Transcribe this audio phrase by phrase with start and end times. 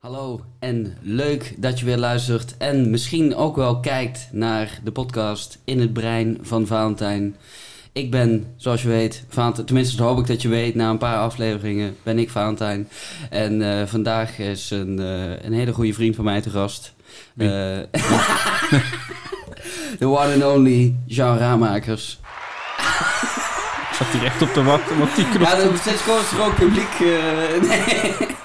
[0.00, 5.58] Hallo en leuk dat je weer luistert en misschien ook wel kijkt naar de podcast
[5.64, 7.36] In het Brein van Valentijn.
[7.92, 10.98] Ik ben, zoals je weet, Valentijn, tenminste dat hoop ik dat je weet, na een
[10.98, 12.88] paar afleveringen ben ik Valentijn.
[13.30, 16.94] En eh, vandaag is een, eh, een hele goede vriend van mij te gast.
[17.36, 17.46] Eh,
[19.98, 22.18] De one and only Jean Raamakers.
[23.90, 25.48] Ik zat hier echt op te wachten, want die knop...
[25.48, 25.56] Ja,
[26.06, 26.98] kort is ook publiek.
[27.68, 28.38] nee.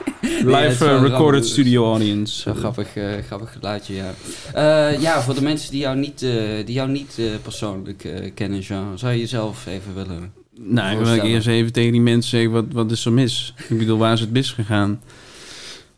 [0.46, 2.54] Live wel eh, recorded studio audience.
[2.54, 4.13] Grappig, eh, grappig geluidje, ja.
[4.54, 8.31] Eh, ja, voor de mensen die jou niet, eh, die jou niet eh, persoonlijk eh,
[8.34, 10.34] kennen, Jean, zou je jezelf even willen...
[10.59, 13.54] Nou, ik wil ik eerst even tegen die mensen zeggen, wat, wat is er mis?
[13.70, 15.02] Ik bedoel, waar is het misgegaan?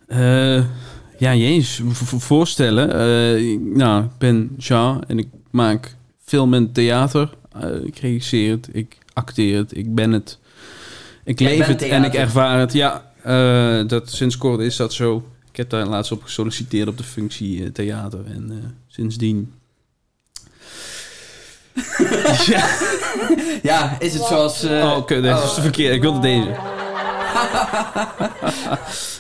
[0.08, 0.64] Eh
[1.18, 1.82] ja, jezus,
[2.18, 2.92] voorstellen.
[2.94, 7.30] Eh, nou, ik ben Jean en ik maak film en theater.
[7.52, 10.40] Eh, ik regisseer het, ik acteer het, ik ben het.
[11.23, 12.73] Ik leef het en ik ervaar het.
[12.73, 15.23] Ja, eh, dat, sinds kort is dat zo.
[15.49, 18.26] Ik heb daar laatst op gesolliciteerd op de functie eh, theater.
[18.26, 19.53] En eh, sindsdien...
[22.45, 22.69] ja.
[23.61, 24.64] Ja, is het zoals...
[24.64, 25.95] Oh, oké, dat is de verkeerde.
[25.95, 26.45] Ik wilde deze.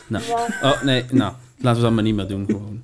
[0.07, 0.23] nou,
[0.61, 2.83] oh nee, nou, laten we dat maar niet meer doen gewoon.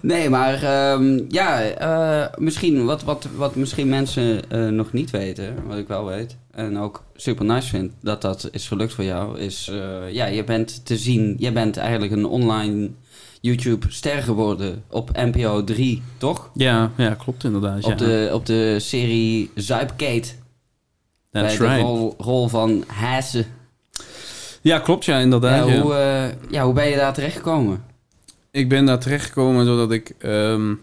[0.00, 4.42] Nee, maar ehm, ja, misschien wat, wat, wat misschien mensen
[4.76, 8.68] nog niet weten, wat ik wel weet, en ook super nice vind dat dat is
[8.68, 12.90] gelukt voor jou, is eh, ja, je bent te zien, je bent eigenlijk een online
[13.40, 16.50] YouTube ster geworden op NPO 3, toch?
[16.54, 17.84] Ja, ja, klopt inderdaad.
[17.84, 17.92] Ja.
[17.92, 20.28] Op, de, op de serie Zuipkate.
[21.30, 21.80] That's bij de right.
[21.80, 23.44] rol, rol van Haase.
[24.60, 25.68] Ja, klopt, ja, inderdaad.
[25.68, 25.80] ja.
[25.80, 27.84] hoe, eh, ja, hoe ben je daar terechtgekomen?
[28.50, 30.14] Ik ben daar terechtgekomen doordat ik...
[30.18, 30.74] ehm,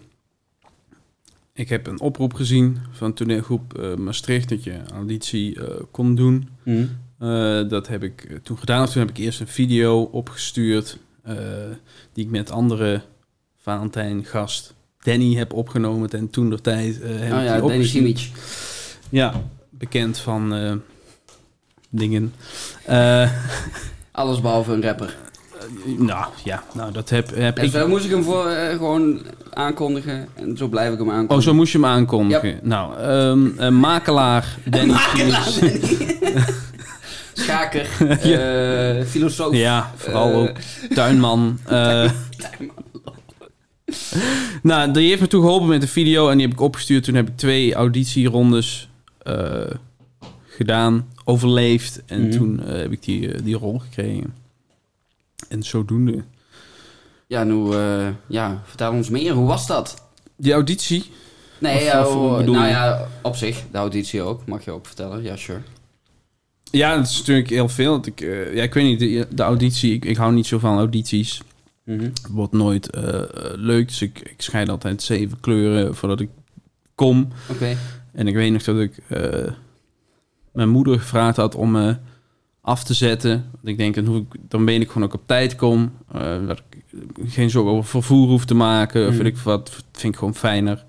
[1.54, 6.48] ik heb een oproep gezien van toneelgroep eh Maastricht dat je auditie eh, kon doen.
[6.62, 6.86] Hm?
[7.18, 8.86] Eh, dat heb ik toen gedaan.
[8.86, 10.98] Toen heb ik eerst een video opgestuurd
[12.12, 13.02] die ik met andere
[13.56, 16.10] Valentijn-gast Danny heb opgenomen.
[16.10, 17.84] En toen der tijd heb Oh ik ja, die Danny.
[17.84, 18.30] Simic.
[19.08, 20.80] Ja, bekend van
[21.90, 22.34] dingen.
[24.10, 25.16] Alles behalve een rapper.
[25.98, 27.70] Nou ja, nou dat heb, heb En ik.
[27.70, 29.20] zo moest ik hem voor, eh, gewoon
[29.52, 30.28] aankondigen.
[30.34, 31.36] En zo blijf ik hem aankondigen.
[31.36, 32.58] Oh, zo moest je hem aankondigen.
[32.62, 34.92] Nou, ehm, makelaar Danny.
[37.34, 37.88] Schaker,
[38.22, 38.38] Ja.
[38.98, 39.54] eh, filosoof.
[39.56, 40.50] Ja, vooral Eh, ook
[40.94, 41.58] tuinman.
[41.66, 42.10] eh.
[44.62, 47.04] nou, die heeft me toen geholpen met de video en die heb ik opgestuurd.
[47.04, 49.60] Toen heb ik twee auditierondes eh,
[50.46, 52.02] gedaan, overleefd.
[52.06, 52.30] En Mhm.
[52.30, 54.34] toen eh, heb ik die, eh, die rol gekregen.
[55.48, 56.24] En zodoende.
[57.26, 57.76] Ja, nou,
[58.26, 59.32] ja, vertel ons meer.
[59.32, 60.10] Hoe was dat?
[60.36, 61.10] Die auditie,
[61.62, 62.50] Nee, ja, nou je?
[62.50, 63.62] ja, op zich.
[63.70, 64.46] De auditie ook.
[64.46, 65.22] Mag je ook vertellen.
[65.22, 65.60] Ja, sure.
[66.70, 68.00] ja, dat is natuurlijk heel veel.
[68.06, 70.76] Ik, eh, ja, ik weet niet, de, de auditie, ik, ik hou niet zo van
[70.76, 71.42] audities.
[71.84, 73.22] Het wordt nooit eh,
[73.54, 76.28] leuk, dus ik, ik scheid altijd zeven kleuren voordat ik
[76.94, 77.28] kom.
[77.50, 77.76] Oké.
[78.12, 78.96] En ik weet nog dat ik
[80.52, 81.98] mijn moeder gevraagd had om
[82.64, 83.30] af te zetten.
[83.52, 85.92] Want ik denk, dan, hoef ik, dan ben ik gewoon ook op tijd kom.
[86.12, 86.82] eh, dat ik
[87.26, 89.02] geen zorgen over vervoer hoef te maken.
[89.06, 89.22] Of Mhm.
[89.22, 90.84] weet ik wat, vind ik gewoon fijner.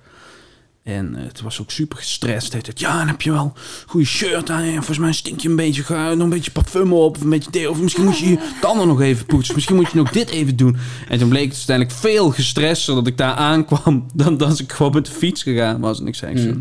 [0.83, 2.51] En eh, het was ook super gestrest.
[2.53, 4.61] Hij zei, ja, dan heb je wel een goede shirt aan.
[4.63, 7.15] En volgens mij stink je een beetje, ga nog een beetje parfum op.
[7.15, 7.67] Of een beetje dit.
[7.67, 9.55] Of misschien moet je je tanden nog even poetsen.
[9.55, 10.77] Misschien moet je nog dit even doen.
[11.07, 14.05] En toen bleek het uiteindelijk veel gestresser dat ik daar aankwam.
[14.13, 15.99] Dan dat ik gewoon met de fiets gegaan was.
[15.99, 16.59] En ik zei, Mhm.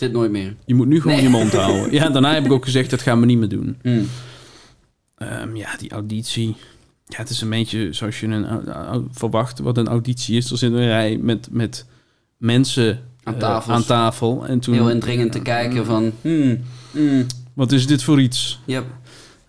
[0.00, 0.54] Dit nooit meer.
[0.64, 1.24] je moet nu gewoon Nee.
[1.24, 1.92] je mond houden.
[1.98, 3.76] Ja, daarna heb ik ook gezegd, dat gaan we niet meer doen.
[3.82, 4.06] Mm.
[5.16, 6.56] Ehm, ja, die auditie.
[7.06, 10.50] Ja, het is een beetje zoals je een, au- au- verwacht wat een auditie is.
[10.50, 11.86] Er zit een rij met, met
[12.36, 14.46] mensen Aan eh, aan tafel.
[14.46, 16.12] En toen, Heel indringend te kijken van...
[16.20, 16.58] Hmm,
[16.90, 18.60] hmm, wat is dit voor iets?
[18.64, 18.84] yep.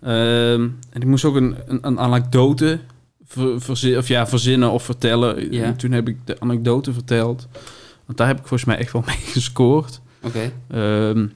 [0.00, 2.78] Ehm, en ik moest ook een, een, een anekdote
[3.26, 5.52] ver, of ja, verzinnen of vertellen.
[5.52, 5.62] Ja.
[5.64, 7.48] En toen heb ik de anekdote verteld.
[8.06, 10.00] Want daar heb ik volgens mij echt wel mee gescoord.
[10.22, 10.52] Oké.
[10.70, 11.26] Ehm,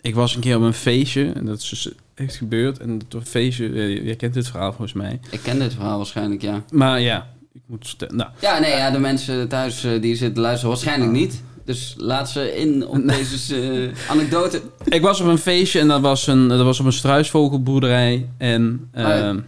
[0.00, 2.78] ik was een keer op een feestje en dat is dus echt gebeurd.
[2.78, 5.20] En dat een feestje, eh, je kent dit verhaal volgens mij.
[5.30, 6.62] Ik ken dit verhaal waarschijnlijk, ja.
[6.72, 7.96] Maar ja, ik moet.
[8.08, 11.42] Nou, Ja, nee, ja, de mensen thuis eh, die zitten luisteren waarschijnlijk niet.
[11.64, 14.60] Dus laat ze in op deze eh, anekdote.
[14.84, 18.28] ik was op een feestje en dat was, een, dat was op een struisvogelboerderij.
[18.38, 19.18] En Oh ja.
[19.28, 19.38] ehm,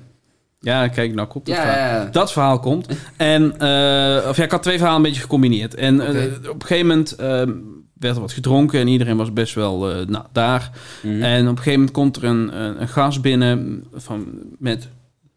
[0.60, 1.78] ja, kijk, nou komt het Ja, verhaal.
[1.96, 2.10] ja, ja.
[2.10, 2.86] Dat verhaal komt.
[3.16, 5.74] En, eh, of ja, ik had twee verhalen een beetje gecombineerd.
[5.74, 7.50] En op een gegeven moment ehm,
[8.00, 10.70] werd er wat gedronken en iedereen was best wel eh, nou, daar.
[11.02, 11.22] Mhm.
[11.22, 14.26] En op een gegeven moment komt er een, een, een gast binnen van,
[14.58, 14.88] met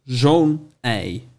[0.06, 1.30] zo'n ei.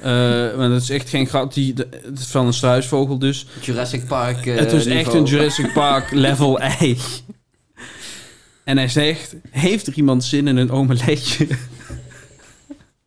[0.00, 0.10] Eh,
[0.56, 1.54] maar dat is echt geen grap.
[1.54, 3.46] Die, de- het is van een struisvogel dus.
[3.60, 5.18] Jurassic Park eh, het is echt niveau.
[5.18, 6.96] een Jurassic Park level ei.
[8.64, 11.46] En hij zegt, heeft er iemand zin in een omeletje?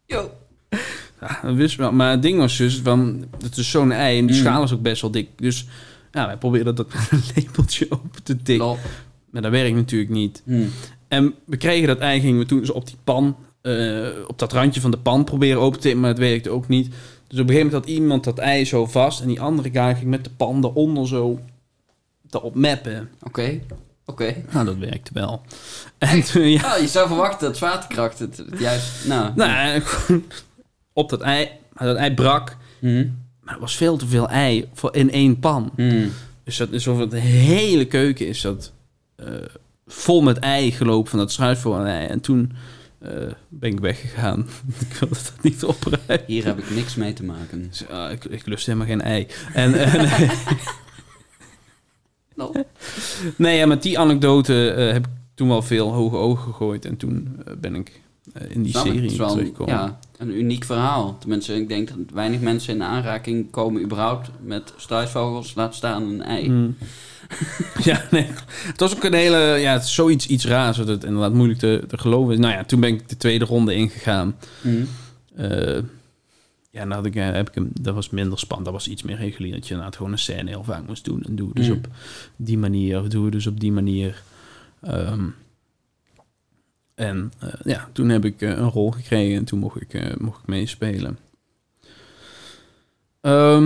[0.06, 0.32] Yo.
[1.22, 1.92] Ja, dat wist wel.
[1.92, 4.42] Maar het ding was dus, van, het is zo'n ei en die Mm.
[4.42, 5.28] schaal is ook best wel dik.
[5.36, 5.66] Dus
[6.12, 8.78] ja, wij probeerden dat met een lepeltje open te tikken.
[9.30, 10.42] Maar dat werkt natuurlijk niet.
[10.46, 10.66] Hm.
[11.08, 14.54] En we kregen dat ei, gingen we toen zo op die pan, eh, op dat
[14.54, 16.90] randje van de pan proberen open te tikken, maar het werkte ook niet.
[17.28, 19.96] Dus op een gegeven moment had iemand dat ei zo vast en die andere guy
[19.96, 21.40] ging met de pan eronder zo
[22.30, 23.10] erop mappen.
[23.24, 23.60] Oké,
[24.06, 24.36] oké.
[24.52, 25.42] Nou, dat werkte wel.
[25.98, 29.06] En toen, ja, Oh, je zou verwachten dat zwaartekracht het, het juist...
[29.06, 29.82] Nou, nou,
[30.94, 33.08] op dat ei, dat ei brak, Hm.
[33.50, 35.72] Maar er was veel te veel ei voor in één pan.
[35.76, 36.08] Hm.
[36.44, 38.72] Dus dat is over de hele keuken is dat
[39.16, 39.26] eh,
[39.88, 42.08] vol met ei gelopen van dat struisvoorei.
[42.08, 42.52] En toen
[43.00, 43.12] eh,
[43.48, 44.40] ben ik weggegaan.
[44.90, 46.26] ik wilde dat niet opruimen.
[46.28, 47.68] Hier heb ik niks mee te maken.
[47.70, 49.28] Dus, ah, ik, ik lust helemaal geen ei.
[49.54, 49.74] En,
[52.36, 52.54] Lol.
[53.36, 56.86] nee, ja, met die anekdote eh, heb ik toen wel veel hoge ogen gegooid.
[56.86, 57.94] En toen eh, ben ik eh,
[58.50, 58.86] in die Snap.
[58.86, 61.18] Het serie wel ja, een uniek verhaal.
[61.20, 66.22] Tenminste, ik denk dat weinig mensen in aanraking komen überhaupt met struisvogels, laat staan een
[66.22, 66.50] ei.
[66.50, 66.76] Mm.
[67.84, 68.28] ja, nee.
[68.48, 69.38] Het was ook een hele...
[69.38, 70.78] Ja, het is zoiets iets raars.
[70.78, 72.40] Dat het inderdaad moeilijk te, te geloven is.
[72.40, 74.36] Nou ja, toen ben ik de tweede ronde ingegaan.
[75.36, 75.80] Eh,
[76.72, 78.70] ja, ik, eh, heb ik hem, dat was minder spannend.
[78.70, 79.54] Dat was iets meer regulier.
[79.54, 81.24] Dat je inderdaad gewoon een scène heel vaak moest doen.
[81.24, 81.74] En doe dus Mm.
[81.74, 81.88] op
[82.36, 84.22] die manier, of doe dus op die manier.
[84.82, 85.24] Ehm,
[87.00, 90.16] en eh, ja, toen heb ik eh, een rol gekregen en toen mocht ik, eh,
[90.18, 91.18] mocht ik meespelen.
[93.22, 93.64] Ehm,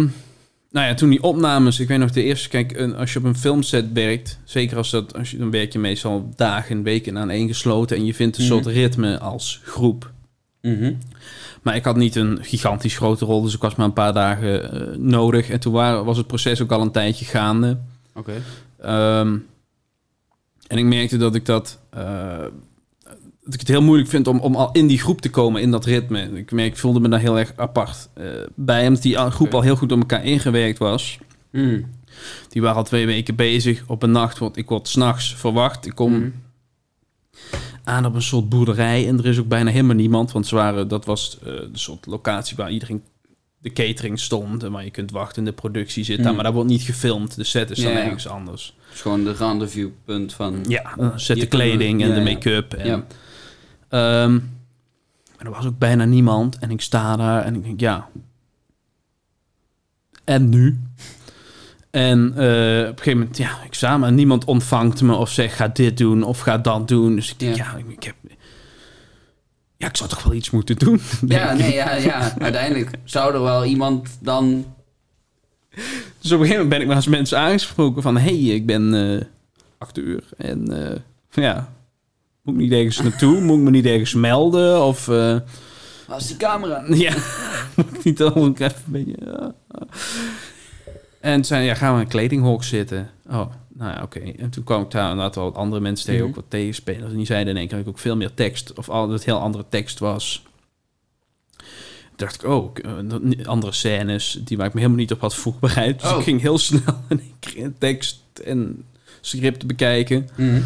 [0.71, 3.25] nou ja, toen die opnames, ik weet nog de eerste, kijk, een, als je op
[3.25, 7.97] een filmset werkt, zeker als dat, als je, dan werk je meestal dagen, weken aaneengesloten
[7.97, 8.53] en je vindt een Mhm.
[8.53, 10.12] soort ritme als groep.
[10.62, 10.94] Mhm.
[11.62, 15.09] Maar ik had niet een gigantisch grote rol, dus ik was maar een paar dagen
[15.09, 15.50] nodig.
[15.50, 17.77] En toen waren, was het proces ook al een tijdje gaande.
[18.13, 18.33] Oké.
[18.79, 19.38] Ehm,
[20.68, 21.79] en ik merkte dat ik dat...
[23.45, 25.71] dat ik het heel moeilijk vind om, om al in die groep te komen, in
[25.71, 26.21] dat ritme.
[26.37, 28.25] Ik, merk, ik voelde me daar heel erg apart eh,
[28.55, 31.17] bij, omdat die groep al heel goed op elkaar ingewerkt was.
[31.51, 31.81] Hm.
[32.49, 33.83] Die waren al twee weken bezig.
[33.87, 35.85] Op een nacht, want ik word s'nachts verwacht.
[35.85, 36.29] Ik kom Mhm.
[37.83, 39.07] aan op een soort boerderij.
[39.07, 40.31] En er is ook bijna helemaal niemand.
[40.31, 43.03] Want ze waren, dat was eh, de soort locatie waar iedereen
[43.57, 44.63] de catering stond.
[44.63, 46.17] En waar je kunt wachten in de productie zit.
[46.17, 46.33] daar, Mm.
[46.35, 47.35] Maar daar wordt niet gefilmd.
[47.35, 48.75] De set is dan Ja, ergens anders.
[48.85, 50.65] Het is gewoon de rendezvouspunt van...
[50.67, 52.73] Ja, zet de kleding en ja, de make-up.
[52.73, 53.05] En, Ja.
[53.93, 54.33] Ehm,
[55.37, 56.57] maar er was ook bijna niemand.
[56.59, 58.09] En ik sta daar en ik denk, ja.
[60.23, 60.79] En nu?
[61.91, 65.55] En eh, op een gegeven moment, ja, ik sta maar niemand ontvangt me of zegt
[65.55, 67.15] ga dit doen of ga dat doen.
[67.15, 67.77] Dus ik denk, ja, Ja.
[67.77, 68.15] ik, ik heb...
[69.77, 71.01] Ja, ik zou toch wel iets moeten doen.
[71.27, 72.33] Ja, nee, ja, ja.
[72.39, 74.65] Uiteindelijk zou er wel iemand dan...
[76.19, 78.17] Dus op een gegeven moment ben ik maar eens mensen aangesproken van...
[78.17, 79.25] hey, ik ben eh
[79.77, 80.99] acteur en eh,
[81.31, 81.73] ja,
[82.43, 83.41] moet ik niet ergens naartoe?
[83.41, 84.83] Moet ik me niet ergens melden?
[84.83, 85.37] Of eh,
[86.07, 86.83] Waar is die camera?
[86.87, 87.13] ja,
[87.75, 89.15] moet ik niet dan ook even een beetje...
[89.25, 89.53] ja.
[91.21, 93.09] En toen zei ja, gaan we in een kledinghok zitten?
[93.27, 94.19] Oh, nou ja, oké.
[94.19, 96.29] En toen kwam ik daar wel wat andere mensen tegen, Mhm.
[96.29, 97.11] ook wat tegenspelers.
[97.11, 99.15] En die zeiden in één keer dat ik ook veel meer tekst, of al dat
[99.15, 100.43] het heel andere tekst was.
[101.57, 105.21] Toen dacht ik, oh, ik, eh, andere scènes die waar ik me helemaal niet op
[105.21, 106.01] had voorbereid.
[106.01, 106.17] Dus Oh.
[106.17, 107.01] ik ging heel snel
[107.39, 108.85] keer tekst en
[109.21, 110.29] script bekijken.
[110.35, 110.61] Mhm.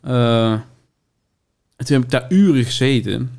[0.00, 0.60] Eh,
[1.82, 3.30] en toen heb ik daar uren gezeten.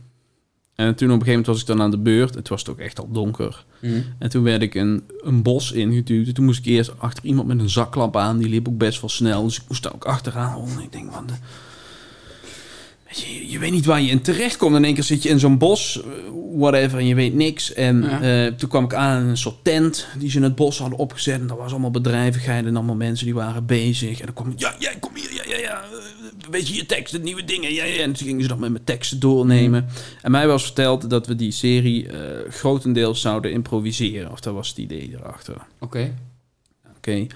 [0.76, 2.36] En toen op een gegeven moment was ik dan aan de beurt.
[2.36, 3.66] Het was ook echt al donker.
[3.82, 4.02] Mhm.
[4.20, 6.28] En toen werd ik een, een bos ingeduwd.
[6.28, 8.38] En toen moest ik eerst achter iemand met een zaklamp aan.
[8.38, 9.44] Die liep ook best wel snel.
[9.44, 10.56] Dus ik moest daar ook achteraan.
[10.56, 11.34] Oh, ik denk, van de...
[13.16, 14.76] Je, je, weet niet waar je in terecht komt.
[14.76, 16.08] In één keer zit je in zo'n bos, eh,
[16.58, 17.74] whatever, en je weet niks.
[17.74, 18.22] En Ja.
[18.46, 21.40] eh, toen kwam ik aan een soort tent die ze in het bos hadden opgezet.
[21.40, 24.20] En dat was allemaal bedrijvigheid en allemaal mensen die waren bezig.
[24.20, 25.82] En dan kwam ik, ja, jij kom hier, ja, ja, ja.
[25.82, 27.74] eh, Weet je, je teksten, nieuwe dingen.
[27.74, 28.02] Ja, ja.
[28.02, 29.86] En toen gingen ze dat met mijn teksten doornemen.
[30.22, 32.08] En mij was verteld dat we die serie
[32.50, 34.32] grotendeels zouden improviseren.
[34.32, 35.56] Of dat was het idee erachter.
[35.80, 36.14] Oké.
[37.08, 37.28] Oké.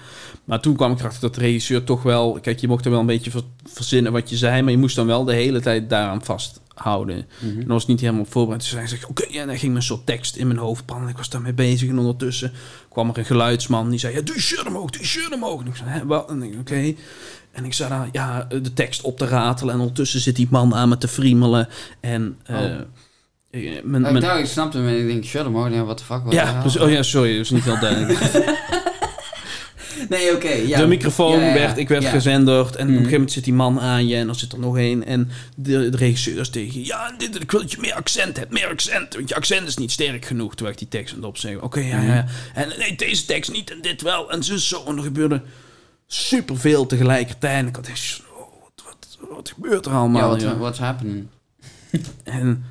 [0.44, 2.38] Maar toen kwam ik erachter dat de regisseur toch wel...
[2.42, 4.62] Kijk, je mocht er wel een beetje ver- verzinnen wat je zei...
[4.62, 7.26] maar je moest dan wel de hele tijd daaraan vasthouden.
[7.38, 7.50] Mhm.
[7.52, 8.60] En dan was ik niet helemaal voorbereid.
[8.62, 11.08] Dus hij zegt, oké, ja, en dan ging een soort tekst in mijn hoofd branden.
[11.08, 12.52] Ik was daarmee bezig en ondertussen
[12.88, 13.90] kwam er een geluidsman...
[13.90, 15.60] die zei, ja, doe je shirt omhoog, doe je shirt omhoog.
[15.60, 16.30] En ik zei, wat?
[16.30, 16.94] En oké.
[17.52, 19.74] En ik zat daar, ja, de tekst op te ratelen...
[19.74, 21.68] en ondertussen zit die man aan me te friemelen.
[22.00, 22.36] En...
[22.44, 22.64] eh, Oh.
[22.64, 25.84] eh, mijn, Oh, ik mijn, dacht, ik snapte hem en ik denk, shut hem hoor,
[25.84, 26.24] wat de fuck.
[26.24, 28.18] wat ja, oh ja, sorry, dat is niet heel duidelijk.
[30.08, 30.48] Nee, oké.
[30.52, 30.78] ja.
[30.80, 32.04] de microfoon Ja, werd, ik werd
[32.76, 32.96] en op een Mhm.
[32.96, 35.90] gegeven moment zit die man aan je en dan zit er nog één en de,
[35.90, 38.68] de regisseur is tegen je, ja, dit, ik wil dat je meer accent hebt, meer
[38.68, 41.62] accent, want je accent is niet sterk genoeg, terwijl ik die tekst aan het opzeggen.
[41.62, 42.26] Oké, ja, ja, ja.
[42.54, 44.84] En nee, deze tekst niet en dit wel en zo, zo.
[44.86, 45.42] En er gebeurde
[46.06, 50.38] superveel tegelijkertijd en ik had echt, oh, wat, wat, wat gebeurt er allemaal?
[50.38, 51.26] Ja, wat, what's happening?
[52.24, 52.64] En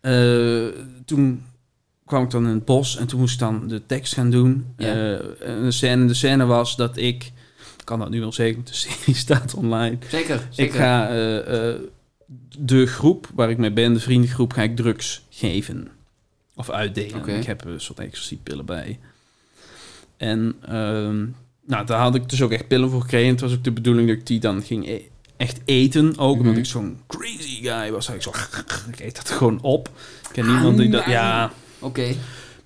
[0.00, 0.66] eh,
[1.04, 1.44] toen
[2.12, 4.66] kwam ik dan in het bos en toen moest ik dan de tekst gaan doen.
[4.76, 4.86] Ja.
[4.86, 7.24] Eh, en de, scène, de scène was dat ik,
[7.78, 9.96] ik kan dat nu wel want de serie staat online.
[10.08, 10.74] Zeker, zeker.
[10.74, 11.80] Ik ga eh, eh,
[12.58, 15.88] de groep waar ik mee ben, de vriendengroep, ga ik drugs geven.
[16.54, 17.28] Of uitdelen.
[17.28, 18.98] Ik heb een soort ecstasy-pillen bij.
[20.16, 21.24] En ehm,
[21.66, 23.30] nou, daar had ik dus ook echt pillen voor gekregen.
[23.30, 25.02] Het was ook de bedoeling dat ik die dan ging e-
[25.36, 26.18] echt eten.
[26.18, 26.58] Ook omdat Mhm.
[26.58, 28.08] ik zo'n crazy guy was.
[28.08, 28.30] Ik zo,
[28.92, 29.88] ik eet dat gewoon op.
[30.22, 31.04] Ik ken niemand die dat...
[31.04, 31.52] Ja,
[31.82, 32.14] Oké.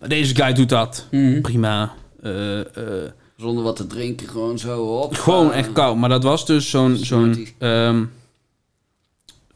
[0.01, 1.07] maar deze guy doet dat.
[1.11, 1.41] Mhm.
[1.41, 1.93] Prima.
[2.23, 2.67] Eh, eh,
[3.37, 5.15] Zonder wat te drinken, gewoon zo op.
[5.15, 5.97] gewoon echt koud.
[5.97, 6.97] Maar dat was dus zo'n...
[6.97, 8.05] zo'n ehm,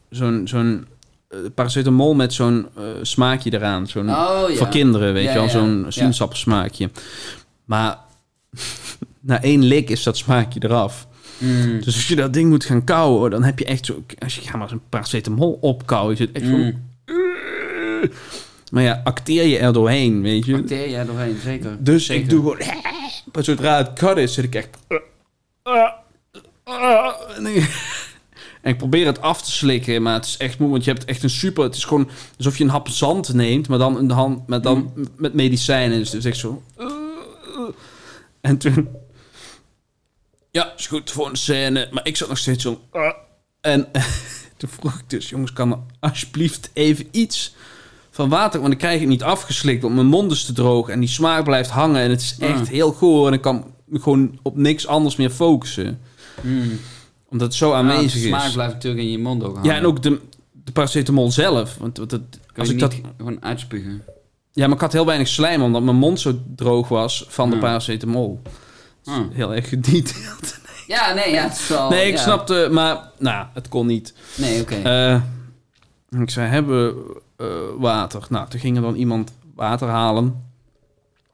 [0.09, 0.85] zo'n zo'n
[1.27, 2.67] eh, paracetamol met zo'n
[3.01, 3.87] smaakje eraan.
[3.87, 4.55] Zo'n Oh ja.
[4.55, 5.45] voor kinderen, weet Ja, je wel.
[5.45, 5.49] ja.
[5.51, 6.89] Zo'n sinaasappelsmaakje.
[7.65, 7.97] Maar
[9.19, 11.07] na één lik is dat smaakje eraf.
[11.37, 11.77] Mm.
[11.81, 14.03] Dus als je dat ding moet gaan kauwen, dan heb je echt zo...
[14.19, 16.71] Als je gaat maar zo'n paracetamol opkauwen, is het echt zo...
[18.71, 18.77] Mm.
[18.77, 20.55] Maar ja, acteer je er doorheen, weet je.
[20.55, 21.83] Acteer jij doorheen, zeker.
[21.83, 22.23] Dus Zeker.
[22.23, 22.57] ik doe gewoon...
[23.33, 24.69] Maar zodra het cut is, zit ik echt...
[27.35, 27.99] En ik-
[28.63, 30.69] ik probeer het af te slikken, maar het is echt moe.
[30.71, 31.63] Want je hebt echt een super...
[31.63, 34.63] Het is gewoon alsof je een hap zand neemt, maar dan in de hand met,
[34.63, 35.97] dan, met medicijnen.
[35.97, 36.63] Dus het is echt zo...
[38.41, 38.89] En toen...
[40.51, 41.87] Ja, is goed voor een scène.
[41.91, 42.81] Maar ik zat nog steeds zo...
[43.61, 43.91] En
[44.57, 45.29] toen vroeg ik dus...
[45.29, 47.55] Jongens, kan er alsjeblieft even iets
[48.11, 48.59] van water...
[48.61, 50.89] Want ik krijg het niet afgeslikt, want mijn mond is te droog...
[50.89, 52.65] en die smaak blijft hangen en het is echt Mm.
[52.65, 53.27] heel goor...
[53.27, 55.99] en ik kan me gewoon op niks anders meer focussen.
[56.41, 56.79] Mm.
[57.29, 58.25] Omdat het zo Ja, aanwezig de is.
[58.27, 59.69] smaak blijft natuurlijk in je mond ook hangen.
[59.69, 60.19] Ja, en ook de,
[60.63, 61.75] de paracetamol zelf.
[61.79, 64.03] Want Kun als ik dat, gewoon uitspugen.
[64.51, 67.55] ja, maar ik had heel weinig slijm, omdat mijn mond zo droog was van de
[67.55, 67.61] Ja.
[67.61, 68.41] paracetamol.
[69.05, 69.17] Ah.
[69.31, 70.59] Heel erg gedetailed.
[70.87, 71.89] Ja, nee, ja, het is wel...
[71.89, 72.21] nee, ik ja.
[72.21, 74.13] snapte, maar nou, het kon niet.
[74.35, 74.75] Nee, oké.
[74.75, 75.21] Eh,
[76.19, 78.25] ik zei, hebben we eh, water?
[78.29, 80.43] Nou, toen ging er dan iemand water halen.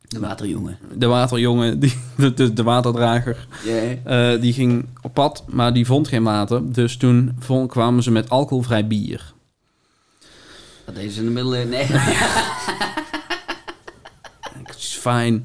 [0.07, 0.77] de waterjongen.
[0.93, 4.34] De waterjongen, die, de, de, de waterdrager, Yeah.
[4.34, 6.72] eh, die ging op pad, maar die vond geen water.
[6.74, 9.34] Dus toen vond, kwamen ze met alcoholvrij bier.
[10.86, 11.69] Dat deed ze in de middeleeuwen.
[11.69, 11.86] Nee.
[14.75, 15.41] It's fine.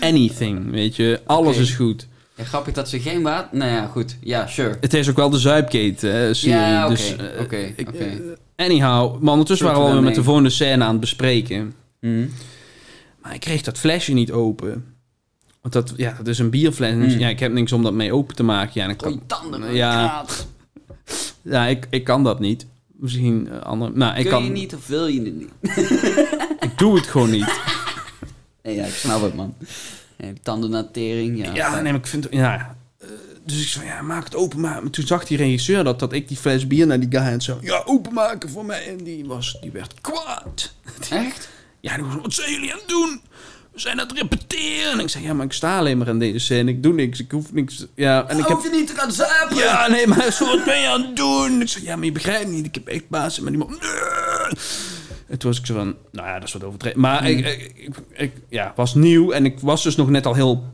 [0.00, 1.20] Anything, weet je.
[1.26, 2.06] Alles is goed.
[2.34, 3.58] Ja, grappig dat ze geen water...
[3.58, 4.16] Nou ja, goed.
[4.20, 4.76] Ja, sure.
[4.80, 6.56] Het is ook wel de Zuipgate hè, serie.
[6.56, 7.80] Ja, oké, dus, eh, eh,
[8.62, 11.74] anyhow, maar ondertussen waren we alweer met de volgende scène aan het bespreken.
[12.00, 12.26] Mhm.
[13.22, 14.84] Maar ik kreeg dat flesje niet open.
[15.60, 16.94] Want dat, ja, dat is een bierfles.
[16.94, 17.18] Mm.
[17.18, 18.72] ja, ik heb niks om dat mee open te maken.
[18.74, 19.74] Ja, en ik Gooi kan, tanden.
[19.74, 20.24] Ja.
[21.42, 22.66] ja ik, ik kan dat niet.
[22.86, 23.92] Misschien eh, andere...
[23.94, 24.44] Nou, ik Kun kan...
[24.44, 25.50] je niet of wil je het niet?
[26.60, 27.60] Ik doe het gewoon niet.
[28.62, 29.54] Nee, ja, ik snap het, man.
[30.16, 31.54] Nee, tandennatering, ja.
[31.54, 32.26] Ja, nee, maar ik vind...
[32.30, 32.76] Ja,
[33.44, 34.60] dus ik zei, ja, maak het open.
[34.60, 37.40] Maar toen zag die regisseur dat, dat ik die fles bier naar die guy en
[37.40, 37.58] zo...
[37.60, 38.88] Ja, openmaken voor mij.
[38.88, 40.74] En die, was, die werd kwaad.
[41.10, 41.48] Echt?
[41.80, 43.20] Ja, die was, wat zijn jullie aan het doen?
[43.72, 44.92] We zijn aan het repeteren.
[44.92, 46.70] En ik zei, ja, maar ik sta alleen maar in deze scène.
[46.70, 47.86] Ik doe niks, ik hoef niks.
[47.94, 48.60] Ja, en ik heb...
[48.62, 49.56] Je niet te gaan zuipen?
[49.56, 51.60] Ja, nee, maar zo, wat ben je aan het doen?
[51.60, 52.66] Ik zei, ja, maar je begrijpt niet.
[52.66, 53.78] Ik heb echt baas met die man.
[55.28, 57.00] En toen was ik zo van, nou ja, dat is wat overdreven.
[57.00, 60.34] Maar ik, ik, ik, ik, ja, was nieuw en ik was dus nog net al
[60.34, 60.64] heel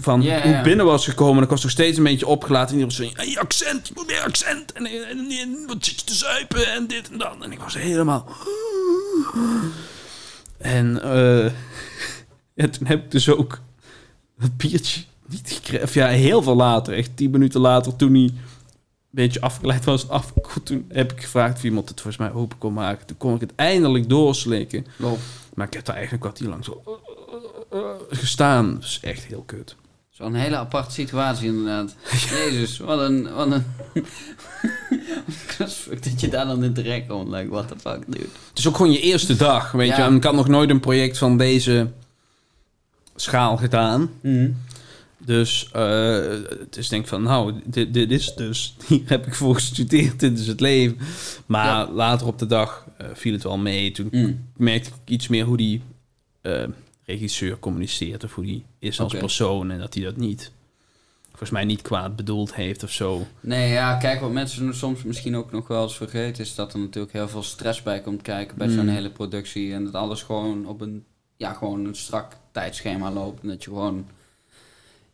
[0.00, 1.36] van hoe binnen was gekomen.
[1.36, 2.74] En ik was nog steeds een beetje opgelaten.
[2.74, 4.72] En iedereen was hey, accent, je moet meer accent.
[4.72, 7.36] En, en, en, wat zit je te zuipen en dit en dat.
[7.40, 8.28] En ik was helemaal...
[10.58, 10.92] En
[12.54, 13.60] ja, toen heb ik dus ook
[14.38, 15.82] het biertje niet gekregen.
[15.82, 16.94] Of ja, heel veel later.
[16.94, 18.40] Echt tien minuten later, toen hij een
[19.10, 20.08] beetje afgeleid was.
[20.08, 20.32] Af,
[20.64, 23.06] toen heb ik gevraagd of iemand het volgens mij open kon maken.
[23.06, 24.86] Toen kon ik het eindelijk doorslikken.
[25.54, 26.82] Maar ik heb daar eigenlijk een kwartier lang zo
[27.74, 27.80] eh,
[28.18, 28.74] gestaan.
[28.74, 29.76] Dat is echt heel kut.
[30.10, 31.94] Zo'n hele aparte situatie inderdaad.
[32.30, 33.32] Jezus, wat een...
[33.34, 33.64] Wat een...
[35.68, 37.28] Fuck dat je daar dan in terecht komt.
[37.28, 38.26] Like, what the fuck, dude.
[38.48, 39.96] Het is ook gewoon je eerste dag, weet Ja.
[39.96, 40.02] je.
[40.02, 41.90] En ik had nog nooit een project van deze
[43.16, 44.10] schaal gedaan.
[45.18, 46.26] Dus eh,
[46.60, 50.20] het is denk ik van, nou, dit, dit is dus, hier heb ik voor gestudeerd,
[50.20, 50.98] dit is het leven.
[51.46, 51.90] Maar Ja.
[51.92, 53.90] later op de dag eh, viel het wel mee.
[53.90, 54.44] Toen Mm.
[54.56, 55.82] merkte ik iets meer hoe die
[57.04, 60.52] regisseur communiceert of hoe die is als persoon en dat hij dat niet,
[61.28, 63.26] volgens mij niet kwaad bedoeld heeft of zo.
[63.40, 66.44] Nee, ja, kijk, wat mensen soms misschien ook nog wel eens vergeten...
[66.44, 68.58] is dat er natuurlijk heel veel stress bij komt kijken...
[68.58, 68.88] bij zo'n Mm.
[68.88, 69.72] hele productie.
[69.72, 71.04] En dat alles gewoon op een...
[71.36, 73.42] Ja, gewoon een strak tijdschema loopt.
[73.42, 74.06] En dat je gewoon...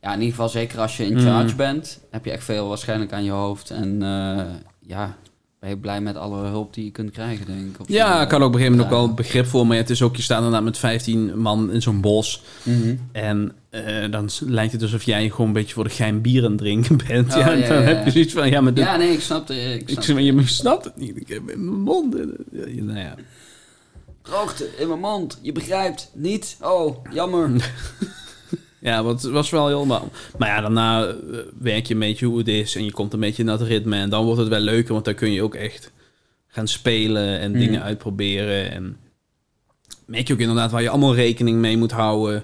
[0.00, 1.20] Ja, in ieder geval zeker als je in Mm.
[1.20, 2.00] charge bent...
[2.10, 3.70] heb je echt veel waarschijnlijk aan je hoofd.
[3.70, 4.44] En eh,
[4.86, 5.16] ja,
[5.60, 7.88] ben je blij met alle hulp die je kunt krijgen, denk ik.
[7.88, 10.02] Ja, ik kan ook op een gegeven moment ook wel begrip voor, maar het is
[10.02, 12.42] ook, je staat inderdaad met 15 man in zo'n bos.
[12.62, 12.94] Mhm.
[13.12, 16.50] En eh, dan lijkt het alsof jij gewoon een beetje voor de gein bier aan
[16.50, 17.32] het drinken bent.
[17.34, 19.20] Oh, ja, ja, dan ja, heb je zoiets van, ja, maar dit- Ja, nee, ik
[19.20, 19.56] snap het.
[19.56, 21.16] Ik ik snap maar je snapt het niet.
[21.16, 22.14] Ik heb in mijn mond.
[22.14, 22.26] eh,
[22.82, 23.14] nou ja.
[24.22, 25.38] Droogte in mijn mond.
[25.42, 26.56] Je begrijpt niet.
[26.60, 27.50] Oh, jammer.
[28.80, 29.86] Ja, want het was wel heel...
[29.86, 30.00] Maar,
[30.38, 31.14] maar ja, daarna eh,
[31.58, 33.96] werk je een beetje hoe het is en je komt een beetje naar het ritme.
[33.96, 35.92] En dan wordt het wel leuker, want dan kun je ook echt
[36.46, 37.58] gaan spelen en Mm.
[37.58, 38.70] dingen uitproberen.
[38.70, 38.96] En
[40.04, 42.36] merk je ook inderdaad waar je allemaal rekening mee moet houden.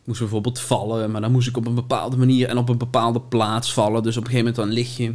[0.00, 2.78] Ik moest bijvoorbeeld vallen, maar dan moest ik op een bepaalde manier en op een
[2.78, 4.02] bepaalde plaats vallen.
[4.02, 5.14] Dus op een gegeven moment dan lig je.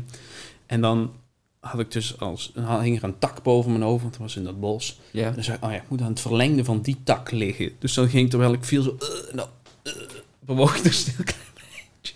[0.66, 1.12] En dan
[1.60, 2.52] had ik dus als...
[2.82, 5.00] Hing er een tak boven mijn hoofd, want het was in dat bos.
[5.12, 5.28] Ja.
[5.28, 7.72] En dan zei ik, oh ja, ik moet aan het verlengde van die tak liggen.
[7.80, 8.98] Dus dan ging ik terwijl ik viel zo...
[9.00, 9.48] eh, dan
[9.84, 9.94] eh,
[10.48, 12.16] bewoog ik dus een heel klein beetje.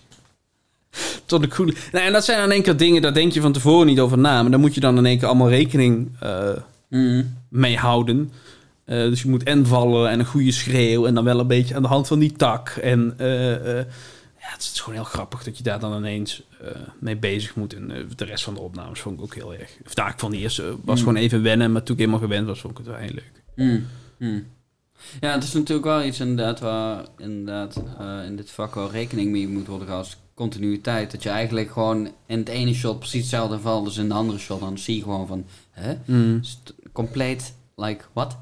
[1.26, 1.92] Tot ik goed...
[1.92, 4.18] Nou, en dat zijn in één keer dingen, daar denk je van tevoren niet over
[4.18, 4.42] na.
[4.42, 6.10] Maar daar moet je dan in één keer allemaal rekening
[6.88, 7.36] Mm.
[7.48, 8.32] mee houden.
[8.84, 11.06] Eh, dus je moet en vallen en een goede schreeuw.
[11.06, 12.68] En dan wel een beetje aan de hand van die tak.
[12.68, 13.76] En eh,
[14.38, 16.42] ja, het is gewoon heel grappig dat je daar dan ineens
[17.00, 17.74] mee bezig moet.
[17.74, 19.70] En de rest van de opnames vond ik ook heel erg...
[19.86, 21.06] Of daar, ik vond die eerste was Mm.
[21.06, 21.72] gewoon even wennen.
[21.72, 23.42] Maar toen ik helemaal gewend was, vond ik het wel heel leuk.
[23.56, 23.86] Mm.
[24.18, 24.46] Mm.
[25.20, 29.30] Ja, het is natuurlijk wel iets inderdaad waar inderdaad uh, in dit vak wel rekening
[29.30, 31.10] mee moet worden als continuïteit.
[31.10, 34.38] Dat je eigenlijk gewoon in het ene shot precies hetzelfde valt als in de andere
[34.38, 34.60] shot.
[34.60, 35.94] Dan zie je gewoon van, hè?
[36.04, 36.40] Mm.
[36.92, 38.36] Compleet, like, what?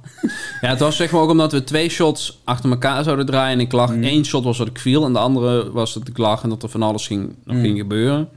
[0.61, 3.59] Ja, het was zeg maar ook omdat we twee shots achter elkaar zouden draaien.
[3.59, 4.03] En ik lag, Mm.
[4.03, 6.63] één shot was dat ik viel en de andere was dat ik lag en dat
[6.63, 7.63] er van alles ging, nog Mm.
[7.63, 8.29] ging gebeuren.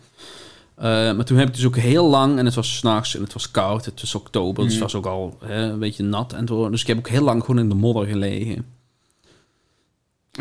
[0.75, 3.33] Eh, maar toen heb ik dus ook heel lang, en het was s'nachts en het
[3.33, 6.47] was koud, het was oktober, dus het was ook al hè, een beetje nat en
[6.47, 6.69] zo.
[6.69, 8.65] Dus ik heb ook heel lang gewoon in de modder gelegen.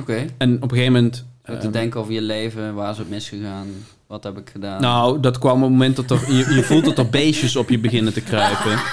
[0.00, 0.26] Oké.
[0.38, 1.24] En op een gegeven moment...
[1.42, 3.68] Te eh, denken over je leven, waar is het misgegaan?
[4.06, 4.80] Wat heb ik gedaan?
[4.80, 7.68] nou, dat kwam op het moment dat er, je, je voelt dat er beestjes op
[7.68, 8.78] je beginnen te kruipen.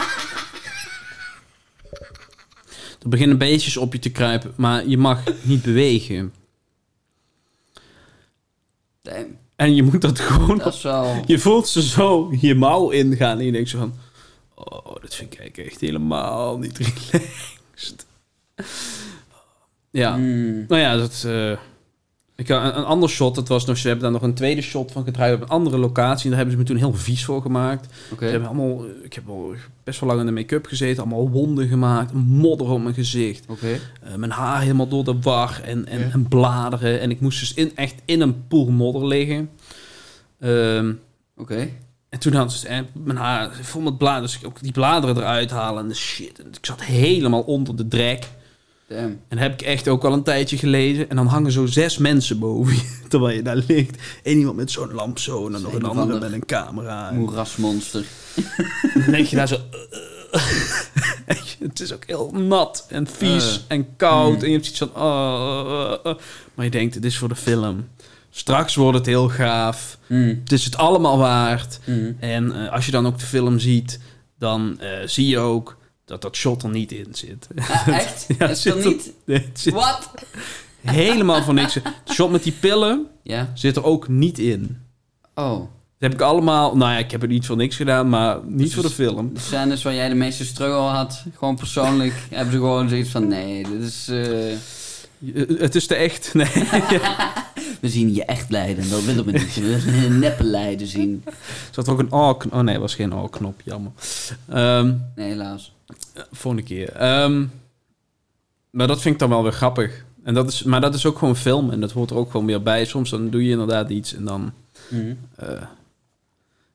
[3.04, 6.34] Er beginnen beestjes op je te kruipen, maar je mag niet bewegen.
[9.02, 10.58] Damn, En je moet dat gewoon...
[10.58, 11.22] dat is wel...
[11.26, 13.94] Je voelt ze zo je mouw ingaan en je denkt zo van...
[14.56, 16.78] Oh, dat vind ik echt helemaal niet
[17.12, 18.06] relaxed.
[19.92, 20.66] Ja, Mm.
[20.68, 21.24] nou ja, dat...
[21.26, 21.58] eh,
[22.40, 23.78] ik, had een, een ander shot, dat was nog...
[23.78, 26.24] Ze hebben daar nog een tweede shot van gedraaid op een andere locatie.
[26.24, 27.88] En daar hebben ze me toen heel vies voor gemaakt.
[28.20, 28.86] Ze hebben allemaal...
[29.04, 31.04] Ik heb al best wel lang in de make-up gezeten.
[31.04, 32.14] Allemaal wonden gemaakt.
[32.14, 33.46] Modder op mijn gezicht.
[34.02, 35.62] Eh, mijn haar helemaal door de war.
[35.64, 37.00] En, en, en bladeren.
[37.00, 39.50] En ik moest dus in, echt in een poel modder liggen.
[40.40, 40.94] Ehm,
[41.38, 41.70] Oké.
[42.10, 44.30] en toen had ze eh, mijn haar vol met bladeren.
[44.30, 46.40] Dus ik ook die bladeren eruit halen en de shit.
[46.40, 48.28] En ik zat helemaal onder de drek.
[48.90, 49.20] Damn.
[49.28, 51.10] En heb ik echt ook al een tijdje gelezen.
[51.10, 53.98] En dan hangen zo zes mensen boven je, terwijl je daar ligt.
[54.24, 57.12] Eén iemand met zo'n lamp zo en dan nog Een andere ander met een camera.
[57.14, 58.06] Moerasmonster.
[58.94, 59.58] dan denk je daar zo...
[61.60, 63.78] het is ook heel nat en vies Eh.
[63.78, 64.38] en koud.
[64.38, 64.42] Mm.
[64.42, 64.96] En je hebt iets van...
[64.96, 66.20] oh, oh, oh.
[66.54, 67.88] Maar je denkt, het is voor de film.
[68.30, 69.98] Straks wordt het heel gaaf.
[70.08, 70.40] Mm.
[70.44, 71.80] Het is het allemaal waard.
[71.86, 72.18] Mm.
[72.20, 74.00] En eh, als je dan ook de film ziet,
[74.38, 75.78] dan eh, zie je ook
[76.10, 77.48] dat dat shot er niet in zit.
[77.56, 78.26] Ah, echt?
[78.40, 79.12] Ja, zit er er- niet?
[79.26, 80.10] Nee, Wat?
[80.82, 81.74] helemaal voor niks.
[81.74, 81.82] De
[82.14, 83.52] shot met die pillen Ja.
[83.54, 84.78] zit er ook niet in.
[85.36, 85.60] Oh.
[85.60, 86.76] Dat heb ik allemaal...
[86.78, 89.34] Nou ja, ik heb het niet voor niks gedaan, maar niet Dus- voor de film.
[89.34, 93.28] De scènes waar jij de meeste struggle had, gewoon persoonlijk, hebben ze gewoon zoiets van,
[93.28, 94.08] nee, dit is...
[94.10, 94.58] eh, Eh,
[95.60, 96.34] Het is te echt.
[96.34, 96.48] Nee.
[97.82, 99.56] we zien je echt lijden, dat willen we niet.
[99.56, 101.24] We willen neppe lijden zien.
[101.72, 102.54] Zat er ook een A-knop?
[102.54, 103.92] Oh nee, was geen A-knop, jammer.
[104.50, 105.74] Ehm Nee, helaas.
[106.32, 106.92] Volgende keer.
[106.92, 107.46] Ehm,
[108.70, 110.06] maar dat vind ik dan wel weer grappig.
[110.24, 112.46] En dat is, maar dat is ook gewoon film en dat hoort er ook gewoon
[112.46, 112.86] weer bij.
[112.86, 114.52] Soms dan doe je inderdaad iets en dan
[114.90, 115.14] Mhm.
[115.36, 115.62] eh,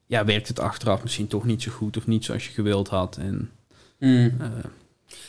[0.07, 3.17] ja, werkt het achteraf misschien toch niet zo goed of niet zoals je gewild had.
[3.17, 3.51] En,
[3.99, 4.31] Mhm.
[4.41, 4.49] eh,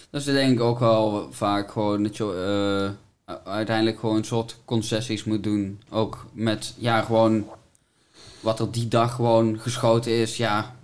[0.09, 2.95] Dat is denk ik ook wel vaak gewoon dat je
[3.27, 5.81] eh, uiteindelijk gewoon een soort concessies moet doen.
[5.89, 7.45] Ook met, ja, gewoon
[8.39, 10.37] wat er die dag gewoon geschoten is.
[10.37, 10.74] Ja,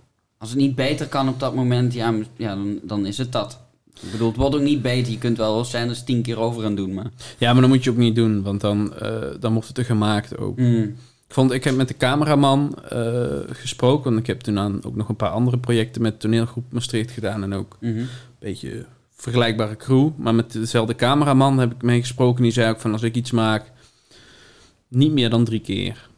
[0.42, 3.60] als het niet beter kan op dat moment, ja, ja dan, dan is het dat.
[4.02, 5.12] Ik bedoel, het wordt ook niet beter.
[5.12, 7.10] Je kunt wel scènes tien keer over aan doen, maar...
[7.38, 9.84] ja, maar dat moet je ook niet doen, want dan, eh, dan wordt het er
[9.84, 10.56] gemaakt ook.
[10.58, 10.82] Mhm.
[11.28, 14.96] Ik, vond, ik heb met de cameraman eh, gesproken, want ik heb toen aan ook
[14.96, 17.98] nog een paar andere projecten met toneelgroep Maastricht gedaan en ook Mhm.
[17.98, 18.84] een beetje
[19.16, 20.10] vergelijkbare crew.
[20.16, 22.42] Maar met dezelfde cameraman heb ik mee gesproken.
[22.42, 23.72] Die zei ook van als ik iets maak,
[24.88, 26.10] niet meer dan drie keer.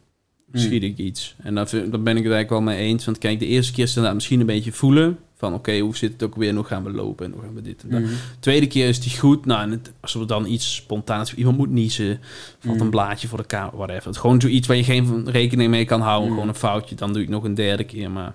[0.59, 1.35] Schiet ik iets.
[1.37, 3.05] En daar, vind- daar ben ik het eigenlijk wel mee eens.
[3.05, 5.19] Want kijk, de eerste keer is het misschien een beetje voelen.
[5.37, 6.53] Van oké, hoe zit het ook weer?
[6.55, 7.25] Hoe gaan we lopen?
[7.25, 8.01] En hoe gaan we dit en dat.
[8.01, 8.11] Mhm.
[8.39, 9.45] Tweede keer is die goed.
[9.45, 11.33] Nou, en het, als er dan iets spontaans...
[11.33, 12.19] Iemand moet niezen.
[12.59, 13.75] Valt een blaadje voor de kamer.
[13.77, 14.07] Whatever.
[14.07, 16.29] Het gewoon zoiets waar je geen rekening mee kan houden.
[16.29, 16.95] Gewoon een foutje.
[16.95, 18.11] Dan doe ik nog een derde keer.
[18.11, 18.33] Maar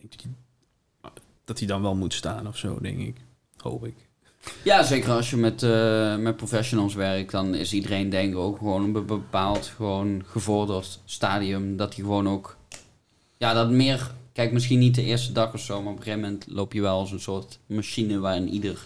[0.00, 0.34] ik denk
[1.44, 3.14] dat hij dan wel moet staan of zo, denk ik.
[3.56, 3.94] Hoop ik.
[4.62, 8.58] Ja, zeker als je met, eh, met professionals werkt, dan is iedereen denk ik ook
[8.58, 11.76] gewoon een bepaald gewoon gevorderd stadium.
[11.76, 12.56] Dat hij gewoon ook,
[13.38, 16.24] ja, dat meer, kijk misschien niet de eerste dag of zo, maar op een gegeven
[16.24, 18.78] moment loop je wel als een soort machine waarin ieder,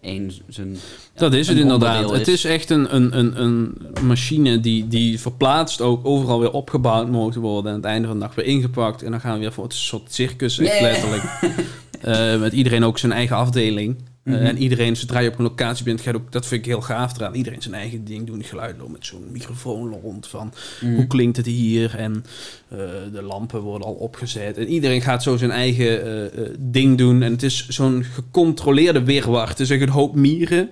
[0.00, 0.76] één zijn...
[1.14, 2.10] Dat is het een inderdaad.
[2.10, 3.76] Het is echt een, een, een, een
[4.06, 7.64] machine die, die verplaatst ook overal weer opgebouwd moet worden.
[7.64, 9.02] En aan het einde van de dag weer ingepakt.
[9.02, 10.82] En dan gaan we weer voor het soort circus, echt Yeah.
[10.82, 11.24] letterlijk.
[11.98, 13.96] Eh, met iedereen ook zijn eigen afdeling.
[14.28, 14.44] Eh, Mhm.
[14.44, 17.16] en iedereen, zodra je op een locatie bent, gaat ook, dat vind ik heel gaaf
[17.16, 17.34] eraan.
[17.34, 20.26] Iedereen zijn eigen ding doen, geluid lopen met zo'n microfoon rond.
[20.26, 20.94] Van Mm.
[20.94, 21.94] hoe klinkt het hier?
[21.96, 22.24] En
[22.68, 22.78] eh,
[23.12, 24.56] de lampen worden al opgezet.
[24.58, 27.22] En iedereen gaat zo zijn eigen eh, ding doen.
[27.22, 29.48] En het is zo'n gecontroleerde weerwacht.
[29.48, 30.70] Het is echt een hoop mieren.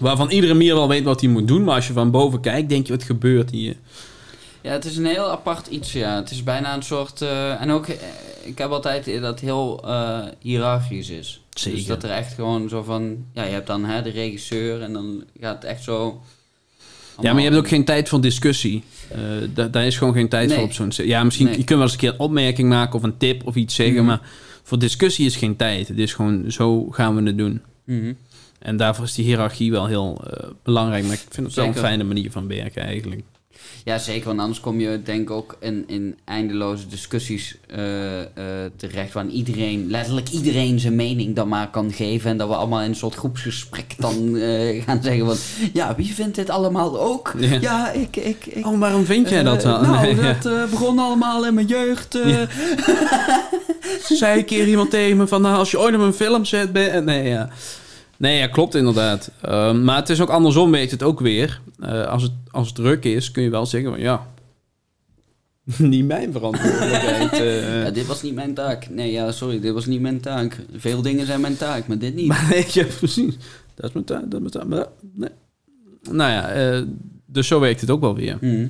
[0.00, 1.64] Waarvan iedere mier wel weet wat hij moet doen.
[1.64, 3.76] Maar als je van boven kijkt, denk je, wat gebeurt hier?
[4.60, 6.16] Ja, het is een heel apart iets, ja.
[6.16, 7.22] Het is bijna een soort...
[7.60, 7.86] en ook,
[8.42, 9.84] ik heb altijd dat het heel
[10.40, 11.41] hiërarchisch is.
[11.52, 13.24] Dus dat er echt gewoon zo van...
[13.34, 16.22] Ja, je hebt dan hè, de regisseur en dan gaat het echt zo...
[17.20, 18.82] Ja, maar je hebt ook geen tijd voor discussie.
[19.10, 19.18] Eh,
[19.54, 20.56] da- daar is gewoon geen tijd Nee.
[20.56, 20.92] voor op zo'n...
[21.06, 21.54] Ja, misschien Nee.
[21.58, 23.94] je kunt wel eens een keer een opmerking maken of een tip of iets zeggen.
[23.96, 24.04] Mhm.
[24.04, 24.20] Maar
[24.62, 25.88] voor discussie is geen tijd.
[25.88, 27.62] Het is gewoon, zo gaan we het doen.
[27.84, 28.12] Mhm.
[28.58, 31.04] En daarvoor is die hiërarchie wel heel eh, belangrijk.
[31.04, 33.22] Maar ik vind het wel een fijne manier van werken eigenlijk.
[33.84, 34.26] Ja, zeker.
[34.26, 38.26] Want anders kom je denk ik ook in, in eindeloze discussies eh, eh,
[38.76, 39.12] terecht.
[39.12, 42.30] Waar iedereen, letterlijk iedereen zijn mening dan maar kan geven.
[42.30, 45.36] En dat we allemaal in een soort groepsgesprek dan eh, gaan zeggen van...
[45.72, 47.34] Ja, wie vindt dit allemaal ook?
[47.38, 47.58] Ja.
[47.60, 48.16] Ja, ik...
[48.16, 49.82] ik, ik Oh, waarom vind jij dat dan?
[49.82, 52.18] Nou, Nee, dat begon allemaal in mijn jeugd.
[52.24, 52.46] Ja.
[54.08, 55.42] Zei een keer iemand tegen me van...
[55.42, 56.72] Nou, als je ooit op een film zet...
[56.72, 57.04] Ben...
[57.04, 57.48] Nee, ja.
[58.16, 59.30] Nee, ja, klopt inderdaad.
[59.40, 61.60] Ehm, maar het is ook andersom, weet het ook weer.
[62.08, 64.00] Als, het, als het druk is, kun je wel zeggen van...
[64.00, 64.32] Ja,
[65.78, 67.32] niet mijn verantwoordelijkheid.
[67.40, 67.82] eh.
[67.82, 68.88] Ja, dit was niet mijn taak.
[68.88, 70.60] Nee, ja, sorry, dit was niet mijn taak.
[70.72, 72.26] Veel dingen zijn mijn taak, maar dit niet.
[72.26, 73.36] Maar nee, ja, precies.
[73.74, 74.66] Dat is mijn taak, dat is mijn taak.
[74.66, 75.30] Maar, nee.
[76.10, 76.82] Nou ja, eh,
[77.26, 78.38] dus zo werkt het ook wel weer.
[78.40, 78.68] Mhm.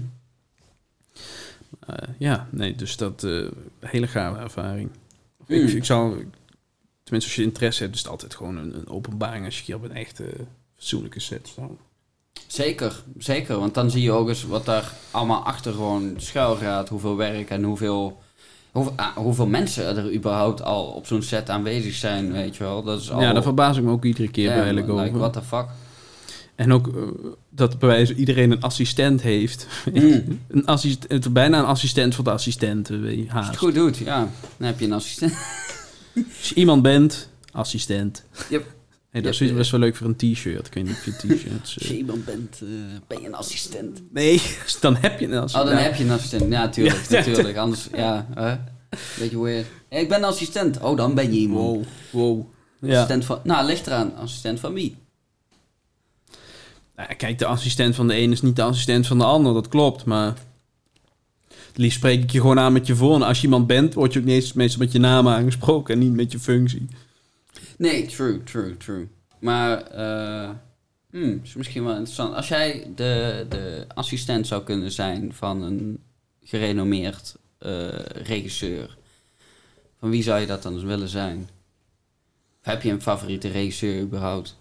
[1.86, 3.24] Eh, ja, nee, dus dat...
[3.24, 3.46] eh
[3.80, 4.90] hele gave ervaring.
[5.46, 5.56] Mm.
[5.56, 6.26] Ik, ik zou...
[7.02, 9.44] Tenminste, als je interesse hebt, is het altijd gewoon een, een openbaring...
[9.44, 10.24] als je hier op een echte
[10.74, 11.70] fatsoenlijke set staat.
[12.46, 13.58] Zeker, zeker.
[13.58, 16.88] Want dan zie je ook eens wat daar allemaal achter gewoon schuil gaat.
[16.88, 18.20] Hoeveel werk en hoeveel,
[18.72, 22.82] hoeveel, ah, hoeveel mensen er überhaupt al op zo'n set aanwezig zijn, weet je wel.
[22.82, 23.20] Dat is al...
[23.20, 25.18] Ja, daar verbaas ik me ook iedere keer ja, bij eigenlijk like, over.
[25.18, 25.66] what the fuck.
[26.54, 26.94] En ook eh,
[27.50, 29.66] dat bij wijze iedereen een assistent heeft.
[29.92, 30.40] Mm.
[30.48, 33.02] een assistent, bijna een assistent voor de assistenten.
[33.02, 34.28] weet je, Als je het goed doet, ja.
[34.56, 35.32] Dan heb je een assistent.
[36.38, 38.24] Als je iemand bent, assistent.
[38.48, 38.64] Yep.
[39.12, 40.66] Hey, dat is Yep, best wel leuk voor een t-shirt.
[40.66, 41.74] Ik weet niet of je t-shirts...
[41.78, 42.68] Als eh, je iemand bent, eh,
[43.06, 44.02] ben je een assistent.
[44.12, 44.42] Nee,
[44.80, 45.68] dan heb je een Oh, assistent.
[45.68, 46.52] dan heb je een assistent.
[46.52, 47.56] Ja, tuurlijk, Ja, natuurlijk.
[47.56, 48.56] Anders, ja, hè.
[49.18, 49.66] Beetje weird.
[49.90, 50.80] Ja, ik ben een assistent.
[50.80, 51.66] Oh, dan ben je iemand.
[51.66, 52.46] Wow, wow.
[52.80, 52.92] Ja.
[52.92, 53.40] Assistent van...
[53.44, 54.16] Nou, ligt eraan.
[54.16, 54.96] Assistent van wie?
[56.96, 59.54] Nou, kijk, de assistent van de een is niet de assistent van de ander.
[59.54, 60.34] Dat klopt, maar...
[61.48, 63.28] Het liefst spreek ik je gewoon aan met je voornaam.
[63.28, 65.94] Als je iemand bent, word je ook meestal met je naam aangesproken...
[65.94, 66.88] en niet met je functie.
[67.82, 69.08] Nee, true, true, true.
[69.38, 70.50] Maar, eh
[71.10, 72.34] hmm, is misschien wel interessant.
[72.34, 76.02] Als jij de, de assistent zou kunnen zijn van een
[76.42, 78.96] gerenommeerd eh, regisseur,
[79.98, 81.48] van wie zou je dat dan willen zijn?
[82.60, 84.58] Heb je een favoriete regisseur überhaupt?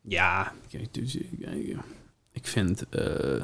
[0.00, 1.76] Ja, kijk, dus, ik,
[2.32, 2.88] ik vind...
[2.88, 3.42] eh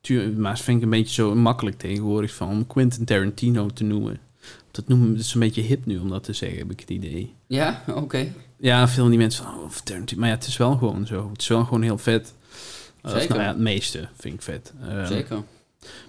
[0.00, 4.20] tuur- maar vind ik een beetje zo makkelijk tegenwoordig van om Quentin Tarantino te noemen.
[4.74, 6.90] Dat noemen dat is een beetje hip nu om dat te zeggen, heb ik het
[6.90, 7.34] idee.
[7.46, 8.32] Ja, oké.
[8.56, 10.16] Ja, veel van die mensen van, oh.
[10.16, 11.30] Maar ja, het is wel gewoon zo.
[11.30, 12.34] Het is wel gewoon heel vet.
[13.02, 13.28] Of Zeker.
[13.28, 14.72] nou ja, het meeste vind ik vet.
[14.82, 15.42] Ehm, Zeker.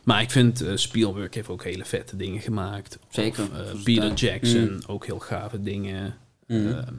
[0.04, 3.00] Maar ik vind eh, Spielberg heeft ook hele vette dingen gemaakt.
[3.10, 3.44] Zeker.
[3.44, 4.80] Of, eh, Peter Jackson, mm.
[4.88, 6.16] ook heel gave dingen.
[6.48, 6.68] Mhm.
[6.68, 6.94] Ehm,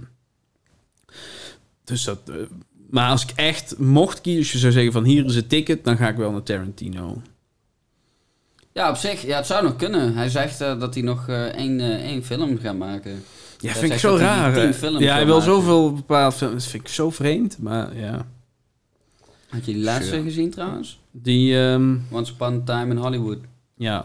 [1.84, 2.28] dus dat...
[2.28, 2.36] eh,
[2.90, 6.08] maar als ik echt mocht kiezen, zou zeggen van hier is het ticket, dan ga
[6.08, 7.22] ik wel naar Tarantino.
[8.76, 10.14] Ja, op zich, ja, het zou nog kunnen.
[10.14, 13.24] Hij zegt eh, dat hij nog eh, één, eh, één film gaat maken.
[13.58, 14.56] Ja, Hij vind ik zo hij raar.
[15.00, 15.42] Ja, hij wil maken.
[15.52, 16.62] zoveel bepaald films.
[16.62, 18.26] Dat vind ik zo vreemd, maar ja.
[19.48, 20.98] Had je die laatste gezien trouwens?
[21.10, 23.38] Die, ehm, Once Upon a Time in Hollywood.
[23.76, 24.04] ja.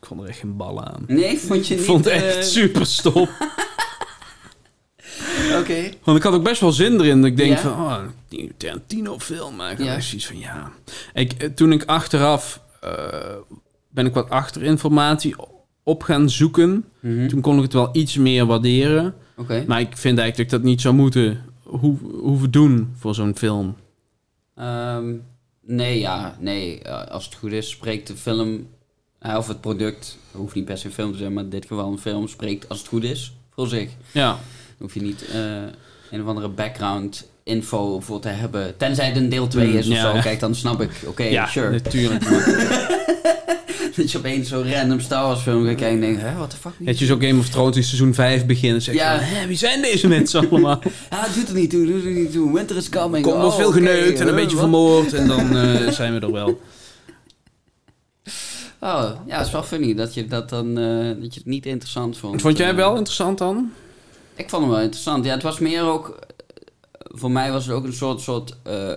[0.00, 1.04] Ik vond er echt geen bal aan.
[1.06, 1.88] Nee, vond je Ik niet?
[1.88, 3.28] vond het eh, echt super stom.
[5.60, 5.90] Oké.
[6.04, 7.16] Want ik had ook best wel zin erin.
[7.20, 7.58] Dat ik denk Ja?
[7.58, 9.84] van, oh, die Tarantino film maken.
[9.84, 10.00] Ja.
[10.00, 10.70] Zoiets van, ja.
[11.14, 12.60] Ik, toen ik achteraf,
[13.90, 15.34] ben ik wat achterinformatie
[15.82, 16.84] op gaan zoeken.
[17.00, 17.28] Mhm.
[17.28, 19.14] Toen kon ik het wel iets meer waarderen.
[19.66, 23.36] Maar ik vind eigenlijk dat ik dat niet zou moeten hoe, hoeven doen voor zo'n
[23.36, 23.76] film.
[24.54, 25.14] Ehm,
[25.60, 26.82] nee, ja, nee.
[26.82, 28.68] eh, als het goed is, spreekt de film,
[29.18, 31.66] eh, of het product, hoeft niet per se een film te zijn, maar in dit
[31.66, 33.90] geval een film, spreekt als het goed is voor zich.
[34.12, 34.38] Ja, Dan
[34.78, 35.26] hoef je niet...
[35.32, 35.62] eh,
[36.10, 38.76] een of andere background info voor te hebben.
[38.76, 40.14] Tenzij het een deel 2 is of Mm, Ja.
[40.14, 40.20] zo.
[40.20, 40.90] Kijk, dan snap ik.
[41.04, 41.70] Oké, ja, sure.
[41.70, 42.24] natuurlijk.
[43.96, 46.56] Dat je opeens zo'n random Star Wars film gaat kijken en denkt, hè, what the
[46.56, 46.72] fuck?
[46.78, 49.18] Dat je zo Game of Thrones in seizoen 5 begint en zegt Ja.
[49.20, 50.80] van, wie zijn deze mensen allemaal?
[51.10, 52.52] Ja, het doet er niet toe, doet er niet toe.
[52.52, 53.22] Winter is coming.
[53.24, 54.60] Komt Oh, wordt veel oké, geneukt en een beetje wat?
[54.60, 56.60] vermoord en dan eh, zijn we er wel.
[58.80, 61.66] Oh, ja, het is wel funny dat je dat dan eh, dat je het niet
[61.66, 62.40] interessant vond.
[62.40, 63.72] Vond jij Eh, wel interessant dan?
[64.34, 65.24] Ik vond hem wel interessant.
[65.24, 66.18] Ja, het was meer ook...
[67.18, 68.90] Voor mij was het ook een soort, soort eh,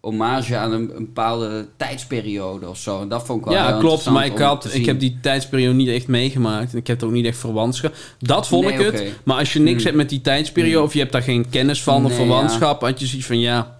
[0.00, 3.00] hommage aan een, een bepaalde tijdsperiode of zo.
[3.00, 4.10] En dat vond ik wel Ja, heel klopt.
[4.10, 6.72] Maar ik, had, ik heb die tijdsperiode niet echt meegemaakt.
[6.72, 7.94] En ik heb het ook niet echt verwantschap.
[8.18, 9.12] Dat vond Nee, ik het.
[9.24, 9.84] Maar als je niks Hmm.
[9.84, 10.76] hebt met die tijdsperiode...
[10.76, 10.86] Hmm.
[10.86, 12.80] of je hebt daar geen kennis van of verwantschap...
[12.80, 13.78] had je zoiets van ja...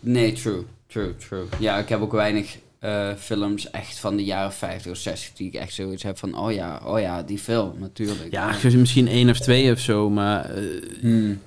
[0.00, 0.64] Nee, true.
[0.86, 1.44] True, true.
[1.58, 5.46] Ja, ik heb ook weinig eh, films echt van de jaren 50 of 60 die
[5.46, 6.38] ik echt zoiets heb van...
[6.38, 8.32] Oh ja, oh ja, die film, natuurlijk.
[8.32, 10.10] Ja, misschien één of twee of zo.
[10.10, 10.62] Maar eh,
[11.00, 11.40] Hmm.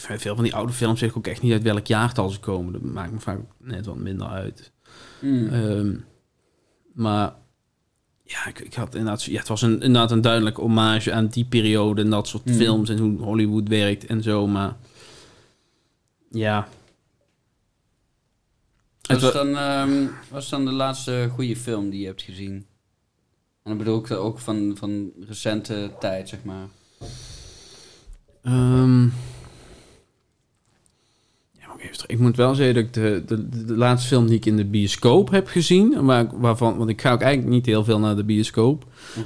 [0.00, 2.72] Veel van die oude films zeg ik ook echt niet uit welk jaartal ze komen.
[2.72, 4.72] Dat maakt me vaak net wat minder uit.
[5.18, 5.48] Hmm.
[5.48, 5.94] Ehm,
[6.92, 7.34] maar
[8.24, 11.44] ja, ik, ik had inderdaad, ja, het was een, inderdaad een duidelijke hommage aan die
[11.44, 12.54] periode en dat soort Hmm.
[12.54, 14.46] films en hoe Hollywood werkt en zo.
[14.46, 14.76] Maar
[16.30, 16.68] ja.
[19.06, 22.52] Was wa- dan, ehm, was dan de laatste goede film die je hebt gezien?
[23.62, 26.66] En dan bedoel ik ook van, van recente tijd, zeg maar.
[28.42, 29.08] Ehm,
[31.78, 32.06] terug.
[32.06, 34.64] ik moet wel zeggen dat ik de, de, de laatste film die ik in de
[34.64, 38.24] bioscoop heb gezien, waar, waarvan, want ik ga ook eigenlijk niet heel veel naar de
[38.24, 38.84] bioscoop.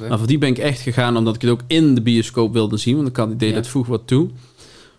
[0.09, 2.77] Maar voor die ben ik echt gegaan omdat ik het ook in de bioscoop wilde
[2.77, 2.97] zien.
[2.97, 3.55] Want ik had het idee Ja.
[3.55, 4.29] dat voeg wat toe.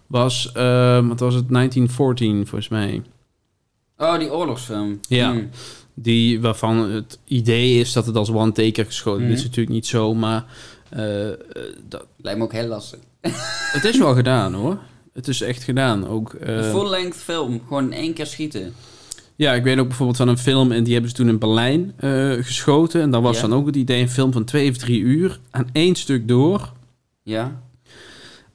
[0.07, 3.01] Was, ehm, wat was het, 1914 volgens mij.
[3.97, 4.99] Oh, die oorlogsfilm.
[5.07, 5.31] Ja.
[5.31, 5.49] Hmm.
[5.93, 9.27] Die waarvan het idee is dat het als one-taker geschoten is.
[9.27, 9.37] Mhm.
[9.37, 10.45] is natuurlijk niet zo, maar
[10.89, 11.35] eh, eh,
[11.87, 12.99] dat, Lijkt me ook heel lastig.
[13.71, 14.77] het is wel gedaan hoor.
[15.13, 16.07] Het is echt gedaan.
[16.07, 18.73] Ook, eh, Een full-length film, gewoon in één keer schieten.
[19.35, 21.93] ja, ik weet ook bijvoorbeeld van een film en die hebben ze toen in Berlijn
[21.97, 23.01] eh, geschoten.
[23.01, 23.41] En daar was Ja.
[23.47, 26.71] dan ook het idee, een film van twee of drie uur aan één stuk door.
[27.23, 27.61] Ja?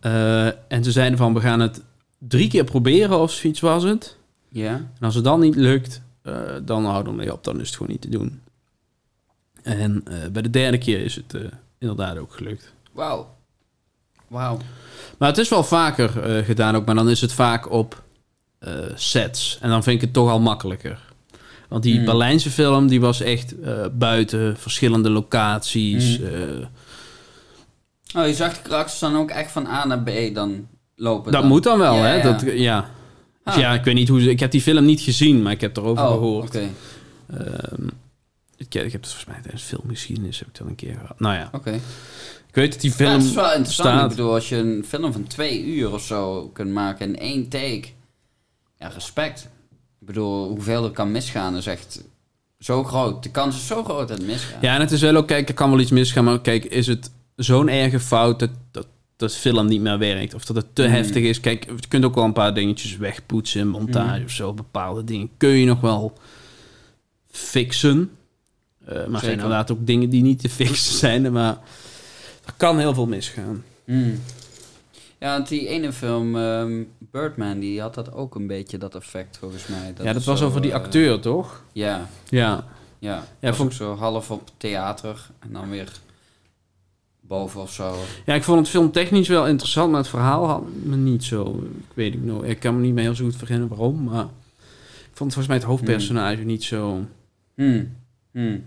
[0.01, 1.83] Eh, en ze zeiden van, we gaan het
[2.19, 4.17] drie keer proberen of zoiets was het.
[4.49, 4.73] Ja?
[4.75, 7.45] En als het dan niet lukt, eh, dan houden we mee op.
[7.45, 8.41] Dan is het gewoon niet te doen.
[9.63, 11.41] En eh, bij de derde keer is het eh,
[11.79, 12.73] inderdaad ook gelukt.
[12.93, 13.35] Wauw.
[14.29, 14.59] Wauw.
[15.19, 18.03] Maar het is wel vaker eh, gedaan ook, maar dan is het vaak op
[18.59, 19.59] eh, sets.
[19.61, 20.99] En dan vind ik het toch al makkelijker.
[21.69, 22.05] Want die Hmm.
[22.05, 26.17] Berlijnse film, die was echt eh, buiten verschillende locaties.
[26.17, 26.69] Hmm.
[28.17, 31.33] Oh, je zag de karakters dan ook echt van A naar B dan lopen.
[31.33, 31.51] dat dan.
[31.51, 32.15] moet dan wel, Ja, hè?
[32.15, 32.23] ja.
[32.23, 32.91] Dat, ja.
[33.45, 33.61] Dus Ah.
[33.61, 34.31] ja, ik weet niet hoe ze...
[34.31, 36.47] Ik heb die film niet gezien, maar ik heb erover Oh, gehoord.
[36.49, 36.69] oké.
[37.37, 37.87] Ehm,
[38.59, 41.21] ik, ik heb het volgens mij tijdens filmgeschiedenis heb ik dat een keer gehad.
[41.21, 41.71] Nou ja, Oké.
[42.49, 43.89] ik weet dat die Ja, film het is wel interessant.
[43.89, 44.11] staat.
[44.11, 47.49] Ik bedoel, als je een film van twee uur of zo kunt maken in één
[47.49, 47.85] take.
[48.79, 49.49] Ja, respect.
[50.01, 52.05] Ik bedoel, hoeveel er kan misgaan is echt
[52.59, 53.23] zo groot.
[53.23, 54.63] De kans is zo groot dat het misgaat.
[54.63, 56.87] Ja, en het is wel ook, kijk, er kan wel iets misgaan, maar kijk, is
[56.87, 60.35] het zo'n erge fout dat, dat, dat film niet meer werkt?
[60.35, 60.91] Of dat het te Mm.
[60.93, 61.41] heftig is?
[61.41, 64.25] Kijk, je kunt ook wel een paar dingetjes wegpoetsen, montage Mm.
[64.25, 66.13] of zo, bepaalde dingen kun je nog wel
[67.31, 68.11] fixen.
[68.89, 71.59] Eh, maar zijn inderdaad ook dingen die niet te fixen zijn, maar
[72.45, 73.65] er kan heel veel misgaan.
[73.85, 74.21] Hmm.
[75.21, 79.39] Ja, want die ene film, ehm, Birdman, die had dat ook een beetje, dat effect
[79.39, 79.93] volgens mij.
[80.03, 81.63] ja, dat was zo, over die eh, acteur, toch?
[81.73, 82.65] Ja, Ja.
[82.99, 83.25] ja.
[83.41, 85.93] Ja, vond- zo half op theater en dan weer
[87.21, 87.97] boven of zo.
[88.27, 91.65] Ja, ik vond het filmtechnisch wel interessant, maar het verhaal had me niet zo.
[91.79, 92.45] Ik weet ik nog.
[92.45, 94.25] Ik kan me niet meer heel zo goed verzinnen waarom, maar
[95.11, 97.05] ik vond volgens mij het hoofdpersonage niet zo.
[97.55, 97.97] Hmm.
[98.33, 98.65] Hmm.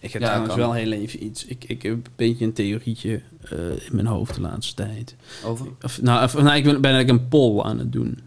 [0.00, 1.44] Ik heb Ja, trouwens wel heel even iets.
[1.44, 5.16] Ik, ik heb een beetje een theorietje eh, in mijn hoofd de laatste tijd.
[5.44, 5.66] Over?
[5.82, 8.18] Of, nou, of, nou, ik ben, ben eigenlijk een poll aan het doen.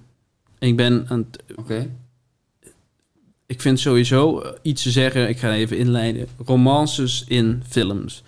[0.60, 1.90] Ik ben aan het, Oké.
[3.46, 5.30] ik vind sowieso eh, iets te zeggen.
[5.30, 6.28] Ik ga even inleiden.
[6.46, 8.24] Romances in films.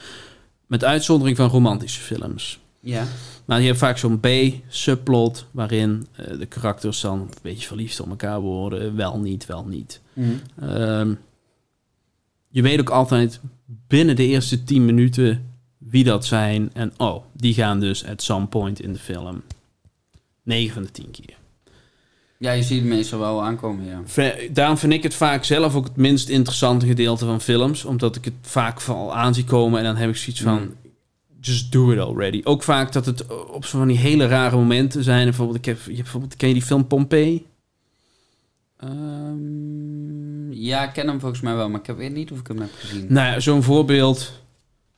[0.68, 2.60] Met uitzondering van romantische films.
[2.80, 3.08] Ja.
[3.46, 8.10] Maar je hebt vaak zo'n B-subplot waarin eh, de karakters dan een beetje verliefd op
[8.10, 8.96] elkaar worden.
[8.96, 10.02] Wel niet, wel niet.
[10.62, 11.14] Ehm,
[12.56, 13.40] je weet ook altijd
[13.88, 15.46] binnen de eerste 10 minuten
[15.78, 16.70] wie dat zijn.
[16.74, 19.42] En oh, die gaan dus at some point in de film.
[20.44, 21.36] 9 van de 10 keer.
[22.38, 24.34] Ja, je ziet het meestal wel aankomen, ja.
[24.52, 27.86] Daarom vind ik het vaak zelf ook het minst interessante gedeelte van films.
[27.86, 30.62] Omdat ik het vaak al aan zie komen en dan heb ik zoiets van...
[30.62, 30.74] Mm.
[31.42, 32.42] Just do it already.
[32.44, 35.24] Ook vaak dat het op zo van die hele rare momenten zijn.
[35.24, 37.46] Bijvoorbeeld, ik heb, je hebt bijvoorbeeld, ken je die film Pompeii?
[38.78, 40.05] Ehm,
[40.62, 42.70] ja, ik ken hem volgens mij wel, maar ik weet niet of ik hem heb
[42.80, 43.06] gezien.
[43.10, 44.32] Nou ja, zo'n voorbeeld.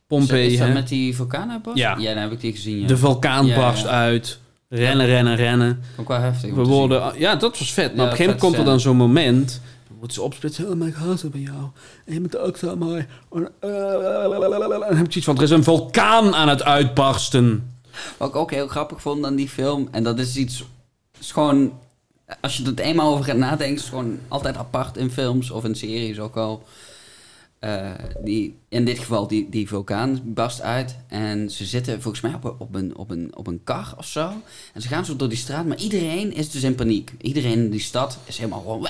[0.07, 0.73] Pompeii, Is dat hè?
[0.73, 1.79] met die vulkaanuitbarst?
[1.79, 1.95] Ja.
[1.97, 2.87] Ja, dan heb ik die gezien, ja.
[2.87, 3.55] De vulkaan ja.
[3.55, 4.39] barst uit.
[4.69, 5.81] Rennen, rennen, rennen.
[5.97, 6.53] Ook wel heftig.
[6.53, 7.19] We worden...
[7.19, 7.95] Ja, dat was vet.
[7.95, 9.61] Maar op een gegeven moment komt er dan zo'n moment...
[9.87, 10.69] Dan wordt ze opsplitsen.
[10.69, 11.69] Oh, mijn hart bij jou.
[12.05, 13.05] En je bent ook zo mooi.
[13.31, 15.37] En dan heb ik iets van...
[15.37, 17.73] Er is een vulkaan aan het uitbarsten.
[18.17, 20.63] Wat ik ook heel grappig vond aan die film, en dat is iets...
[21.19, 21.71] is gewoon...
[22.41, 25.63] Als je er eenmaal over gaat nadenken, is het gewoon altijd apart in films of
[25.63, 26.63] in series ook al.
[27.59, 30.95] Eh, die, in dit geval, die, die vulkaan barst uit.
[31.07, 34.05] En ze zitten volgens mij op een, op, een, op, een, op een kar of
[34.05, 34.31] zo.
[34.73, 35.65] En ze gaan zo door die straat.
[35.65, 37.11] Maar iedereen is dus in paniek.
[37.21, 38.87] Iedereen in die stad is helemaal gewoon...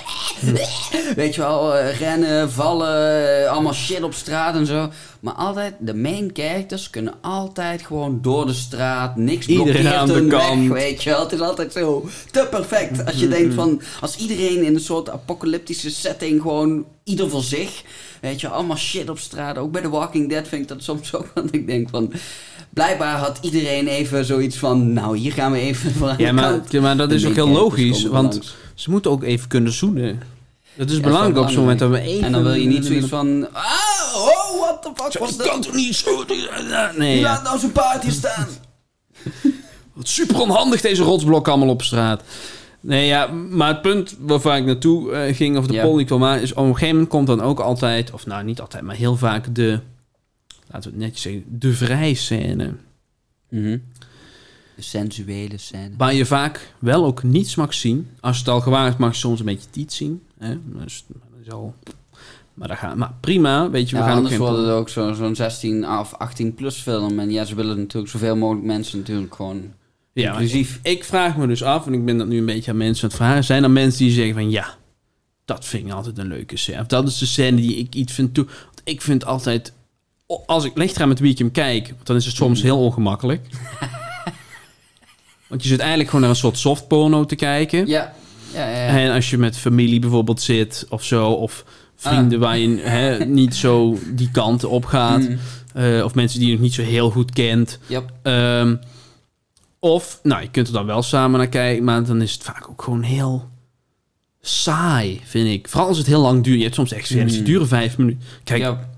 [1.15, 4.89] Weet je wel, eh, rennen, vallen, allemaal shit op straat en zo.
[5.19, 9.15] Maar altijd, de main characters kunnen altijd gewoon door de straat.
[9.15, 10.67] Niks Iedereen blokkeert aan de weg, kant.
[10.67, 11.19] weet je wel.
[11.19, 13.05] Het is altijd zo te perfect.
[13.05, 17.83] Als je denkt van, als iedereen in een soort apocalyptische setting gewoon ieder voor zich...
[18.21, 19.57] Weet je, allemaal shit op straat.
[19.67, 21.31] Ook bij The Walking Dead vind ik dat soms ook.
[21.33, 22.11] Want ik denk van,
[22.69, 24.93] blijkbaar had iedereen even zoiets van...
[24.93, 28.03] Nou, hier gaan we even Ja, maar, ja, maar dat is ook heel logisch.
[28.03, 28.55] Want langs.
[28.75, 30.21] ze moeten ook even kunnen zoenen.
[30.75, 32.25] Dat is Ja, belangrijk op zo'n moment dat we even...
[32.25, 33.47] En dan wil je niet zoiets van...
[33.53, 33.63] Ah,
[34.15, 36.25] oh, what the fuck was Dat kan toch niet zo...
[36.97, 38.47] Nee, laat nou zo'n paard hier staan?
[39.93, 42.21] Wat super onhandig deze rotsblokken allemaal op straat.
[42.87, 45.83] Nee, ja, maar het punt waar ik naartoe eh, ging, of de Ja.
[45.83, 46.05] poll die
[46.41, 49.15] is op een gegeven moment komt dan ook altijd, of nou niet altijd, maar heel
[49.15, 49.79] vaak de,
[50.71, 52.73] laten we het netjes zeggen, de vrijscène.
[53.49, 53.77] Mhm.
[54.75, 55.89] De sensuele scène.
[55.97, 58.07] Waar je vaak wel ook niets mag zien.
[58.19, 60.21] Als het al gewaar is, mag je soms een beetje tiet zien.
[60.37, 60.57] Hè?
[60.83, 61.73] Dus, dat is al...
[62.53, 64.89] Maar, dat gaat, maar prima, weet je, we Ja, gaan ook anders wordt het ook
[64.89, 67.19] zo- zo'n 16 of 18 plus film.
[67.19, 69.63] En ja, ze willen natuurlijk zoveel mogelijk mensen natuurlijk gewoon
[70.21, 70.79] Ja, inclusief.
[70.83, 73.09] ik vraag me dus af, en ik ben dat nu een beetje aan mensen aan
[73.09, 73.43] het vragen.
[73.43, 74.75] Zijn er mensen die zeggen van ja,
[75.45, 76.79] dat vind ik altijd een leuke scène.
[76.79, 78.45] Of dat is de scène die ik iets vind toe.
[78.45, 79.73] Want ik vind altijd,
[80.45, 83.47] als ik eraan met wie ik hem kijk, dan is het soms heel ongemakkelijk.
[85.47, 87.87] Want je zit eigenlijk gewoon naar een soort softporno te kijken.
[87.87, 88.13] Ja,
[88.53, 88.77] ja, ja.
[88.77, 88.87] ja.
[88.87, 92.67] En als je met familie bijvoorbeeld zit of zo, of vrienden waar je
[93.25, 95.29] niet zo die kant op gaat.
[95.29, 95.39] Mm.
[95.73, 97.79] eh, of mensen die je nog niet zo heel goed kent.
[97.87, 98.11] Yep.
[98.21, 98.75] Ehm,
[99.93, 102.69] of, nou, je kunt er dan wel samen naar kijken, maar dan is het vaak
[102.69, 103.49] ook gewoon heel
[104.41, 105.67] saai, vind ik.
[105.69, 106.57] Vooral als het heel lang duurt.
[106.57, 107.45] Je hebt soms echt scènes die Mm.
[107.45, 108.21] duren vijf minuten.
[108.43, 108.89] Kijk, Ja.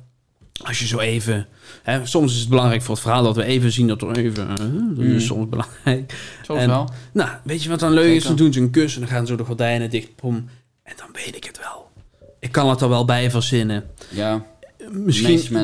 [0.63, 1.47] als je zo even...
[1.83, 4.49] Hè, soms is het belangrijk voor het verhaal dat we even zien dat er even...
[4.49, 4.67] eh, dat
[5.05, 5.15] Mm.
[5.15, 6.13] is soms belangrijk.
[6.45, 6.89] Soms En- wel.
[7.13, 8.23] Nou, weet je wat dan leuk is?
[8.23, 10.15] Dan doen ze een kus en dan gaan zo de gordijnen dicht.
[10.15, 10.35] Pom,
[10.83, 11.89] en dan weet ik het wel.
[12.39, 13.83] Ik kan het er wel bij verzinnen.
[14.09, 14.45] Ja.
[14.91, 15.55] Misschien.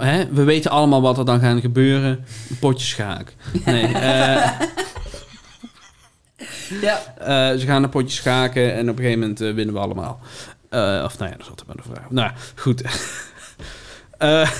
[0.00, 0.26] Hè?
[0.32, 2.24] We weten allemaal wat er dan gaat gebeuren.
[2.50, 3.34] Een potje schaak.
[3.64, 4.50] Nee, eh,
[6.80, 7.14] Ja.
[7.18, 10.20] eh, ze gaan een potje schaken en op een gegeven moment eh, winnen we allemaal.
[11.04, 12.10] Of nou ja, dat is altijd maar de vraag.
[12.10, 12.82] Nou, goed.
[14.18, 14.50] Eh,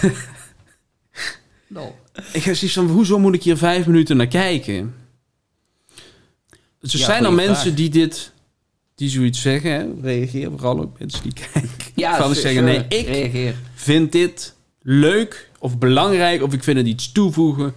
[2.32, 4.94] ik heb zoiets van, hoezo moet ik hier vijf minuten naar kijken?
[6.80, 7.74] Dus er Ja, zijn goeie mensen vraag.
[7.74, 8.32] die dit,
[9.04, 9.70] die zoiets zeggen.
[9.70, 9.84] Hè?
[10.02, 11.70] Reageer vooral ook mensen die kijken.
[11.94, 13.54] Ja, sure, zeggen, nee, ik Reageer.
[13.74, 17.72] vind dit leuk of belangrijk of ik vind het iets toevoegen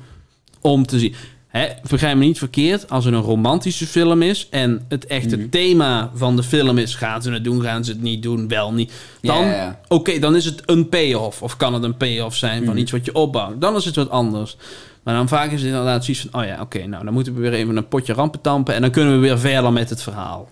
[0.62, 1.13] om te zien.
[1.48, 5.50] Hè, begrijp me niet verkeerd, als het een romantische film is en het echte Mhm.
[5.50, 8.74] thema van de film is, gaan ze het doen, gaan ze het niet doen, wel
[8.74, 8.92] niet.
[9.22, 9.80] Dan, ja, ja.
[9.88, 12.78] oké, dan is het een payoff of kan het een payoff zijn van Mhm.
[12.82, 13.62] iets wat je opbouwt.
[13.62, 14.58] Dan is het wat anders.
[15.04, 17.40] Maar dan vaak is het inderdaad zoiets van, oh ja, oké, nou dan moeten we
[17.42, 20.50] weer even een potje rampen tampen en dan kunnen we weer verder met het verhaal.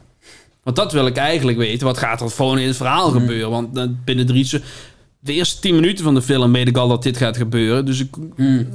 [0.65, 1.87] Want dat wil ik eigenlijk weten.
[1.87, 3.19] Wat gaat er gewoon in het verhaal Mhm.
[3.19, 3.49] gebeuren?
[3.49, 4.61] Want dan binnen drie...
[5.19, 7.85] De eerste tien minuten van de film weet ik al dat dit gaat gebeuren.
[7.85, 8.67] Dus ik, Mm.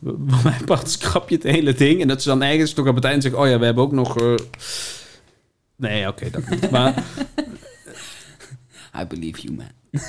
[0.26, 2.00] voor mijn part schrap je het hele ding.
[2.00, 3.40] En dat ze dan ergens toch op het eind zeggen...
[3.40, 4.18] Oh ja, we hebben ook nog...
[4.20, 4.34] eh,
[5.76, 6.70] Nee, oké, dat niet.
[6.76, 7.04] Maar
[9.00, 9.66] I believe you, man.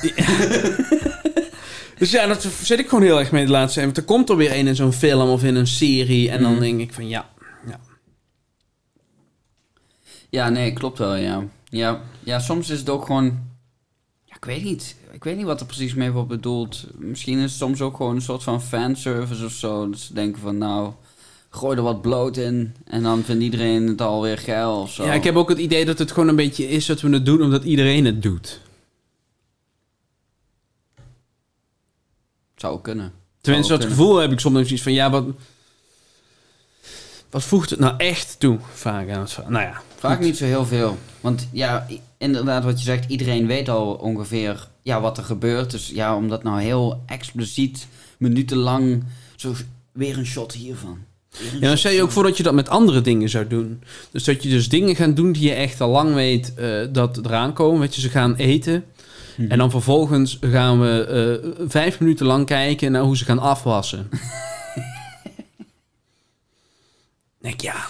[1.98, 3.82] Dus ja, dat zit ik gewoon heel erg mee de laatste.
[3.82, 6.30] Want er komt er weer een in zo'n film of in een serie.
[6.30, 6.62] En dan Mhm.
[6.62, 7.30] denk ik van ja...
[10.30, 11.44] Ja, nee, klopt wel, ja.
[11.64, 13.48] Ja, ja soms is het ook gewoon...
[14.26, 14.96] Ja, ik weet niet.
[15.12, 16.86] Ik weet niet wat er precies mee wordt bedoeld.
[16.98, 19.90] Misschien is het soms ook gewoon een soort van fanservice of zo.
[19.90, 20.94] Dat ze denken van, nou,
[21.50, 22.76] gooi er wat bloot in.
[22.86, 25.04] En dan vindt iedereen het alweer geil of zo.
[25.06, 27.26] Ja, ik heb ook het idee dat het gewoon een beetje is dat we het
[27.26, 28.60] doen omdat iedereen het doet.
[32.56, 33.14] Zou kunnen.
[33.42, 34.06] Tenminste, Zou dat kunnen.
[34.06, 35.26] gevoel heb ik soms zoiets van ja, wat...
[37.30, 38.60] Wat voegt het nou echt toe?
[38.74, 39.38] Vaak aan het.
[39.48, 39.82] Nou ja.
[40.00, 40.26] Vaak goed.
[40.26, 40.98] niet zo heel veel.
[41.22, 41.88] Want ja,
[42.18, 45.72] inderdaad wat je zegt, iedereen weet al ongeveer ja, wat er gebeurt.
[45.72, 47.88] Dus ja, om dat nou heel expliciet,
[48.18, 49.04] minutenlang,
[49.36, 49.54] zo
[49.92, 50.98] weer een shot hiervan.
[51.30, 53.48] Weer een Ja, dan stel je ook voor dat je dat met andere dingen zou
[53.48, 53.84] doen.
[54.12, 57.18] Dus dat je dus dingen gaat doen die je echt al lang weet eh, dat
[57.18, 57.80] eraan komen.
[57.80, 58.86] Weet je, ze gaan eten.
[59.48, 64.10] En dan vervolgens gaan we eh, vijf minuten lang kijken naar hoe ze gaan afwassen.
[67.42, 67.88] denk Ja,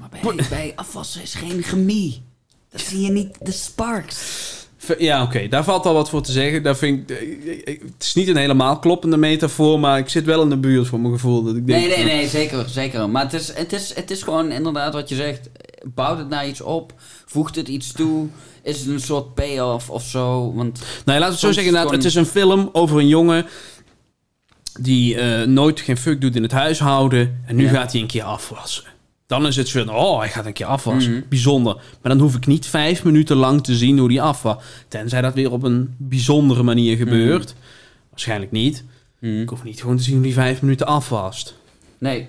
[0.00, 2.22] maar bij, bij afwassen is geen chemie.
[2.70, 4.54] Dat zie je niet, de sparks.
[4.98, 6.62] Ja, oké, daar valt al wat voor te zeggen.
[6.62, 10.48] Daar vind ik, het is niet een helemaal kloppende metafoor, maar ik zit wel in
[10.48, 11.42] de buurt voor mijn gevoel.
[11.42, 13.10] Dat ik denk, Nee, nee, nee, zeker, zeker.
[13.10, 15.48] Maar het is, het, is, het is gewoon inderdaad wat je zegt.
[15.94, 16.92] Bouwt het naar iets op?
[17.26, 18.26] Voegt het iets toe?
[18.62, 20.52] Is het een soort payoff of zo?
[20.54, 21.74] Want Nou, laten we het zo zeggen.
[21.74, 23.46] het het is een film over een jongen
[24.80, 27.42] die eh, nooit geen fuck doet in het huishouden.
[27.46, 27.70] En nu Ja.
[27.70, 28.84] gaat hij een keer afwassen.
[29.26, 31.12] Dan is het zo van, oh, hij gaat een keer afwassen.
[31.12, 31.22] Mhm.
[31.28, 31.74] Bijzonder.
[31.74, 34.56] Maar dan hoef ik niet vijf minuten lang te zien hoe hij afwas.
[34.88, 37.54] Tenzij dat weer op een bijzondere manier gebeurt.
[38.10, 38.84] Waarschijnlijk niet.
[39.20, 41.54] Ik hoef niet gewoon te zien hoe hij vijf minuten afwast.
[41.98, 42.28] nee,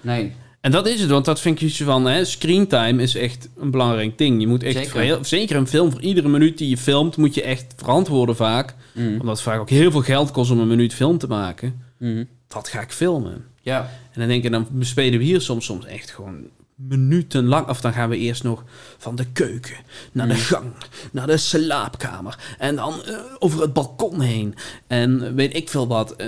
[0.00, 0.32] nee.
[0.60, 3.70] En dat is het, want dat vind ik iets van, hè, screentime is echt een
[3.70, 4.40] belangrijk ding.
[4.40, 5.00] Je moet echt, Zeker.
[5.00, 8.74] heel- zeker een film, voor iedere minuut die je filmt, moet je echt verantwoorden vaak.
[8.92, 9.12] Mhm.
[9.12, 11.82] Omdat het vaak ook heel veel geld kost om een minuut film te maken.
[11.98, 12.24] Mhm.
[12.48, 13.44] Wat ga ik filmen?
[13.68, 17.68] Ja, En dan denk ik, dan bespelen we hier soms, soms echt gewoon minutenlang.
[17.68, 18.64] Of dan gaan we eerst nog
[18.98, 19.76] van de keuken
[20.12, 20.72] naar de gang,
[21.12, 22.38] naar de slaapkamer.
[22.58, 24.54] En dan eh, over het balkon heen.
[24.86, 26.16] En weet ik veel wat.
[26.16, 26.26] Eh,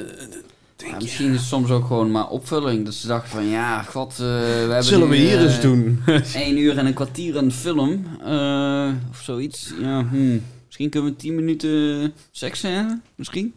[0.76, 2.84] denk Ja, je, misschien is het soms ook gewoon maar opvulling.
[2.84, 6.02] Dat ze dachten van, ja, god, eh, we hebben zullen we hier eens doen?
[6.34, 8.06] één uur en een kwartier een film.
[9.10, 9.72] of zoiets.
[9.80, 10.42] Ja, hmm.
[10.66, 13.54] Misschien kunnen we tien minuten seks hebben, misschien.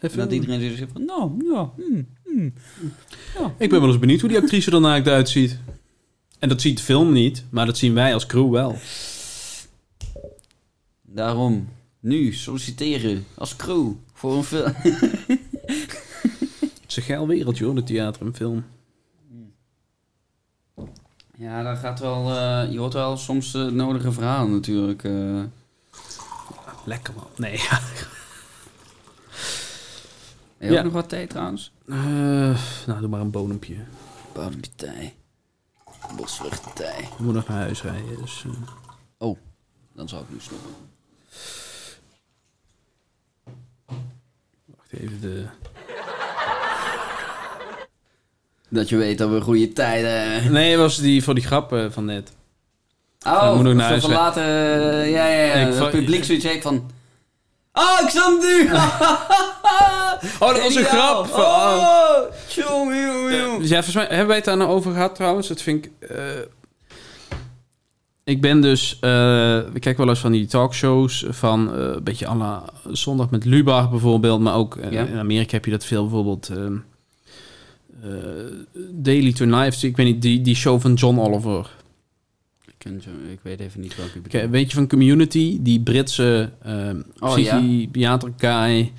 [0.00, 2.52] En dat iedereen zegt van, nou, ja, hmm, hmm.
[3.58, 5.58] Ik ben wel eens benieuwd hoe die actrice er naakt uitziet.
[6.38, 8.78] En dat ziet de film niet, maar dat zien wij als crew wel.
[11.02, 11.68] Daarom,
[12.00, 14.72] nu solliciteren als crew voor een film.
[16.60, 18.64] Het is een geil wereldje hoor, de theater en film.
[21.36, 25.04] Ja, daar gaat wel, eh, je hoort wel soms het nodige verhaal natuurlijk.
[25.04, 25.42] eh.
[26.84, 27.26] Lekker man.
[27.36, 27.80] Nee, ja.
[30.58, 30.78] Heb je Ja.
[30.78, 31.72] ook nog wat thee trouwens?
[31.88, 32.56] Eh,
[32.86, 33.76] nou, doe maar een bodempje.
[34.32, 35.14] Bodempje thee.
[36.16, 37.02] Bosvruchten thee.
[37.02, 38.44] Ik moet nog naar huis rijden, dus...
[38.46, 38.52] eh,
[39.18, 39.38] Oh,
[39.92, 40.70] dan zal ik nu stoppen.
[44.64, 45.46] wacht even, de...
[48.68, 50.52] Dat je weet dat we goede tijden...
[50.52, 52.32] Nee, was die voor die grap eh, van net.
[53.26, 54.44] Oh, moet ook naar huis van later...
[55.06, 55.52] ja, ja, ja.
[55.52, 56.90] Ik het publiek zoiets heeft van...
[57.76, 58.68] Oh, ik snap het nu!
[60.40, 61.26] Oh, dat was een grap!
[61.26, 61.78] Van, oh.
[61.78, 62.18] Oh,
[62.48, 63.58] jongen, jongen, jongen.
[63.60, 65.48] Dus ja, volgens mij hebben wij het daar nou over gehad trouwens.
[65.48, 66.08] Dat vind ik...
[66.10, 66.18] eh,
[68.24, 68.98] ik ben dus...
[69.00, 73.44] eh ik kijk wel eens van die talkshows van eh, een beetje la Zondag met
[73.44, 74.40] Lubach bijvoorbeeld.
[74.40, 75.04] Maar ook Ja.
[75.04, 76.50] in Amerika heb je dat veel bijvoorbeeld...
[78.90, 81.70] Daily Tonight, ik weet niet, die, die show van John Oliver.
[82.84, 84.50] Ik, ken zo- ik weet even niet welke je Ke- bedoelt.
[84.50, 86.50] Weet je van Community, die Britse
[87.18, 87.58] Oh, ja.
[87.60, 88.92] psychiater guy.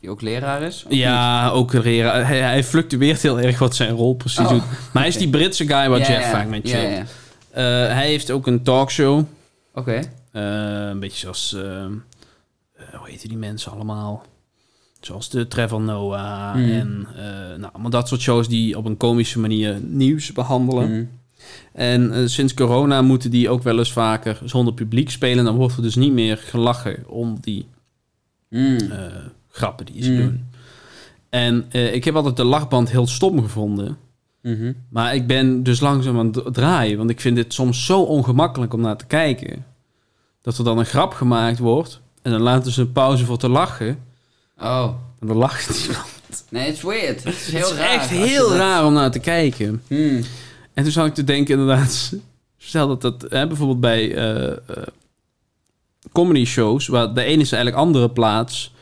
[0.00, 0.84] Die ook leraar is?
[0.88, 0.98] niet?
[0.98, 2.26] Ja, ook leraar.
[2.26, 4.48] Hij, hij fluctueert heel erg wat zijn rol precies Oh.
[4.48, 4.62] doet.
[4.92, 6.30] Maar hij is die Britse guy waar Ja, Jeff ja.
[6.30, 7.04] vaak met Ja, ja.
[7.50, 9.24] Eh, hij heeft ook een talkshow.
[9.74, 10.00] Oké.
[10.32, 10.42] Eh,
[10.88, 11.54] een beetje zoals...
[11.54, 11.90] eh, eh,
[12.92, 14.22] hoe heten die mensen allemaal?
[15.00, 16.70] Zoals de Trevor Noah Mhm.
[16.70, 17.06] en...
[17.16, 17.22] eh
[17.58, 20.90] nou, allemaal dat soort shows die op een komische manier nieuws behandelen.
[20.92, 21.04] Mhm.
[21.72, 25.44] En eh, sinds corona moeten die ook wel eens vaker zonder publiek spelen.
[25.44, 27.66] Dan wordt er dus niet meer gelachen om die
[28.50, 28.76] Mm.
[28.78, 28.98] eh,
[29.50, 30.16] grappen die ze Mm.
[30.16, 30.44] doen.
[31.28, 33.96] En eh, ik heb altijd de lachband heel stom gevonden.
[34.42, 34.72] Mhm.
[34.88, 36.98] Maar ik ben dus langzaam aan het draaien.
[36.98, 39.64] Want ik vind dit soms zo ongemakkelijk om naar te kijken.
[40.42, 42.00] Dat er dan een grap gemaakt wordt.
[42.22, 43.98] En dan laten ze een pauze voor te lachen.
[44.58, 44.90] Oh.
[45.20, 46.06] En dan lacht iemand.
[46.48, 47.24] Nee, het is weird.
[47.24, 47.90] Het is heel Het is raar.
[47.90, 49.82] echt heel raar om naar te kijken.
[49.86, 50.20] Hmm.
[50.74, 52.12] En toen zat ik te denken inderdaad...
[52.62, 54.56] Stel dat dat hè, bijvoorbeeld bij eh, eh,
[56.12, 56.86] comedy shows...
[56.86, 58.74] waar de ene is eigenlijk andere plaats...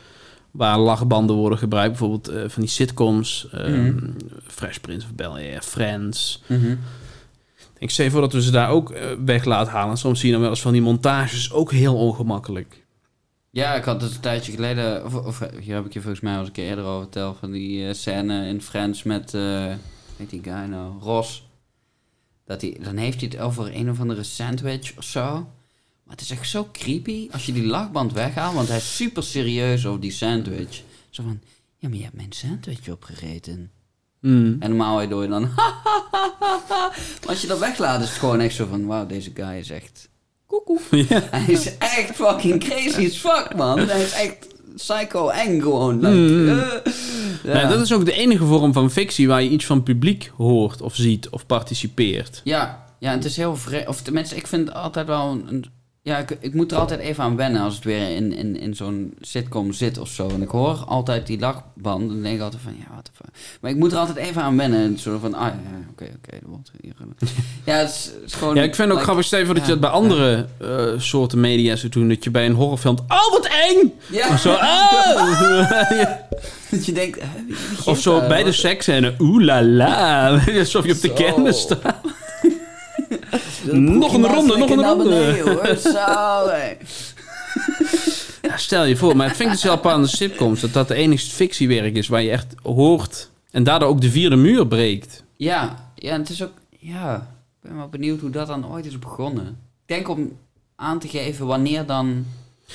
[0.51, 1.89] waar lachbanden worden gebruikt.
[1.89, 3.47] Bijvoorbeeld eh, van die sitcoms.
[3.51, 4.09] eh, Mhm.
[4.47, 6.41] Fresh Prince of Bel-Air, Friends.
[6.47, 6.75] Mhm.
[7.77, 8.93] Ik stel je voor dat we ze daar ook
[9.25, 9.97] weg laten halen.
[9.97, 12.83] Soms zie je dan wel eens van die montages ook heel ongemakkelijk.
[13.49, 15.05] Ja, ik had het een tijdje geleden...
[15.05, 17.37] Of, of hier heb ik je volgens mij al eens een keer eerder over verteld...
[17.39, 19.33] van die scène in Friends met...
[19.33, 19.65] eh
[20.17, 20.91] weet die guy nou?
[21.01, 21.47] Ross.
[22.49, 25.31] Dat hij, dan heeft hij het over een of andere sandwich of zo.
[26.03, 28.55] Maar het is echt zo creepy als je die lachband weghaalt...
[28.55, 30.81] want hij is super serieus over die sandwich.
[31.09, 31.41] Zo van...
[31.77, 33.71] Ja, maar je hebt mijn sandwich opgegeten.
[34.19, 34.55] Mm.
[34.59, 35.41] En normaal doe je dan...
[37.19, 38.85] maar als je dat weglaat is het gewoon echt zo van...
[38.85, 40.09] Wauw, deze guy is echt...
[40.45, 40.79] Koekoe.
[41.09, 41.27] Ja.
[41.31, 43.79] Hij is echt fucking crazy as fuck, man.
[43.79, 45.95] Hij is echt psycho eng gewoon.
[45.99, 46.49] Like, Mm.
[46.49, 46.55] eh,
[47.43, 47.59] ja.
[47.59, 50.81] Ja, dat is ook de enige vorm van fictie waar je iets van publiek hoort
[50.81, 52.41] of ziet of participeert.
[52.43, 53.87] ja, ja, het is heel vreemd.
[53.87, 55.65] Of tenminste, ik vind het altijd wel een, een
[56.01, 58.75] Ja, ik, ik moet er altijd even aan wennen als het weer in, in, in
[58.75, 60.29] zo'n sitcom zit of zo.
[60.29, 62.09] En ik hoor altijd die lachband.
[62.09, 63.57] Dan denk ik altijd van, ja, wat de fuck.
[63.61, 64.79] Maar ik moet er altijd even aan wennen.
[64.79, 66.31] Een soort van, ah ja, oké, oké.
[66.41, 66.93] dat wordt hier.
[66.99, 67.27] eh.
[67.73, 68.55] ja, het is, het is gewoon...
[68.55, 71.39] Ja, ik vind het ook like- grappig, Steven, dat je dat bij andere eh, soorten
[71.39, 72.09] media zou doen.
[72.09, 73.93] Dat je bij een horrorfilm, oh wat eng!
[74.11, 75.15] Ja, Of zo, ah!
[76.71, 77.19] dat je denkt...
[77.85, 80.29] Of zo bij de seksscène, oeh la la.
[80.57, 81.13] Alsof je op de Zo.
[81.13, 81.95] kermis staat.
[83.71, 85.03] Nog een ronde, nog een ronde.
[85.03, 85.77] beneden, hoor.
[85.77, 86.77] Zo, hé.
[88.41, 90.95] Ja, stel je voor, maar ik vind het zelf aan de sitcoms dat dat de
[90.95, 95.23] enigste fictiewerk is waar je echt hoort en daardoor ook de vierde muur breekt.
[95.35, 96.51] Ja, ja, het is ook...
[96.79, 97.15] Ja,
[97.61, 99.47] ik ben wel benieuwd hoe dat dan ooit is begonnen.
[99.47, 100.37] Ik denk om
[100.75, 102.25] aan te geven wanneer dan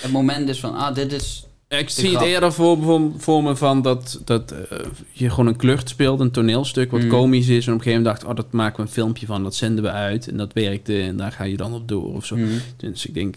[0.00, 0.74] het moment is van...
[0.76, 1.46] Ah, dit is...
[1.78, 4.78] Ik zie het eerder voor, voor, voor me van dat, dat eh,
[5.12, 7.08] je gewoon een klucht speelt, een toneelstuk wat Mm.
[7.08, 7.66] komisch is.
[7.66, 9.84] En op een gegeven moment dacht, oh, dat maken we een filmpje van, dat zenden
[9.84, 10.28] we uit.
[10.28, 12.36] En dat werkte en daar ga je dan op door of zo.
[12.36, 12.48] Mhm.
[12.76, 13.36] Dus ik denk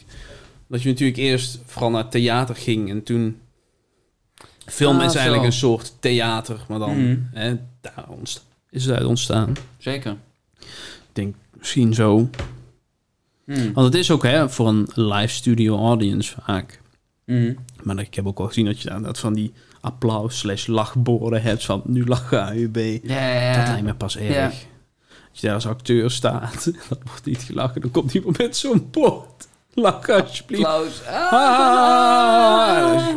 [0.68, 3.38] dat je natuurlijk eerst vooral naar theater ging en toen...
[4.66, 5.46] Film Ah, is eigenlijk zo.
[5.46, 7.18] een soort theater, maar dan Mhm.
[7.34, 9.54] hè, daar ontsta- is het uit ontstaan.
[9.78, 10.16] Zeker.
[10.60, 10.68] Ik
[11.14, 12.30] denk misschien zo.
[13.46, 16.82] Want het is ook hè, voor een live studio audience vaak.
[17.88, 21.66] Maar ik heb ook wel gezien dat je dat van die applaus slash lachborden hebt
[21.66, 22.76] van nu lachen AUB.
[22.76, 23.58] Ja, ja, ja.
[23.58, 24.54] Dat lijkt me pas erg.
[25.32, 28.88] Als je daar als acteur staat, dat wordt niet gelachen, dan komt iemand met zo'n
[28.92, 29.48] bord.
[29.74, 30.66] Lach alsjeblieft.
[30.66, 31.02] Applaus.
[31.06, 31.38] Ah.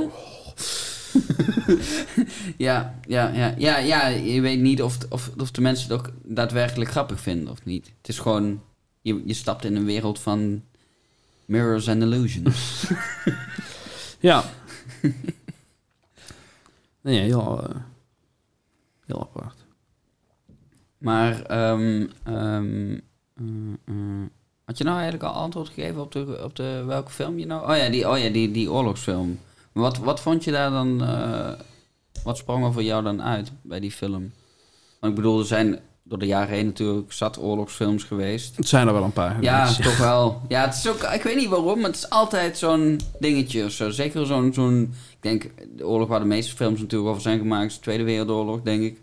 [2.57, 6.13] Ja, ja, ja, ja, ja, je weet niet of, of, of de mensen het ook
[6.23, 7.87] daadwerkelijk grappig vinden of niet.
[7.99, 8.63] Het is gewoon,
[9.01, 10.63] je, je stapt in een wereld van
[11.45, 12.85] mirrors and illusions.
[14.21, 14.45] Ja.
[17.01, 17.77] nee, heel, eh,
[19.07, 19.57] heel apart.
[20.99, 21.45] Maar,
[23.35, 24.31] mm.
[24.65, 27.71] had je nou eigenlijk al antwoord gegeven op de, op de welke film je nou...
[27.71, 29.39] Oh ja, die, oh ja, die, die oorlogsfilm.
[29.73, 30.99] Wat, wat vond je daar dan...
[32.25, 34.33] wat sprong er voor jou dan uit bij die film?
[35.01, 35.81] Want ik bedoel, er zijn
[36.11, 38.57] door de jaren heen natuurlijk zat oorlogsfilms geweest.
[38.57, 39.83] Het zijn er wel een paar Ja, geweest.
[39.89, 40.41] toch wel.
[40.49, 43.91] Ja, het is ook, ik weet niet waarom, maar het is altijd zo'n dingetje zo.
[43.91, 47.71] Zeker zo'n, zo'n, ik denk, de oorlog waar de meeste films natuurlijk over zijn gemaakt,
[47.71, 48.99] is de Tweede Wereldoorlog, denk ik.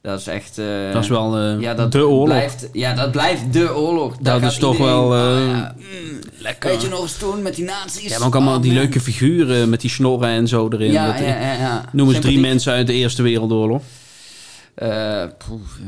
[0.00, 0.58] Dat is echt...
[0.58, 2.24] eh, Dat is wel eh, ja, dat de oorlog.
[2.24, 4.16] Blijft, ja, dat blijft de oorlog.
[4.16, 6.70] Daar Dat is toch iedereen, wel, eh, ja, mm, Lekker.
[6.70, 8.08] Weet je nog eens toen met die nazi's?
[8.10, 8.80] Ja, maar ook allemaal Oh, die man.
[8.80, 10.92] leuke figuren met die snorren en zo erin.
[10.92, 11.84] Ja, Dat- ja, ja, ja.
[11.92, 13.82] Noem eens drie mensen uit de Eerste Wereldoorlog.
[14.74, 15.78] Eh, poef,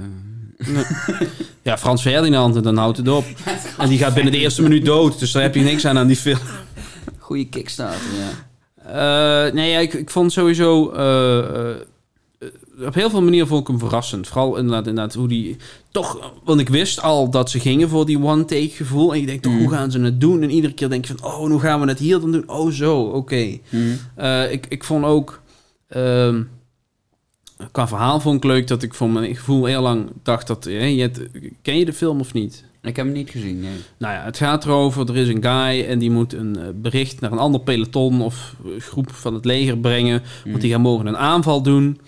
[1.62, 1.78] ja.
[1.78, 3.24] Frans Ferdinand en dan houdt het op.
[3.78, 6.06] En die gaat binnen de eerste minuut dood, dus daar heb je niks aan aan
[6.06, 6.38] die film.
[7.18, 8.44] Goeie kickstarter, ja.
[9.46, 10.90] Eh, nee, ja, ik, ik vond sowieso...
[10.90, 11.74] eh,
[12.86, 14.28] op heel veel manieren vond ik hem verrassend.
[14.28, 15.56] Vooral inderdaad, inderdaad hoe die...
[15.90, 19.14] Toch, want ik wist al dat ze gingen voor die one-take gevoel.
[19.14, 19.58] En ik denk toch, Mm.
[19.58, 20.42] hoe gaan ze het doen?
[20.42, 22.48] En iedere keer denk je van, oh, hoe gaan we het hier dan doen?
[22.48, 23.58] Oh, zo, oké.
[24.14, 25.40] Eh, ik, ik vond ook...
[25.88, 26.42] ehm,
[27.72, 30.66] qua verhaal vond ik leuk dat ik voor mijn gevoel heel lang dacht dat...
[30.66, 31.20] eh, je hebt-
[31.62, 32.64] ken je de film of niet?
[32.82, 33.76] Ik heb hem niet gezien, nee.
[33.98, 37.20] Nou ja, het gaat erover, er is een guy en die moet een eh, bericht
[37.20, 40.22] naar een ander peloton of eh, groep van het leger brengen.
[40.44, 42.00] Want die gaan morgen een aanval doen.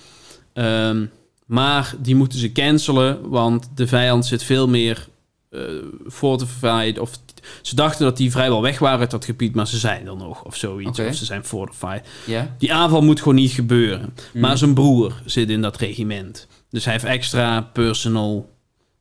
[0.52, 1.04] Ehm,
[1.46, 5.08] maar die moeten ze cancelen, want de vijand zit veel meer
[5.50, 5.60] eh
[6.08, 6.98] fortified.
[6.98, 7.18] Of
[7.62, 10.44] ze dachten dat die vrijwel weg waren uit dat gebied, maar ze zijn er nog
[10.44, 11.00] of zoiets.
[11.00, 12.00] Of ze zijn fortified.
[12.26, 12.54] Ja?
[12.58, 14.14] Die aanval moet gewoon niet gebeuren.
[14.32, 14.40] Mm.
[14.40, 16.46] Maar zijn broer zit in dat regiment.
[16.70, 18.50] Dus hij heeft extra personal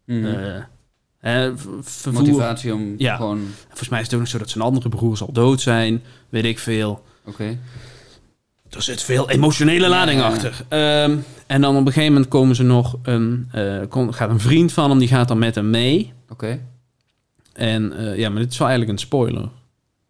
[0.05, 0.25] Mhm.
[0.25, 0.61] eh,
[1.19, 2.21] hè, v- vervoer.
[2.21, 3.15] Motivatie om Ja.
[3.15, 3.39] gewoon...
[3.67, 6.03] Volgens mij is het ook nog zo dat zijn andere broers al dood zijn.
[6.29, 7.03] Weet ik veel.
[7.25, 7.57] Oké.
[8.69, 10.35] Er zit veel emotionele lading Ja, ja, ja.
[10.35, 10.65] achter.
[10.67, 11.17] Ehm,
[11.47, 14.73] en dan op een gegeven moment komen ze nog een, eh, kom- gaat een vriend
[14.73, 16.13] van hem, die gaat dan met hem mee.
[16.29, 16.59] Oké.
[17.57, 19.49] En eh, ja, maar dit is wel eigenlijk een spoiler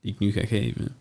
[0.02, 0.96] die ik nu ga geven.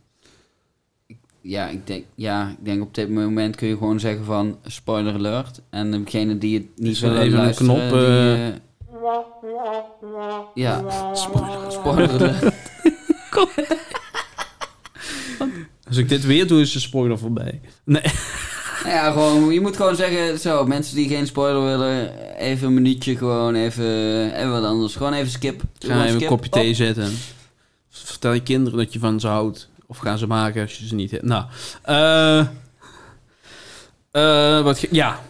[1.41, 5.15] Ja, ik denk, ja, ik denk op dit moment kun je gewoon zeggen van spoiler
[5.15, 5.61] alert.
[5.71, 8.55] En degene die het niet er willen even een luisteren, knop, die, eh, eh,
[10.55, 10.85] ja,
[11.15, 12.55] spoiler, spoiler alert.
[15.89, 17.61] Als ik dit weer doe, is de spoiler voorbij.
[17.85, 18.03] Nee,
[18.87, 22.75] Nou ja, gewoon, je moet gewoon zeggen, zo, mensen die geen spoiler willen, even een
[22.75, 23.85] minuutje gewoon, even,
[24.35, 24.97] even wat anders.
[24.97, 25.63] Gewoon even skip.
[25.79, 26.75] ga even een kopje thee Op.
[26.75, 27.13] zetten.
[27.91, 29.69] Vertel je kinderen dat je van ze houdt.
[29.87, 31.23] Of gaan ze maken als je ze niet hebt.
[31.23, 31.45] Nou,
[31.83, 32.39] eh,
[34.11, 35.21] eh, wat, ja.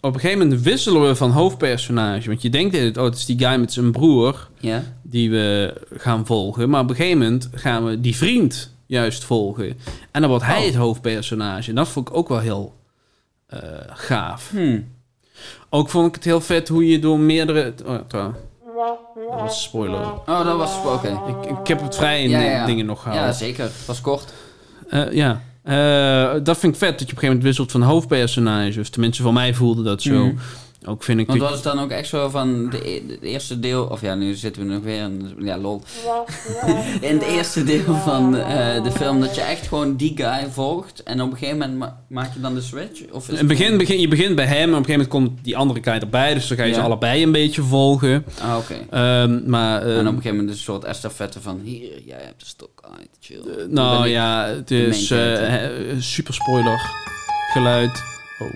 [0.00, 2.28] Op een gegeven moment wisselen we van hoofdpersonage.
[2.28, 5.74] Want je denkt dat oh, het is die guy met zijn broer Ja, die we
[5.96, 6.70] gaan volgen.
[6.70, 9.78] Maar op een gegeven moment gaan we die vriend juist volgen.
[10.10, 10.64] En dan wordt hij Oh.
[10.64, 11.68] het hoofdpersonage.
[11.68, 12.74] En dat vond ik ook wel heel
[13.46, 14.50] eh, gaaf.
[14.50, 14.80] hm.
[15.70, 17.74] Ook vond ik het heel vet hoe je door meerdere...
[17.86, 18.38] Oh, trouwens.
[19.30, 20.00] Dat was een spoiler.
[20.26, 20.70] Oh, dat was...
[20.86, 21.08] Oké.
[21.08, 22.66] Ik, ik heb het vrij in Ja, ja.
[22.66, 23.20] dingen nog gehaald.
[23.20, 23.64] Ja, zeker.
[23.64, 24.32] Het was kort.
[24.88, 25.42] Eh, ja.
[25.62, 28.80] Eh, dat vind ik vet, dat je op een gegeven moment wisselt van hoofdpersonage.
[28.80, 30.24] Of tenminste, voor mij voelde dat zo.
[30.26, 30.36] Mhm.
[30.86, 31.26] Ook vind ik...
[31.26, 33.84] Want dat- was het dan ook echt zo van de, e- het eerste deel...
[33.84, 35.34] Of ja, nu zitten we nog weer in...
[35.38, 35.82] Ja, lol.
[37.00, 39.20] in het eerste deel van eh, de film...
[39.20, 41.02] dat je echt gewoon die guy volgt...
[41.02, 43.00] en op een gegeven moment ma- maak je dan de switch?
[43.10, 45.08] Of is in het begin, begin, je begint bij hem, en op een gegeven moment
[45.32, 46.34] komt die andere guy erbij.
[46.34, 48.24] Dus dan ga je ze allebei een beetje volgen.
[48.42, 48.74] Ah, oké.
[48.90, 49.82] Ehm, maar...
[49.82, 51.60] eh, en op een gegeven moment is een soort estafette van...
[51.64, 52.80] Hier, jij hebt de stok.
[52.84, 53.36] Ah, chill.
[53.58, 55.52] eh, nou ja, het de is eh,
[55.98, 56.80] super spoiler.
[57.52, 58.02] Geluid.
[58.38, 58.52] Oh.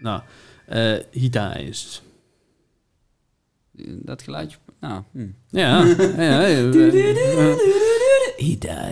[0.00, 0.20] Nou,
[0.68, 2.02] eh Hita is...
[3.82, 4.56] Dat geluidje...
[4.80, 5.26] Nou, hm.
[5.60, 5.84] Ja,
[6.16, 6.72] ja, eh, eh,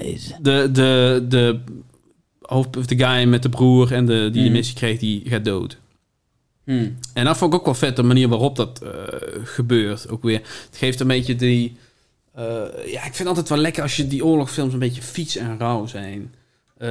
[0.00, 0.32] dies.
[0.40, 1.60] de, de, de,
[2.40, 4.54] hoofd, of de guy met de broer en de, die de Mm.
[4.54, 5.78] missie kreeg, die gaat dood.
[6.64, 6.88] Hm.
[7.14, 8.90] En dat vond ik ook wel vet, de manier waarop dat eh,
[9.44, 10.08] gebeurt.
[10.08, 10.38] Ook weer.
[10.66, 11.76] Het geeft een beetje die...
[12.34, 12.44] eh,
[12.86, 15.58] ja, ik vind het altijd wel lekker als je die oorlogsfilms een beetje fiets en
[15.58, 16.34] rauw zijn.
[16.78, 16.88] Eh,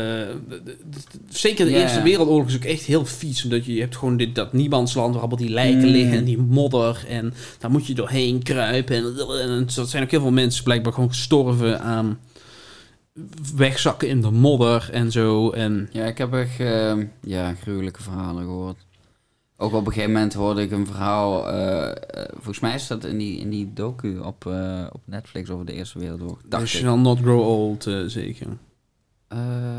[1.29, 2.03] zeker de Ja, Eerste ja.
[2.03, 3.43] Wereldoorlog is ook echt heel fiets.
[3.43, 5.91] Omdat je, je hebt gewoon dit, dat niemandsland waar allemaal die lijken Mm.
[5.91, 7.05] liggen en die modder.
[7.07, 8.95] En daar moet je doorheen kruipen.
[8.95, 9.03] En,
[9.41, 12.19] en er zijn ook heel veel mensen blijkbaar gewoon gestorven aan
[13.55, 15.49] wegzakken in de modder en zo.
[15.51, 18.77] En Ja, ik heb echt eh, ja, gruwelijke verhalen gehoord.
[19.57, 21.49] Ook op een gegeven moment hoorde ik een verhaal...
[21.49, 21.95] eh, eh,
[22.33, 24.45] volgens mij is dat in die, in die docu op,
[24.91, 26.37] op Netflix over de Eerste Wereldoorlog.
[26.63, 28.47] Zal not grow old, zeker.
[29.35, 29.77] Eh,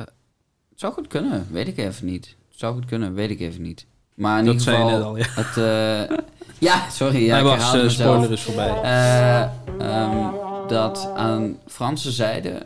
[0.70, 2.26] het zou goed kunnen, weet ik even niet.
[2.50, 3.86] Het zou goed kunnen, weet ik even niet.
[4.14, 5.02] Maar in Dat ieder geval...
[5.02, 5.26] al, ja.
[5.28, 6.16] Het, eh,
[6.58, 7.24] ja, sorry.
[7.24, 7.92] Ja, Hij ik was, mezelf.
[7.92, 8.80] spoiler is voorbij.
[8.82, 9.42] Eh,
[9.78, 10.30] ehm,
[10.68, 12.62] dat aan Franse zijde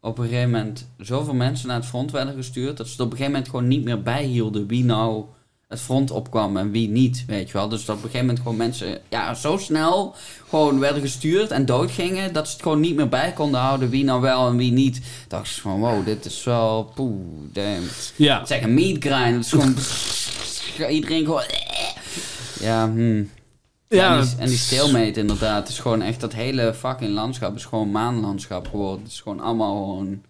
[0.00, 2.76] op een gegeven moment zoveel mensen naar het front werden gestuurd...
[2.76, 5.24] dat ze er op een gegeven moment gewoon niet meer bijhielden wie nou
[5.72, 7.68] het front opkwam en wie niet, weet je wel.
[7.68, 10.14] Dus dat op een gegeven moment gewoon mensen ja, zo snel
[10.48, 12.32] gewoon werden gestuurd en doodgingen...
[12.32, 15.00] dat ze het gewoon niet meer bij konden houden wie nou wel en wie niet.
[15.28, 16.92] Dacht ze van, wow, dit is wel...
[16.94, 17.14] Poeh,
[17.52, 17.86] damn.
[18.16, 19.34] Ja, Het is echt een meat grind.
[19.34, 20.90] Het is gewoon...
[20.96, 21.44] Iedereen gewoon...
[22.60, 23.30] Ja, hmm.
[23.88, 25.58] Ja, en die, en die stalemate inderdaad.
[25.58, 29.02] Het is gewoon echt dat hele fucking landschap is gewoon maanlandschap geworden.
[29.02, 30.22] Het is gewoon allemaal gewoon...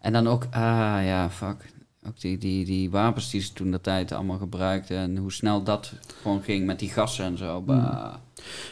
[0.00, 1.71] En dan ook, ah ja, fuck.
[2.06, 4.96] Ook die, die, die wapens die ze toen de tijd allemaal gebruikten.
[4.96, 5.92] En hoe snel dat
[6.22, 7.60] gewoon ging met die gassen en zo.
[7.60, 8.14] Bah.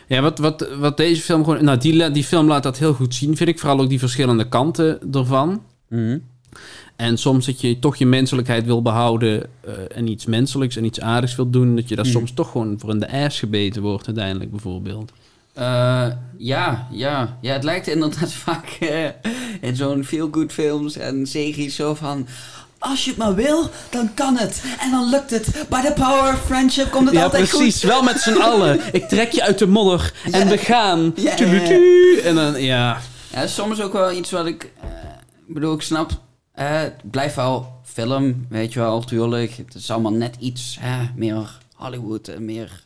[0.08, 1.64] ja wat, wat, wat deze film gewoon...
[1.64, 3.58] Nou, die, die film laat dat heel goed zien, vind ik.
[3.58, 5.62] Vooral ook die verschillende kanten ervan.
[5.88, 6.18] Mhm.
[6.96, 9.42] En soms dat je toch je menselijkheid wil behouden...
[9.60, 11.76] eh, en iets menselijks en iets aardigs wil doen...
[11.76, 12.10] dat je daar Mm.
[12.10, 15.12] soms toch gewoon voor in de ass gebeten wordt uiteindelijk, bijvoorbeeld.
[15.52, 16.06] Eh,
[16.36, 17.38] ja, ja.
[17.40, 19.08] Ja, het lijkt inderdaad vaak eh,
[19.60, 22.26] in zo'n feel-good films en series zo van...
[22.82, 24.62] Als je het maar wil, dan kan het.
[24.80, 25.46] En dan lukt het.
[25.68, 27.82] By the power of friendship komt het Ja, altijd precies.
[27.82, 28.80] Wel met z'n allen.
[28.92, 31.12] Ik trek je uit de modder en we gaan.
[31.16, 32.20] Ja, ja, ja.
[32.22, 32.94] En dan, ja...
[32.94, 33.04] goed.
[33.32, 34.72] Ja, soms ook wel iets wat ik...
[34.80, 34.88] eh,
[35.46, 36.10] Ik bedoel, ik snap...
[36.52, 39.52] eh, het blijft wel film, weet je wel, tuurlijk.
[39.56, 42.82] Het is allemaal net iets hè, meer Hollywood en meer...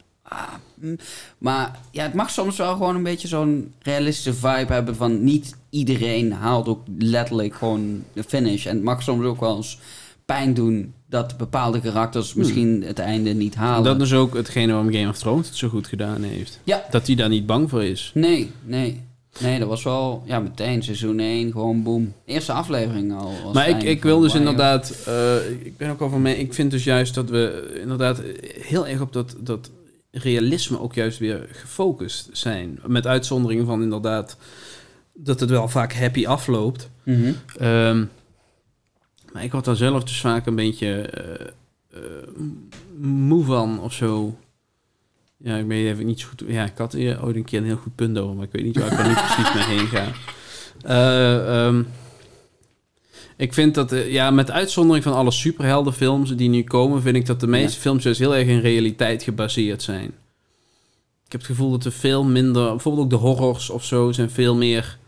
[0.80, 0.96] hm.
[1.38, 5.56] maar ja, het mag soms wel gewoon een beetje zo'n realistische vibe hebben van niet
[5.70, 8.66] iedereen haalt ook letterlijk gewoon de finish.
[8.66, 9.78] En het mag soms ook wel eens
[10.24, 13.84] pijn doen dat bepaalde karakters misschien het einde niet halen.
[13.84, 16.60] Dat is ook hetgene waarom Game of Thrones het zo goed gedaan heeft.
[16.64, 16.84] Ja.
[16.90, 18.10] Dat hij daar niet bang voor is.
[18.14, 19.00] Nee, nee.
[19.40, 22.12] Nee, dat was wel, ja, meteen seizoen 1, gewoon boom.
[22.24, 23.32] Eerste aflevering al.
[23.44, 25.02] was Maar ik, ik wil dus inderdaad...
[25.06, 26.38] eh, ik ben ook over mee...
[26.38, 28.22] Ik vind dus juist dat we inderdaad
[28.60, 29.70] heel erg op dat, dat
[30.14, 32.80] realisme ook juist weer gefocust zijn.
[32.86, 34.36] Met uitzondering van inderdaad
[35.12, 36.90] dat het wel vaak happy afloopt.
[37.02, 37.32] Mhm.
[37.58, 38.04] Ehm,
[39.32, 41.46] maar ik word daar zelf dus vaak een beetje eh,
[41.90, 42.28] eh,
[43.00, 44.38] moe van of zo.
[45.36, 46.42] Ja, ik weet even niet zo goed.
[46.46, 48.78] Ja, ik had ooit een keer een heel goed punt over, maar ik weet niet
[48.78, 50.06] waar ik er nu precies mee heen ga.
[50.82, 51.82] Eh, ehm,
[53.36, 57.26] ik vind dat, eh, ja, met uitzondering van alle superheldenfilms die nu komen, vind ik
[57.26, 57.80] dat de meeste Ja.
[57.82, 60.06] films juist heel erg in realiteit gebaseerd zijn.
[61.26, 64.30] Ik heb het gevoel dat er veel minder, bijvoorbeeld ook de horrors of zo, zijn
[64.30, 64.98] veel meer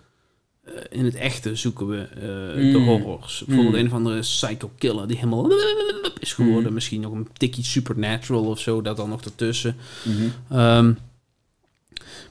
[0.65, 2.85] eh, in het echte zoeken we eh, de Mm.
[2.85, 3.43] horrors.
[3.47, 3.81] Bijvoorbeeld Mm.
[3.81, 5.51] een of andere psycho killer die helemaal
[6.21, 6.67] is geworden.
[6.69, 6.75] Mm.
[6.75, 9.77] Misschien nog een tikkie supernatural of zo, dat dan nog ertussen.
[10.05, 10.59] Mhm.
[10.59, 10.93] Ehm,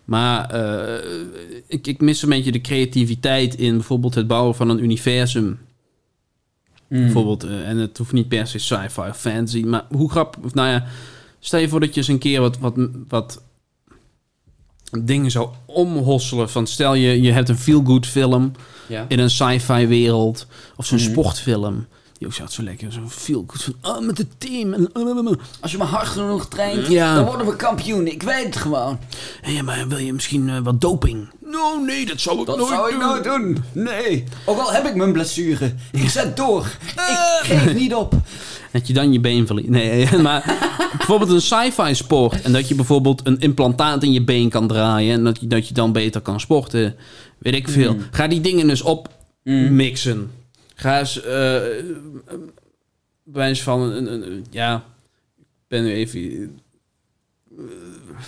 [0.05, 0.55] maar
[1.67, 5.59] ik, ik mis een beetje de creativiteit in bijvoorbeeld het bouwen van een universum.
[6.95, 7.03] Mhm.
[7.03, 10.69] Bijvoorbeeld, eh, en het hoeft niet per se sci-fi of fantasy, maar hoe grappig, nou
[10.69, 10.85] ja,
[11.39, 12.73] stel je voor dat je eens een keer wat, wat,
[13.07, 13.41] wat
[15.03, 16.49] dingen zou omhosselen.
[16.49, 18.51] Van stel je, je hebt een feel-good film
[18.87, 19.05] Ja.
[19.07, 21.09] in een sci-fi wereld, of zo'n Mhm.
[21.09, 21.85] sportfilm.
[22.17, 24.73] Die ook zo, zo lekker, zo'n feel-good van, oh, met het team.
[24.73, 25.31] En, uh, uh.
[25.59, 27.15] Als je maar hard genoeg traint, Ja.
[27.15, 28.07] dan worden we kampioen.
[28.07, 28.99] Ik weet het gewoon.
[29.41, 31.29] Hé, maar wil je misschien eh, wat doping?
[31.45, 33.07] Nou, nee, dat zou ik Dat nooit zou ik doen.
[33.07, 33.63] nooit doen.
[33.83, 34.23] Nee.
[34.45, 35.73] Ook al heb ik mijn blessure.
[35.91, 36.65] Ik zet door.
[36.95, 38.13] Ik geef niet op.
[38.71, 39.69] Dat je dan je been verliest.
[39.69, 40.57] Nee, maar
[40.97, 42.41] bijvoorbeeld een sci-fi sport.
[42.41, 45.13] En dat je bijvoorbeeld een implantaat in je been kan draaien.
[45.13, 46.95] En dat je, dat je dan beter kan sporten.
[47.37, 47.95] Weet ik veel.
[48.11, 49.09] Ga die dingen dus op
[49.43, 50.31] mixen.
[50.75, 51.21] Ga eens...
[51.21, 51.23] eh
[53.27, 54.83] bij wijze van een, een, een- Ja...
[55.37, 56.59] Ik ben nu even...
[57.57, 57.63] eh,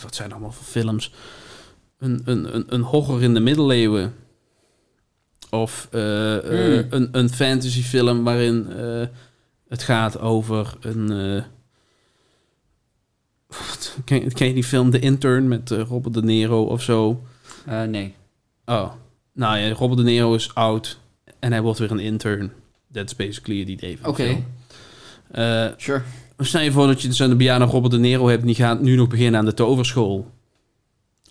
[0.02, 1.14] wat zijn allemaal voor films?
[1.98, 4.14] Een, een, een, een horror in de middeleeuwen.
[5.50, 6.88] Of eh, eh, Mm.
[6.90, 9.08] een, een fantasyfilm waarin eh,
[9.68, 11.12] het gaat over een...
[11.12, 11.44] eh,
[14.06, 17.22] ken, ken je die film The Intern met eh, Robert De Niro of zo?
[17.66, 18.16] Eh, nee.
[18.66, 18.92] Oh,
[19.34, 21.00] nou ja, Robert De Niro is oud
[21.40, 22.52] en hij wordt weer een intern.
[22.92, 24.24] That's basically het idee van Oké.
[24.24, 24.46] film.
[25.32, 26.02] Eh, Sure.
[26.38, 28.42] stel je voor dat je zo'n bejaarde Robert De Niro hebt...
[28.42, 30.32] en die gaat nu nog beginnen aan de toverschool.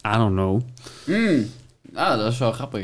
[0.09, 0.61] I don't know.
[1.07, 1.47] Mm.
[1.95, 2.83] Ah, dat is wel grappig.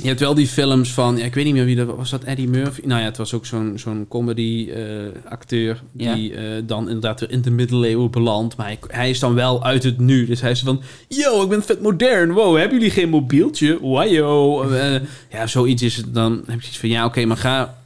[0.00, 0.02] Eh.
[0.02, 1.16] Je hebt wel die films van...
[1.16, 1.96] Ja, ik weet niet meer wie dat was.
[1.96, 2.80] Was dat Eddie Murphy?
[2.84, 5.82] Nou ja, het was ook zo'n zo'n comedy-acteur...
[5.92, 6.14] Ja.
[6.14, 8.56] die eh, dan inderdaad weer in de middeleeuwen belandt.
[8.56, 10.26] Maar hij, hij is dan wel uit het nu.
[10.26, 10.82] Dus hij is van...
[11.08, 12.32] Yo, ik ben vet modern.
[12.32, 13.78] Wow, hebben jullie geen mobieltje?
[13.80, 14.62] Wajo.
[14.62, 16.14] Eh, ja, zoiets is het.
[16.14, 16.88] Dan heb je zoiets van...
[16.88, 17.78] Ja, oké, maar ga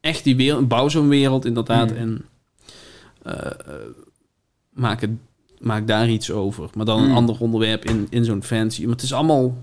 [0.00, 0.68] echt die wereld...
[0.68, 1.90] Bouw zo'n wereld inderdaad.
[1.90, 1.96] Mm.
[1.96, 2.24] En
[3.22, 3.74] eh, eh,
[4.72, 5.10] maak, het,
[5.58, 6.68] maak daar iets over.
[6.74, 7.16] Maar dan een Mm.
[7.16, 8.82] ander onderwerp in, in zo'n fancy.
[8.82, 9.56] Maar het is allemaal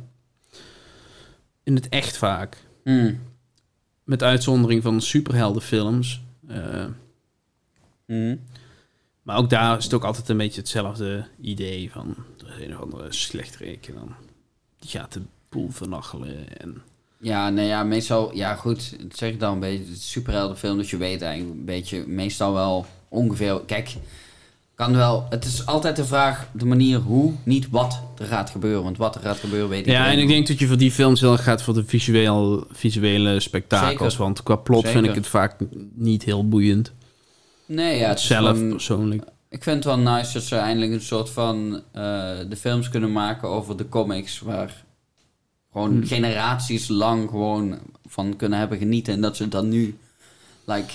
[1.67, 2.57] in het echt vaak.
[2.83, 3.19] Mm.
[4.03, 6.21] Met uitzondering van superheldenfilms.
[8.05, 8.39] Mm.
[9.21, 12.77] maar ook daar is het ook altijd een beetje hetzelfde idee van er is een
[12.77, 14.15] of andere slechterik en dan
[14.79, 16.59] die gaat de boel vernachelen.
[16.59, 16.81] En,
[17.19, 18.35] Ja, nee, ja, meestal...
[18.35, 19.01] Ja, goed.
[19.01, 19.91] Dat zeg ik dan een beetje.
[19.91, 22.07] Het superheldenfilm, dus je weet eigenlijk een beetje...
[22.07, 23.61] Meestal wel ongeveer...
[23.65, 23.95] Kijk,
[24.77, 25.25] kan wel...
[25.29, 28.83] Het is altijd de vraag, de manier hoe, niet wat er gaat gebeuren.
[28.83, 30.91] Want wat er gaat gebeuren, weet ik ja, en ik denk dat je voor die
[30.91, 34.11] films erg gaat voor de visueel, visuele spektakels.
[34.11, 34.17] Zeker.
[34.17, 35.55] Want qua plot vind ik het vaak
[35.93, 36.91] niet heel boeiend.
[37.65, 39.23] Nee, ja, het Zelf persoonlijk.
[39.49, 42.01] Ik vind het wel nice dat ze eindelijk een soort van eh,
[42.49, 44.39] de films kunnen maken over de comics.
[44.39, 44.83] Waar
[45.71, 46.05] gewoon Hmm.
[46.05, 49.13] generaties lang gewoon van kunnen hebben genieten.
[49.13, 49.97] En dat ze dan nu,
[50.65, 50.93] like,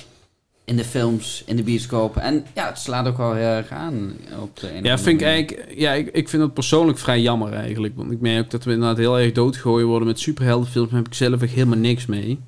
[0.72, 2.16] in de films, in de bioscoop.
[2.16, 5.74] En ja, het slaat ook wel heel erg aan op de Ja, vind ik eigenlijk,
[5.76, 7.96] ja, ik, ik vind het persoonlijk vrij jammer eigenlijk.
[7.96, 10.88] Want ik merk ook dat we inderdaad heel erg doodgegooid worden met superheldenfilms.
[10.90, 12.38] Daar heb ik zelf echt helemaal niks mee.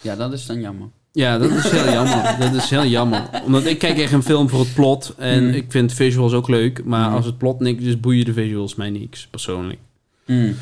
[0.00, 0.88] Ja, dat is dan jammer.
[1.12, 2.36] Ja, dat is heel jammer.
[2.40, 3.22] Dat is heel jammer.
[3.44, 5.14] Omdat ik kijk echt een film voor het plot.
[5.16, 5.50] En Mm.
[5.54, 6.84] ik vind visuals ook leuk.
[6.84, 7.14] Maar Mm.
[7.16, 9.78] als het plot niks is, boeien de visuals mij niks, persoonlijk.
[10.26, 10.54] Mm.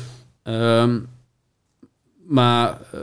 [0.43, 0.99] Ehm,
[2.27, 2.99] maar, eh,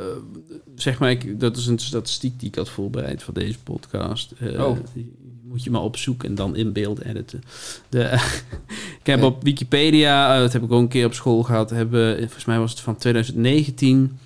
[0.75, 4.33] zeg maar, ik, dat is een statistiek die ik had voorbereid voor deze podcast.
[4.39, 4.79] Eh, Oh.
[4.95, 5.12] die
[5.43, 7.43] moet je maar opzoeken en dan in beeld editen.
[7.89, 8.12] De,
[9.01, 12.16] ik heb op Wikipedia, eh, dat heb ik ook een keer op school gehad, hebben,
[12.18, 14.18] volgens mij was het van 2019,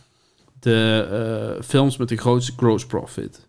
[0.60, 3.46] de films met de grootste gross profit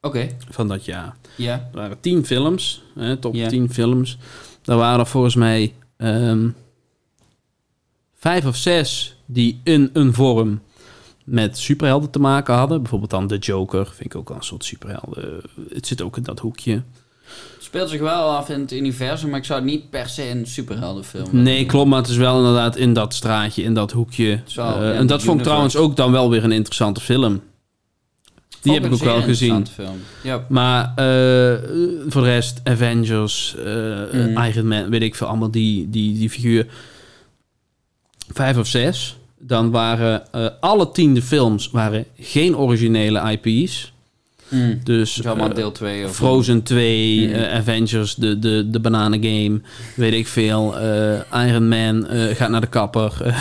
[0.00, 1.16] Oké, van dat jaar.
[1.36, 1.52] ja.
[1.54, 3.48] Er waren tien films, hè, top Ja.
[3.48, 4.18] 10 films.
[4.62, 6.48] Daar waren volgens mij ehm,
[8.14, 10.60] vijf of zes die in een vorm
[11.24, 12.80] met superhelden te maken hadden.
[12.80, 15.40] Bijvoorbeeld dan The Joker, vind ik ook een soort superhelden.
[15.74, 16.82] Het zit ook in dat hoekje.
[17.54, 20.30] Het speelt zich wel af in het universum, maar ik zou het niet per se
[20.30, 24.40] een superheldenfilm Nee, klopt, maar het is wel inderdaad in dat straatje, in dat hoekje.
[24.56, 27.40] Eh, en dat vond ik trouwens ook dan wel weer een interessante film.
[28.62, 29.66] Die heb ik ook wel gezien.
[29.66, 29.98] Film.
[30.48, 31.68] Maar eh,
[32.08, 33.56] voor de rest, Avengers,
[34.12, 34.38] Mm.
[34.38, 36.66] Iron Man, weet ik veel, allemaal die, die, die figuur.
[38.32, 39.16] Vijf of zes.
[39.38, 43.92] Dan waren eh, alle tiende films waren geen originele IP's.
[44.48, 44.80] Mm.
[44.84, 47.32] Dus eh, deel 2 of Frozen 2, Mm.
[47.34, 49.60] eh, Avengers, de, de, de bananengame,
[49.96, 50.74] weet ik veel.
[51.32, 53.12] Iron Man gaat naar de kapper.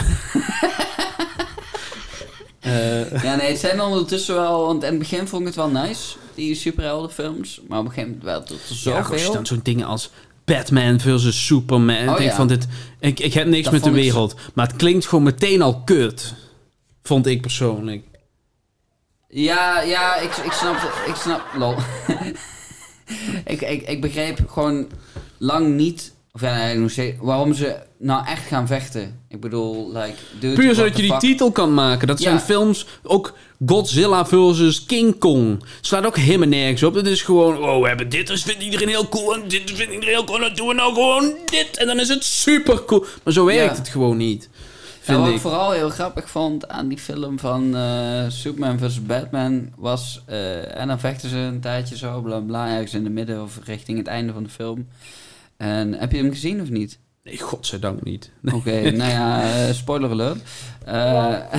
[3.24, 4.66] Ja, nee, het zijn ondertussen wel...
[4.66, 7.62] Want in het begin vond ik het wel nice, die superheldenfilms.
[7.68, 9.34] Maar op een gegeven moment wel tot Ja, als je zoveel.
[9.34, 10.10] dan zo'n dingen als
[10.46, 11.96] Batman versus Superman.
[11.96, 12.36] ik Oh, denk ja.
[12.36, 12.68] van dit,
[13.00, 14.36] ik, ik heb niks Dat met de ik wereld.
[14.54, 16.34] Maar het klinkt gewoon meteen al kut.
[17.04, 18.04] Vond ik persoonlijk.
[19.30, 20.76] Ja, ja, ik, ik snap...
[21.08, 21.42] Ik snap...
[21.58, 21.76] Lol.
[23.54, 24.88] ik, ik, ik begreep gewoon
[25.38, 26.14] lang niet...
[26.32, 27.18] Of ja, eigenlijk nog steeds...
[27.22, 29.20] Waarom ze nou echt gaan vechten.
[29.30, 30.16] Ik bedoel, like...
[30.40, 31.20] Dude, Puur zodat je die fuck?
[31.20, 32.08] titel kan maken.
[32.08, 32.24] Dat Ja.
[32.24, 33.34] zijn films, ook
[33.66, 35.64] Godzilla versus King Kong.
[35.82, 36.94] Slaat ook helemaal nergens op.
[36.94, 39.34] Het is gewoon, oh, we hebben dit, dus vindt iedereen heel cool.
[39.36, 40.40] En dit vindt iedereen heel cool.
[40.40, 41.78] Dan doen we nou gewoon dit.
[41.78, 43.06] En dan is het super cool.
[43.24, 43.78] Maar zo werkt Ja.
[43.82, 44.50] het gewoon niet.
[45.02, 45.34] Vind wat ik.
[45.36, 49.06] ik vooral heel grappig vond aan die film van eh, Superman vs.
[49.06, 50.22] Batman was...
[50.26, 53.60] eh, en dan vechten ze een tijdje zo, bla bla, ergens in de midden of
[53.66, 54.88] richting het einde van de film.
[55.58, 57.00] En heb je hem gezien of niet?
[57.26, 58.32] Nee, godzijdank niet.
[58.56, 60.42] Oké, nou ja, eh, spoiler alert.
[60.86, 61.54] Eh,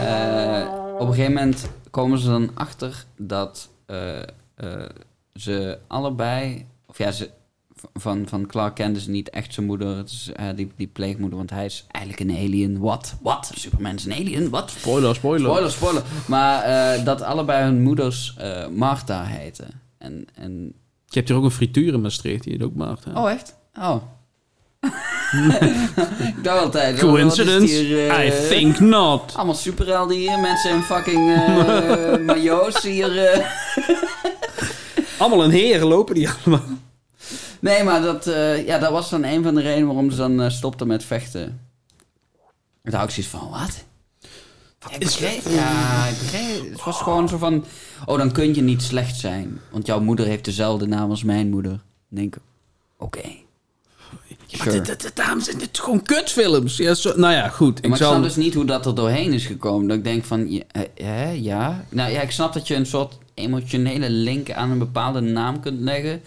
[0.00, 4.18] eh, op een gegeven moment komen ze dan achter dat eh,
[4.54, 4.88] eh,
[5.34, 6.66] ze allebei...
[6.86, 7.30] Of ja, ze,
[7.94, 9.96] van, van Clark Kent is niet echt zijn moeder.
[9.96, 12.78] Het is die, die pleegmoeder, want hij is eigenlijk een alien.
[12.78, 13.16] Wat?
[13.22, 13.50] Wat?
[13.54, 14.50] Superman is een alien?
[14.50, 14.70] Wat?
[14.70, 15.46] Spoiler, spoiler.
[15.50, 16.02] Spoiler, spoiler.
[16.28, 19.80] Maar eh, dat allebei hun moeders eh Martha heten.
[19.98, 20.72] En, en...
[21.06, 23.16] Je hebt hier ook een frituur in Maastricht, die heet ook Maarten.
[23.16, 23.56] Oh, echt?
[23.78, 23.96] Oh.
[26.28, 27.00] Ik dacht altijd...
[27.00, 27.74] wat is Coincidence?
[27.74, 29.32] hier, eh, I think not.
[29.36, 30.38] Allemaal superhelden hier.
[30.38, 33.26] Mensen in fucking eh majo's hier.
[33.32, 33.46] eh.
[35.18, 36.66] Allemaal een heer lopen die allemaal.
[37.60, 40.40] Nee, maar dat, eh, ja, dat was dan een van de redenen waarom ze dan
[40.42, 41.60] eh, stopten met vechten.
[42.82, 43.84] Daar had ik zoiets van, wat?
[44.94, 46.70] ik is- begreep, ja, ik begreep.
[46.70, 47.64] Het was gewoon zo van,
[48.04, 49.60] oh, dan kun je niet slecht zijn.
[49.70, 51.70] Want jouw moeder heeft dezelfde naam als mijn moeder.
[51.70, 51.80] Dan
[52.20, 52.42] denk ik,
[52.98, 53.28] oké.
[54.46, 56.76] Ja, maar dit, dit, daarom zijn dit gewoon kutfilms.
[56.76, 57.82] Ja, zo, nou ja, goed.
[57.82, 59.88] Maar Ik snap dus niet hoe dat er doorheen is gekomen.
[59.88, 61.84] Dat ik denk van, ja, eh, hè, ja.
[61.88, 65.80] Nou ja, ik snap dat je een soort emotionele link aan een bepaalde naam kunt
[65.80, 66.20] leggen.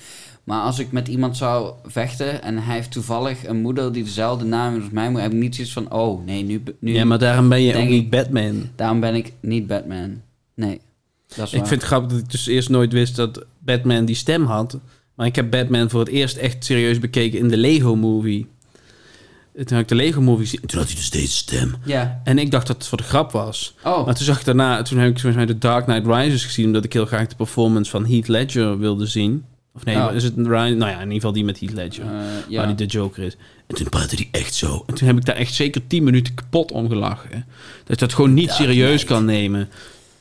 [0.43, 4.45] Maar als ik met iemand zou vechten en hij heeft toevallig een moeder die dezelfde
[4.45, 7.19] naam heeft als mij, heb ik niet zoiets van, oh nee, nu, nu Ja, maar
[7.19, 8.69] daarom ben je ook niet Batman.
[8.75, 10.21] daarom ben ik niet Batman.
[10.53, 10.79] Nee,
[11.27, 11.67] dat is Ik waar.
[11.67, 14.77] vind het grappig dat ik dus eerst nooit wist dat Batman die stem had.
[15.19, 18.47] Maar ik heb Batman voor het eerst echt serieus bekeken in de Lego Movie.
[19.53, 20.61] Toen had ik de Lego Movie gezien.
[20.61, 21.75] en Toen had hij dus deze stem.
[21.85, 22.21] Ja.
[22.23, 23.75] En ik dacht dat het voor de grap was.
[23.83, 26.45] Oh, Maar toen zag ik daarna, toen heb ik volgens mij de Dark Knight Rises
[26.45, 29.45] gezien, omdat ik heel graag de performance van Heath Ledger wilde zien.
[29.75, 30.13] Of nee, Oh.
[30.15, 30.77] is het Ryan?
[30.77, 32.03] Nou ja, in ieder geval die met Heath Ledger.
[32.05, 32.65] eh, Waar ja.
[32.65, 33.35] die de Joker is.
[33.67, 34.83] En toen praatte hij echt zo.
[34.87, 37.29] En toen heb ik daar echt zeker 10 minuten kapot om gelachen.
[37.31, 37.37] hè.
[37.85, 39.69] Dat je dat gewoon niet serieus kan nemen.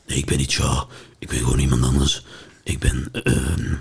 [0.07, 0.83] Nee, ik ben niet Shaw.
[1.19, 2.25] Ik ben gewoon iemand anders.
[2.65, 3.75] Ik ben ehm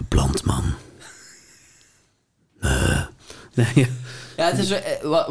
[0.00, 0.64] beplant man.
[2.60, 3.00] Eh,
[3.54, 3.86] nee, ja.
[4.36, 4.80] Ja, het is, eh,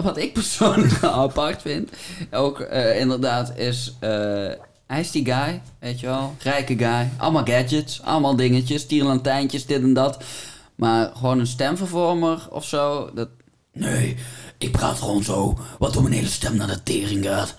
[0.01, 1.89] wat, ik persoonlijk apart vind,
[2.31, 3.95] ook eh, inderdaad, is...
[3.99, 4.09] eh,
[4.87, 6.35] hij is die guy, weet je wel.
[6.39, 7.09] Rijke guy.
[7.17, 10.23] Allemaal gadgets, allemaal dingetjes, tierlantijntjes, dit en dat.
[10.75, 13.29] Maar gewoon een stemvervormer of zo, dat...
[13.73, 14.15] Nee,
[14.57, 17.55] ik praat gewoon zo, wat door mijn hele stem naar de tering gaat.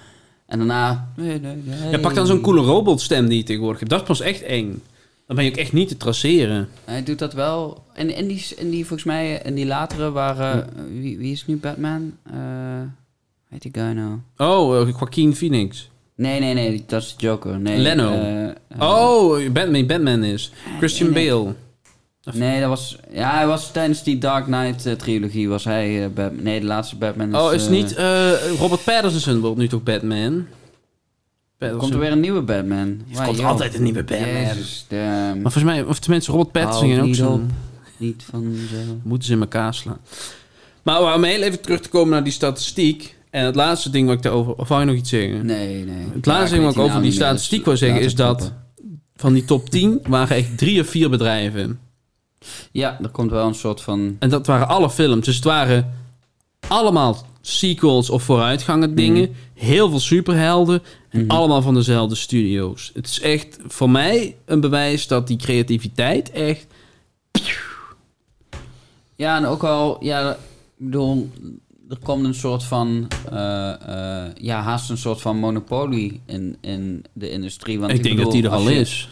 [0.47, 1.13] En daarna...
[1.17, 1.91] Nee, nee, nee.
[1.91, 3.91] Ja, pak dan zo'n coole robotstem die je tegenwoordig hebt.
[3.91, 4.83] Dat is pas echt eng.
[5.31, 6.69] Dan ben je ook echt niet te traceren.
[6.85, 7.85] Hij doet dat wel.
[7.93, 10.69] En in die, in die volgens mij, in die latere waren...
[11.01, 12.13] Wie, wie is nu Batman?
[12.33, 12.35] Eh
[13.49, 14.19] heet die guy nou?
[14.37, 15.91] Oh, uh, Joaquin Phoenix.
[16.15, 17.59] Nee, nee, nee, dat is Joker.
[17.61, 18.13] Nee, Leno.
[18.13, 20.53] eh, eh, Oh, Batman, Batman is.
[20.79, 21.29] Christian nee.
[21.31, 21.55] Bale.
[22.33, 22.99] Nee, dat was...
[23.13, 26.43] Ja, hij was tijdens die Dark Knight eh, trilogie was hij eh, Batman.
[26.43, 27.41] Nee, de laatste Batman is...
[27.41, 27.95] Oh, is eh, niet...
[27.95, 30.47] eh, Robert Pattinson wordt nu toch Batman?
[31.61, 31.79] Pattinson.
[31.79, 33.01] Komt er weer een nieuwe Batman?
[33.15, 34.29] Er komt altijd een nieuwe Batman.
[34.29, 37.41] Jezus, Maar volgens mij, of tenminste Robert Pattinson en ook zo.
[37.97, 38.97] niet vanzelf.
[39.03, 39.99] Moeten ze in elkaar slaan.
[40.83, 43.17] Maar om heel even terug te komen naar die statistiek.
[43.31, 44.55] En het laatste ding wat ik daarover...
[44.55, 45.47] Of wou je nog iets zeggen?
[45.47, 46.07] Nee, nee.
[46.13, 48.53] Het laatste ding wat ik over die statistiek wil zeggen is dat...
[49.17, 51.79] Van die top 10 waren echt drie of vier bedrijven.
[52.73, 54.17] Ja, er komt wel een soort van...
[54.19, 55.25] En dat waren alle films.
[55.25, 55.95] Dus het waren
[56.69, 59.35] allemaal sequels of vooruitgangen dingen.
[59.55, 60.83] Heel veel superhelden.
[61.09, 61.31] En Mhm.
[61.31, 62.91] allemaal van dezelfde studio's.
[62.95, 66.67] Het is echt voor mij een bewijs dat die creativiteit echt...
[69.17, 70.37] Ja, en ook wel, ja, ik
[70.77, 71.31] bedoel,
[71.89, 73.73] er komt een soort van, eh,
[74.27, 77.81] eh, ja, haast een soort van monopolie in, in de industrie.
[77.81, 79.09] Want ik denk dat die er al je- is.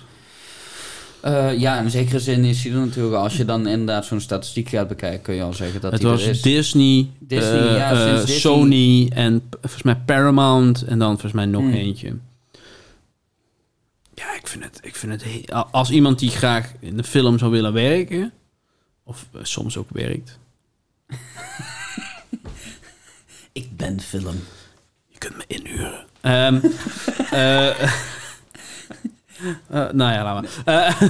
[1.21, 3.23] Eh, ja, in zekere zin is er natuurlijk al.
[3.23, 6.23] Als je dan inderdaad zo'n statistiek gaat bekijken, kun je al zeggen dat Het was
[6.23, 6.43] er is.
[6.43, 11.45] Disney, Disney, eh, ja, eh, Disney- Sony en volgens mij Paramount en dan volgens mij
[11.47, 11.73] nog Hmm.
[11.73, 12.17] eentje.
[14.15, 17.51] Ja, ik vind het, ik vind het als iemand die graag in de film zou
[17.51, 18.33] willen werken,
[19.05, 20.39] of soms ook werkt,
[23.53, 24.41] Ik ben film.
[25.07, 26.07] je kunt me inhuren.
[26.21, 26.61] Ehm,
[29.71, 30.51] eh, nou ja, laat maar.
[30.65, 31.03] Eh,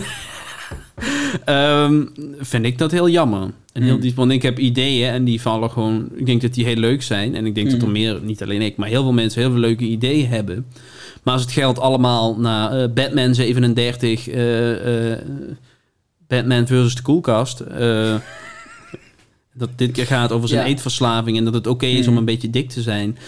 [1.84, 2.04] ehm,
[2.38, 3.50] vind ik dat heel jammer.
[3.72, 4.00] En heel Hmm.
[4.00, 6.08] diep, want ik heb ideeën en die vallen gewoon...
[6.14, 7.34] Ik denk dat die heel leuk zijn.
[7.34, 7.92] En ik denk dat er Hmm.
[7.92, 10.66] meer, niet alleen ik, maar heel veel mensen heel veel leuke ideeën hebben.
[11.22, 14.28] Maar als het geld allemaal naar eh, Batman 37...
[14.28, 15.18] eh, eh,
[16.26, 17.62] Batman versus de koelkast...
[19.54, 20.66] dat dit keer gaat over zijn Ja.
[20.66, 21.36] eetverslaving...
[21.36, 22.16] en dat het oké is om Hmm.
[22.16, 23.18] een beetje dik te zijn...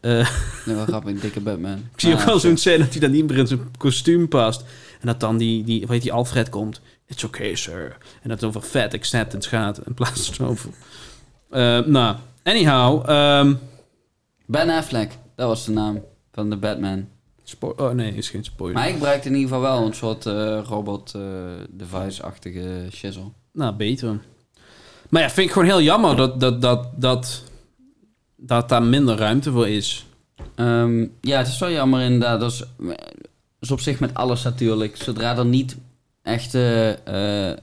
[0.00, 0.30] Eh,
[0.66, 1.76] Nee, wel grappig, dikke Batman.
[1.94, 2.48] ik zie ook Ah, wel zo.
[2.48, 4.64] zo'n scène dat hij dan niet meer in zijn kostuum past.
[5.00, 6.80] En dat dan die, die heet die, Alfred komt.
[7.06, 7.96] It's okay, sir.
[8.22, 10.70] En dat het over fat acceptance gaat in plaats van over...
[11.50, 13.10] Eh, nou, anyhow.
[13.10, 13.54] ehm,
[14.46, 17.08] Ben Affleck, dat was de naam van de Batman.
[17.44, 18.74] spo- oh nee, is geen spoiler.
[18.76, 21.22] Maar hij gebruikt in ieder geval wel een soort eh, robot eh,
[21.70, 23.32] device-achtige shizzle.
[23.52, 24.20] Nou, beter.
[25.08, 27.42] Maar ja, vind ik gewoon heel jammer dat, dat, dat, dat,
[28.40, 30.06] dat daar minder ruimte voor is.
[30.54, 32.40] Ehm, ja, het is wel jammer inderdaad.
[32.40, 32.96] Dat is, dat
[33.60, 34.96] is op zich met alles natuurlijk.
[34.96, 35.76] Zodra er niet
[36.22, 36.90] echt eh,
[37.50, 37.56] eh,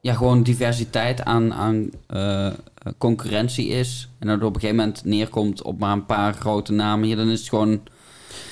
[0.00, 2.48] ja, gewoon diversiteit aan, aan eh,
[2.98, 4.08] concurrentie is.
[4.18, 7.08] En dat op een gegeven moment neerkomt op maar een paar grote namen.
[7.08, 7.80] Ja, dan is het gewoon...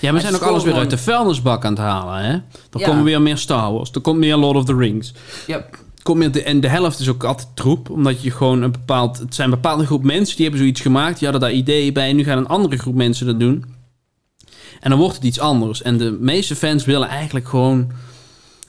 [0.01, 2.33] Ja, we zijn ook alles weer gewoon- uit de vuilnisbak aan het halen, hè?
[2.33, 2.43] Er
[2.81, 2.87] Ja.
[2.87, 5.13] komen weer meer Star Wars, er komt meer Lord of the Rings.
[5.47, 5.65] Ja,
[6.05, 9.19] Komt meer de, en de helft is ook altijd troep, omdat je gewoon een bepaald...
[9.19, 12.13] Het zijn een bepaalde groep mensen, die hebben zoiets gemaakt, die hadden daar ideeën bij...
[12.13, 13.65] nu gaat een andere groep mensen dat doen.
[14.81, 15.83] En dan wordt het iets anders.
[15.83, 17.93] En de meeste fans willen eigenlijk gewoon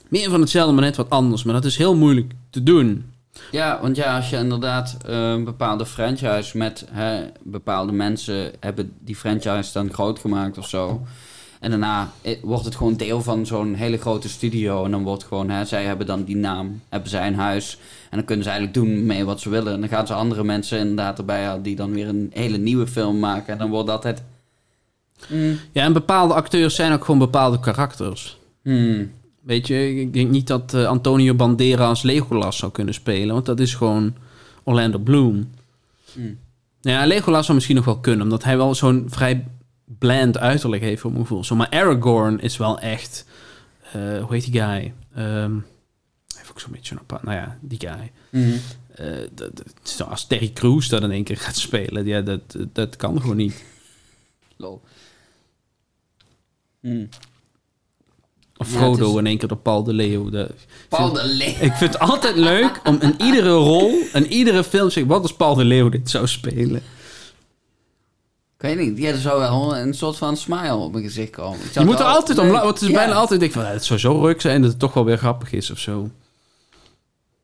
[0.08, 1.42] meer van hetzelfde, maar net wat anders.
[1.42, 3.12] Maar dat is heel moeilijk te doen.
[3.50, 8.92] Ja, want ja, als je inderdaad eh, een bepaalde franchise met hè, bepaalde mensen hebben
[9.00, 11.06] die franchise dan groot gemaakt of zo.
[11.66, 14.84] En daarna eh, wordt het gewoon deel van zo'n hele grote studio.
[14.84, 17.78] En dan wordt gewoon, hè, zij hebben dan die naam, hebben zij een huis.
[18.10, 19.72] En dan kunnen ze eigenlijk doen mee wat ze willen.
[19.72, 22.86] En dan gaan ze andere mensen inderdaad erbij halen die dan weer een hele nieuwe
[22.86, 23.52] film maken.
[23.52, 24.22] En dan wordt dat het...
[25.26, 28.38] Hmm, Ja, en bepaalde acteurs zijn ook gewoon bepaalde karakters.
[28.62, 29.10] hmm,
[29.40, 33.60] Weet je, ik denk niet dat eh, Antonio Banderas Legolas zou kunnen spelen, want dat
[33.60, 34.14] is gewoon
[34.62, 35.50] Orlando Bloom.
[36.12, 36.38] hmm.
[36.82, 39.44] Nou Ja, Legolas zou misschien nog wel kunnen, omdat hij wel zo'n vrij
[39.98, 41.44] bland uiterlijk heeft voor mijn gevoel.
[41.44, 43.24] Zo, maar Aragorn is wel echt,
[43.92, 44.94] eh, hoe heet die guy?
[45.12, 45.50] Hij
[46.36, 48.12] heeft ook zo'n beetje zo'n apart, nou ja, die guy.
[48.30, 48.60] hmm.
[48.94, 49.62] Eh, dat,
[50.08, 52.40] als Terry Crews dat in één keer gaat spelen, ja, dat,
[52.72, 53.64] dat kan gewoon niet.
[54.56, 54.82] Lol.
[56.80, 57.08] Hmm.
[58.56, 60.30] Of Frodo is- in één keer door Paul de Leeuw.
[60.30, 60.50] De,
[60.88, 61.48] Paul de Leeuw.
[61.60, 65.22] Ik vind het altijd leuk om in iedere rol, in iedere film, te zeggen wat
[65.22, 66.82] als Paul de Leeuw dit zou spelen.
[68.58, 71.58] Ik weet niet, ja, er zou wel een soort van smile op mijn gezicht komen.
[71.64, 73.00] Ik Je moet er altijd om lachen, want het is Ja.
[73.04, 75.18] bijna altijd, denk ik van, het zou zo ruk zijn dat het toch wel weer
[75.18, 76.10] grappig is of zo.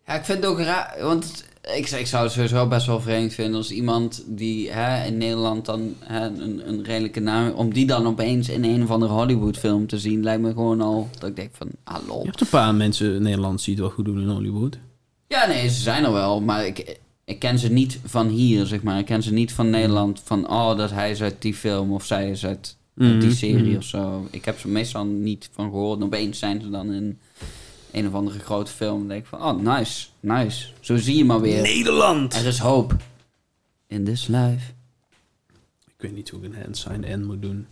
[0.06, 1.44] Ja, ik vind het ook raar, want
[1.76, 5.64] ik, ik zou het sowieso best wel vreemd vinden als iemand die hè, in Nederland
[5.66, 9.56] dan hè, een, een redelijke naam, om die dan opeens in een of andere Hollywood
[9.58, 11.68] film te zien, lijkt me gewoon al dat ik denk van,
[12.06, 12.20] lol.
[12.20, 14.78] Je hebt een paar mensen in Nederland die het wel goed doen in Hollywood.
[15.28, 16.98] Ja, nee, ze zijn er wel, maar ik,
[17.32, 18.98] ik ken ze niet van hier, zeg maar.
[18.98, 22.04] Ik ken ze niet van Nederland, van oh, dat hij is uit die film of
[22.04, 23.76] zij is uit Mhm, die serie mhm.
[23.76, 24.28] of zo.
[24.30, 25.98] Ik heb ze meestal niet van gehoord.
[25.98, 27.18] En opeens zijn ze dan in
[27.90, 28.98] een of andere grote film.
[28.98, 30.68] Dan denk ik van, oh, nice, nice.
[30.80, 31.62] Zo zie je maar weer.
[31.62, 32.34] Nederland!
[32.34, 32.96] Er is hoop.
[33.86, 34.72] In this life.
[35.84, 37.66] Ik weet niet hoe ik een hand sign N moet doen.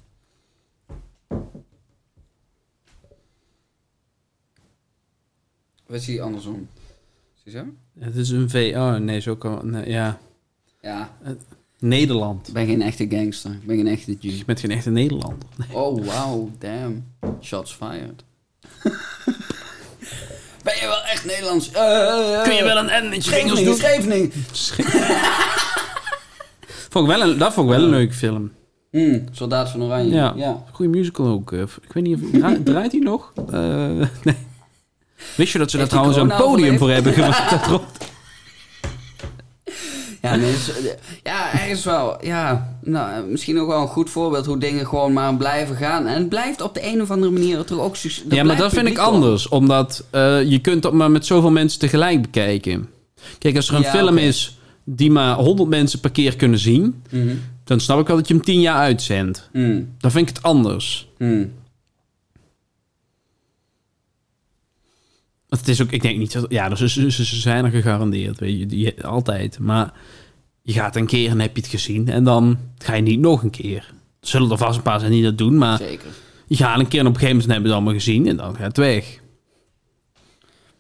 [5.87, 6.69] Wat zie je andersom?
[7.35, 7.65] Zie je zo?
[8.01, 8.73] Het is een V.
[8.77, 9.71] Oh, nee, zo kan.
[9.71, 10.19] Nee, ja.
[10.83, 11.11] Ja,
[11.79, 12.49] Nederland.
[12.49, 13.51] ik ben geen echte gangster.
[13.51, 14.23] Ik ben geen echte G.
[14.23, 15.39] Je bent geen echte Nederlander.
[15.73, 17.05] Oh, wow, damn.
[17.43, 18.25] Shots fired.
[20.65, 21.71] ben je wel echt Nederlands?
[21.71, 23.75] Eh, Kun je wel een N met je vingers doen?
[23.75, 24.33] Scheveningen.
[26.91, 28.53] Vond ik wel een, dat vond ik wel een leuke film.
[28.91, 30.15] Hmm, Soldaat van Oranje.
[30.15, 30.33] Ja.
[30.37, 30.65] ja.
[30.73, 31.53] Goeie musical ook.
[31.53, 31.61] eh.
[31.61, 32.31] Ik weet niet of...
[32.31, 33.33] dra- draait hij nog?
[33.51, 33.55] Eh,
[34.25, 34.37] nee.
[35.37, 37.69] Wist je dat ze daar trouwens een podium voor hebben gemaakt?
[40.23, 40.71] Ja, nee, dus,
[41.23, 42.25] ja, ergens wel.
[42.25, 46.07] Ja, nou, misschien ook wel een goed voorbeeld hoe dingen gewoon maar blijven gaan.
[46.07, 47.97] En het blijft op de een of andere manier toch ook...
[48.29, 49.05] Ja, maar dat vind ik op.
[49.05, 49.49] anders.
[49.49, 52.89] Omdat eh, je kunt dat maar met zoveel mensen tegelijk bekijken.
[53.39, 57.03] Kijk, als er een Ja, film is die maar 100 mensen per keer kunnen zien...
[57.11, 57.35] Mhm.
[57.65, 59.49] dan snap ik wel dat je hem 10 jaar uitzendt.
[59.53, 61.09] Hmm, Dan vind ik het anders.
[61.19, 61.53] hmm.
[65.59, 66.45] Het is ook, ik denk niet.
[66.49, 68.67] Ja, dus ze, ze, ze zijn er gegarandeerd, weet je.
[68.67, 69.59] Die, altijd.
[69.59, 69.93] Maar
[70.63, 72.09] je gaat een keer en heb je het gezien.
[72.09, 73.93] En dan ga je niet nog een keer.
[74.21, 75.79] Er zullen er vast een paar zijn die dat doen, maar...
[75.79, 76.11] Zeker.
[76.47, 78.27] Je gaat een keer en op een gegeven moment hebben ze het allemaal gezien...
[78.27, 79.21] en dan gaat het weg.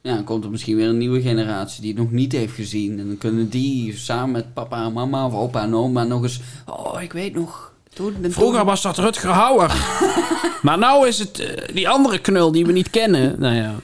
[0.02, 2.98] Ja, dan komt er misschien weer een nieuwe generatie die het nog niet heeft gezien.
[2.98, 6.40] En dan kunnen die samen met papa en mama of opa en oma nog eens...
[6.66, 7.72] Oh, ik weet nog...
[7.92, 9.74] Toen, en Vroeger was dat Rutger Hauer.
[10.62, 13.40] maar nou is het eh, die andere knul die we niet kennen.
[13.40, 13.74] Nou ja,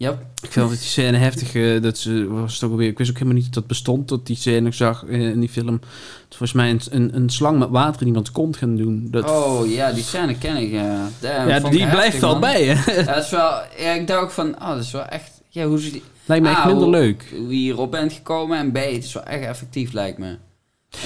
[0.00, 1.54] Ja, ik altijd die scène heftig.
[1.54, 4.08] eh, dat ze, was het ook alweer, ik wist ook helemaal niet dat dat bestond,
[4.08, 5.72] dat die scène ik zag eh, in die film.
[5.74, 5.82] Het
[6.36, 9.08] volgens mij een, een, een slang met water in iemands kont gaan doen.
[9.10, 11.08] Dat, oh ja, die scène ken ik, ja.
[11.20, 12.40] Damn, ja, vond die blijft heftig, wel man.
[12.40, 12.92] bij, hè?
[13.00, 13.50] Ja, dat is wel...
[13.78, 14.54] Ja, ik dacht ook van...
[14.54, 15.40] Oh, dat is wel echt...
[15.48, 16.02] Ja, hoe ze die...
[16.24, 17.24] Lijkt me echt Ah, minder hoe- leuk.
[17.36, 20.36] Hoe je hierop bent gekomen en B, het is wel echt effectief, lijkt me.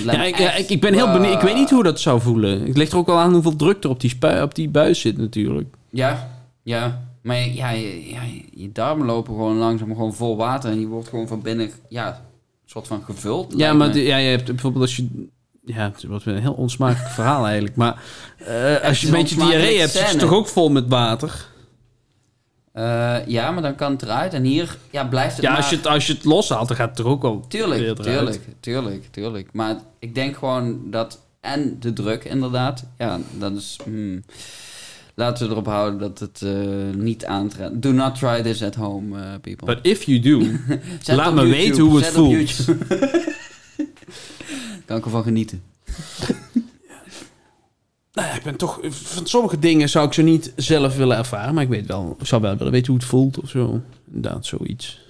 [0.05, 1.35] Ja, ik, echt- ik, ben heel benieuwd.
[1.35, 2.67] Ik weet niet hoe dat zou voelen.
[2.67, 5.17] Het ligt er ook wel aan hoeveel druk er op die, op die buis zit
[5.17, 5.75] natuurlijk.
[5.91, 6.31] Ja,
[6.63, 7.11] ja.
[7.23, 8.21] Maar ja, je, ja,
[8.55, 12.09] je darmen lopen gewoon langzaam gewoon vol water en die wordt gewoon van binnen, ja,
[12.09, 12.15] een
[12.65, 13.55] soort van gevuld.
[13.57, 15.29] Ja, maar de- ja, je hebt bijvoorbeeld als je...
[15.65, 17.77] Ja, het wordt weer een heel onsmakelijk verhaal eigenlijk.
[17.77, 18.03] Maar
[18.37, 20.19] eh, als je is een beetje diarree hebt, je scène.
[20.19, 21.47] toch ook vol met water?
[22.73, 24.35] Eh, ja, maar dan kan het eruit.
[24.35, 25.59] En hier ja, blijft het Ja, maar...
[25.61, 28.03] als je, het, als je het loshaalt, dan gaat het er ook al weer Tuurlijk,
[28.03, 29.49] tuurlijk, tuurlijk, tuurlijk.
[29.53, 31.21] Maar ik denk gewoon dat...
[31.41, 32.85] En de druk, inderdaad.
[32.99, 33.79] Ja, dat is...
[33.85, 34.25] hmm.
[35.15, 36.55] Laten we erop houden dat het eh,
[36.95, 37.83] niet aantrekt.
[37.83, 39.75] Do not try this at home, eh, people.
[39.75, 40.39] But if you do,
[41.15, 42.65] laat me YouTube, weten hoe het zet voelt.
[44.85, 45.63] Kan ik ervan genieten.
[48.13, 48.81] Nou ja, ik ben toch...
[48.89, 51.55] Van sommige dingen zou ik ze niet zelf willen ervaren.
[51.55, 53.81] Maar ik weet wel, ik zou wel willen weten hoe het voelt of zo.
[54.13, 55.02] Inderdaad, zoiets.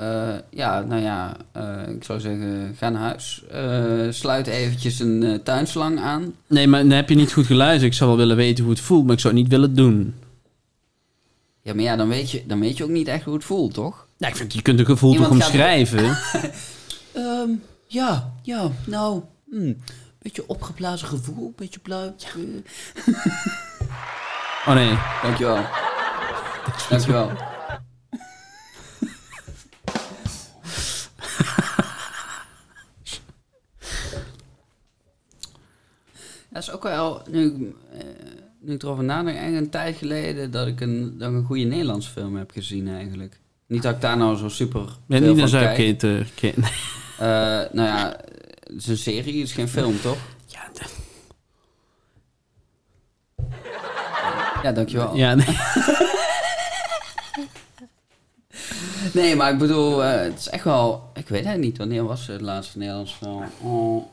[0.00, 3.42] Eh, ja, nou ja, eh, ik zou zeggen, ga naar huis.
[3.50, 6.34] Eh, sluit eventjes een tuinslang aan.
[6.46, 7.92] Nee, maar dan heb je niet goed geluisterd.
[7.92, 10.14] Ik zou wel willen weten hoe het voelt, maar ik zou het niet willen doen.
[11.62, 13.74] Ja, maar ja, dan weet je, dan weet je ook niet echt hoe het voelt,
[13.74, 14.06] toch?
[14.16, 16.04] Ja, ik vind, je kunt een gevoel Iemand toch omschrijven?
[17.12, 17.50] Ehm,
[17.86, 19.76] ja, ja, nou, hmm,
[20.18, 22.14] beetje opgeblazen gevoel, beetje blauw.
[24.66, 24.98] Oh nee.
[25.22, 25.58] Dankjewel.
[26.90, 27.49] Dankjewel.
[36.50, 37.54] Dat is ook wel, nu, ik,
[37.92, 38.04] eh,
[38.60, 41.64] nu ik erover nadenk, eigenlijk een tijd geleden dat ik een, dat ik een goede
[41.64, 43.40] Nederlandse film heb gezien eigenlijk.
[43.66, 45.48] Niet dat ik daar nou zo super Ben niet een
[46.56, 46.70] Nee.
[47.18, 47.26] Eh,
[47.72, 48.16] nou ja,
[48.62, 50.18] het is een serie, het is geen film, toch?
[50.46, 50.70] Ja,
[54.62, 55.16] Ja, dankjewel.
[55.16, 55.56] ja, nee.
[59.12, 61.10] Nee, maar ik bedoel, eh, het is echt wel...
[61.14, 63.44] Ik weet het niet, wanneer was het laatste Nederlands film?
[63.60, 64.06] Oh.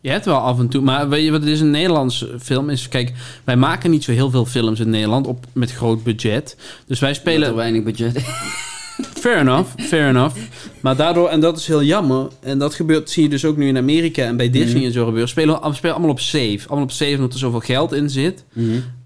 [0.00, 1.60] Je hebt wel af en toe, maar weet je wat het is?
[1.60, 3.12] Een Nederlandse film is, kijk,
[3.44, 6.56] wij maken niet zo heel veel films in Nederland op, met groot budget.
[6.86, 8.18] Dus wij Spelen er weinig budget.
[9.20, 10.36] fair enough, fair enough.
[10.80, 13.68] Maar daardoor, en dat is heel jammer, en dat gebeurt, zie je dus ook nu
[13.68, 14.84] in Amerika en bij Disney Mhm.
[14.86, 16.58] en zo gebeuren, spelen, we spelen allemaal op save.
[16.66, 18.44] Allemaal op save omdat er zoveel geld in zit.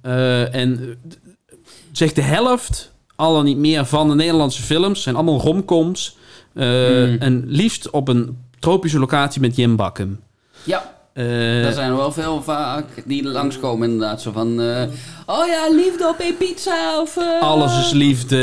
[0.03, 1.12] Eh, en eh,
[1.92, 6.16] zeg de helft, al dan niet meer, van de Nederlandse films zijn allemaal romcoms.
[6.55, 7.16] Eh, Mm.
[7.18, 10.20] En liefst op een tropische locatie met Jim Bakken.
[10.65, 14.23] Ja, Eh, er zijn er wel veel vaak die langskomen inderdaad.
[14.23, 14.83] Zo van, eh,
[15.27, 17.17] oh ja, liefde op Ibiza of...
[17.17, 18.39] eh, Alles is liefde.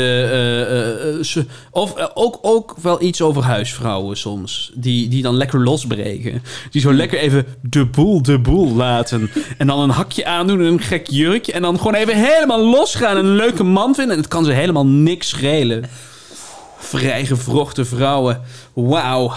[1.70, 4.72] of ook, ook wel iets over huisvrouwen soms.
[4.74, 6.42] Die, die dan lekker losbreken.
[6.70, 9.30] Die zo lekker even de boel de boel laten.
[9.58, 11.52] En dan een hakje aandoen en een gek jurkje.
[11.52, 14.14] En dan gewoon even helemaal losgaan en een leuke man vinden.
[14.16, 15.84] En het kan ze helemaal niks schelen.
[16.78, 18.40] Vrijgevrochte vrouwen.
[18.74, 19.32] Wauw.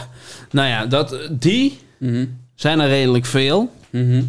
[0.51, 2.25] Nou ja, dat, die Mhm,
[2.55, 3.71] zijn er redelijk veel.
[3.89, 4.23] mhm.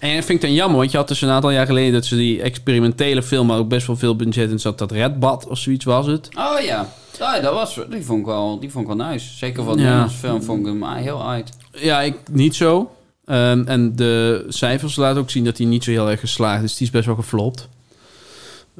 [0.00, 2.04] En dat vind ik dan jammer, want je had dus een aantal jaar geleden dat
[2.04, 5.46] ze die experimentele film, maar ook best wel veel budget in zat, dat Red Bad
[5.48, 6.28] of zoiets was het.
[6.38, 6.88] Oh ja.
[7.18, 9.36] Ja, dat was, die, vond ik wel, die vond ik wel nice.
[9.36, 9.74] Zeker Ja.
[9.74, 11.50] Nederlandse film vond ik hem heel uit.
[11.72, 12.90] Ja, ik niet zo.
[13.24, 16.76] Ehm, en de cijfers laten ook zien dat hij niet zo heel erg geslaagd is.
[16.76, 17.68] Die is best wel geflopt.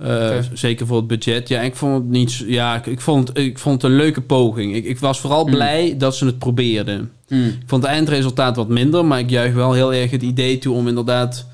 [0.01, 0.39] Eh.
[0.53, 1.49] Zeker voor het budget.
[1.49, 2.35] Ja, ik vond het niet.
[2.47, 4.75] Ja, ik, ik vond, het- ik vond het een leuke poging.
[4.75, 5.51] Ik, ik was vooral Mm.
[5.51, 7.13] blij dat ze het probeerden.
[7.35, 7.47] Hmm.
[7.47, 10.75] Ik vond het eindresultaat wat minder, maar ik juich wel heel erg het idee toe
[10.75, 11.47] om inderdaad.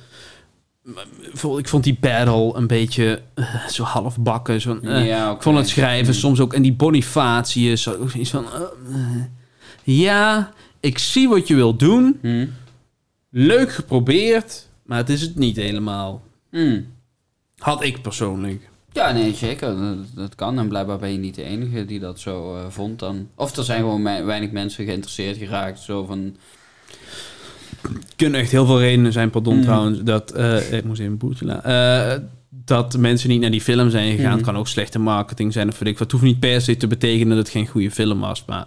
[1.59, 4.61] Ik vond die battle een beetje eh, zo halfbakken.
[4.61, 5.37] Zo, eh, ja, oké.
[5.37, 6.15] ik vond het schrijven Hmm.
[6.21, 6.53] soms ook.
[6.53, 7.83] En die Bonifatius.
[7.83, 8.45] zo- ook Iets van.
[8.45, 9.23] eh,
[9.83, 12.19] ja, ik zie wat je wil doen.
[12.21, 12.53] Hmm.
[13.31, 16.23] Leuk geprobeerd, maar het is het niet helemaal.
[17.59, 18.69] Had ik persoonlijk.
[18.93, 19.77] Ja, nee, zeker.
[19.77, 20.59] Dat, dat kan.
[20.59, 23.29] En blijkbaar ben je niet de enige die dat zo eh, vond dan.
[23.35, 25.79] Of er zijn gewoon me- weinig mensen geïnteresseerd geraakt.
[25.81, 26.37] Zo van...
[28.17, 29.63] kunnen echt heel veel redenen zijn, pardon Mm.
[29.63, 30.31] trouwens, dat...
[30.33, 31.71] eh, ik moest even een boertje laten.
[32.13, 32.19] Eh,
[32.65, 34.27] dat mensen niet naar die film zijn gegaan.
[34.29, 34.37] Mhm.
[34.37, 36.03] Het kan ook slechte marketing zijn of weet ik wat.
[36.03, 38.45] Het hoeft niet per se te betekenen dat het geen goede film was.
[38.47, 38.67] Maar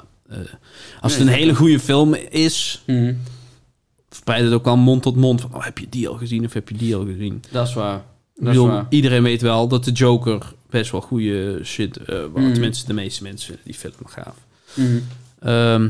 [1.02, 2.84] als het een hele goede film is...
[4.10, 5.42] Verspreidt het ook al mond tot mond.
[5.42, 7.42] Van, oh, heb je die al gezien of heb je die al gezien?
[7.52, 8.02] Dat is waar.
[8.36, 11.98] Bedoel, iedereen weet wel dat de Joker best wel goede shit...
[12.08, 12.18] was.
[12.44, 12.52] Mhm.
[12.54, 14.36] Tenminste, de meeste mensen vinden die film gaaf.
[14.74, 15.00] Mhm.
[15.40, 15.90] Ehm,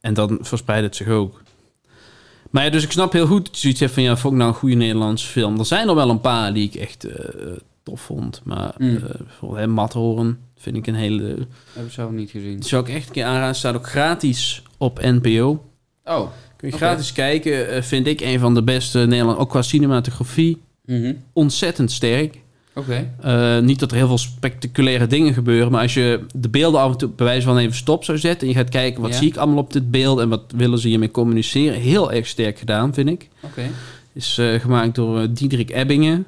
[0.00, 1.42] en dan verspreidt het zich ook.
[2.50, 4.02] Maar ja, dus ik snap heel goed dat je zoiets hebt van...
[4.02, 5.58] ja, vond ik nou een goede Nederlandse film.
[5.58, 7.52] Er zijn er wel een paar die ik echt eh,
[7.82, 8.40] tof vond.
[8.44, 8.96] Maar Mm.
[8.96, 11.46] eh, bijvoorbeeld hè, vind ik een hele...
[11.72, 12.62] Heb ik zelf niet gezien.
[12.62, 13.54] Zou ik echt een keer aanraden.
[13.54, 15.64] Staat ook gratis op NPO.
[16.04, 16.28] Oh.
[16.58, 17.68] Kun je gratis kijken.
[17.70, 19.38] eh, vind ik een van de beste Nederland...
[19.38, 20.60] Ook qua cinematografie.
[20.84, 21.12] Mhm.
[21.32, 22.38] Ontzettend sterk.
[22.74, 23.14] Oké.
[23.22, 26.92] Eh, niet dat er heel veel spectaculaire dingen gebeuren, maar als je de beelden af
[26.92, 29.16] en toe bij wijze van even stop zou zetten en je gaat kijken wat Ja.
[29.16, 32.58] zie ik allemaal op dit beeld en wat willen ze hiermee communiceren, heel erg sterk
[32.58, 33.28] gedaan vind ik.
[33.40, 33.62] Oké.
[34.12, 36.26] Is eh, gemaakt door Diederik Ebbingen.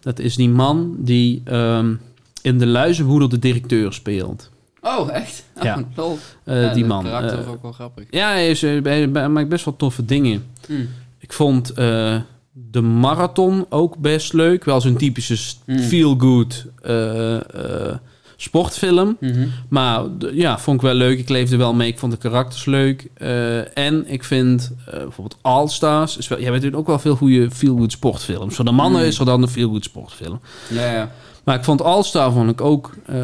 [0.00, 1.94] Dat is die man die ehm,
[2.42, 4.50] in de Luizenhoeder de directeur speelt.
[4.82, 5.44] Oh, echt?
[5.56, 5.82] Oh, Ja.
[5.94, 6.18] lol.
[6.44, 7.04] Eh, Ja, die man.
[7.04, 8.04] karakter Eh, is ook wel grappig.
[8.10, 10.44] ja, hij, is, eh, hij- maakt best wel toffe dingen.
[10.66, 10.88] Hmm.
[11.18, 12.16] Ik vond eh,
[12.52, 14.64] de marathon ook best leuk.
[14.64, 15.78] Wel zo'n typische Mm.
[15.78, 17.96] feel-good eh, eh,
[18.36, 19.16] sportfilm.
[19.20, 19.46] Mhm.
[19.68, 20.02] Maar
[20.32, 21.18] ja, vond ik wel leuk.
[21.18, 21.88] Ik leefde wel mee.
[21.88, 23.08] Ik vond de karakters leuk.
[23.14, 26.16] Eh, en ik vind eh, bijvoorbeeld All Stars...
[26.16, 28.54] Is wel, jij weet natuurlijk ook wel veel goede feel-good sportfilms.
[28.56, 29.06] Voor de mannen Mm.
[29.06, 30.40] is er dan een feel-good sportfilm.
[30.68, 31.10] Ja, ja.
[31.44, 33.16] Maar ik vond All Star vond ik ook eh,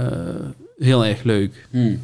[0.78, 1.69] heel erg leuk.
[1.70, 1.94] Hm.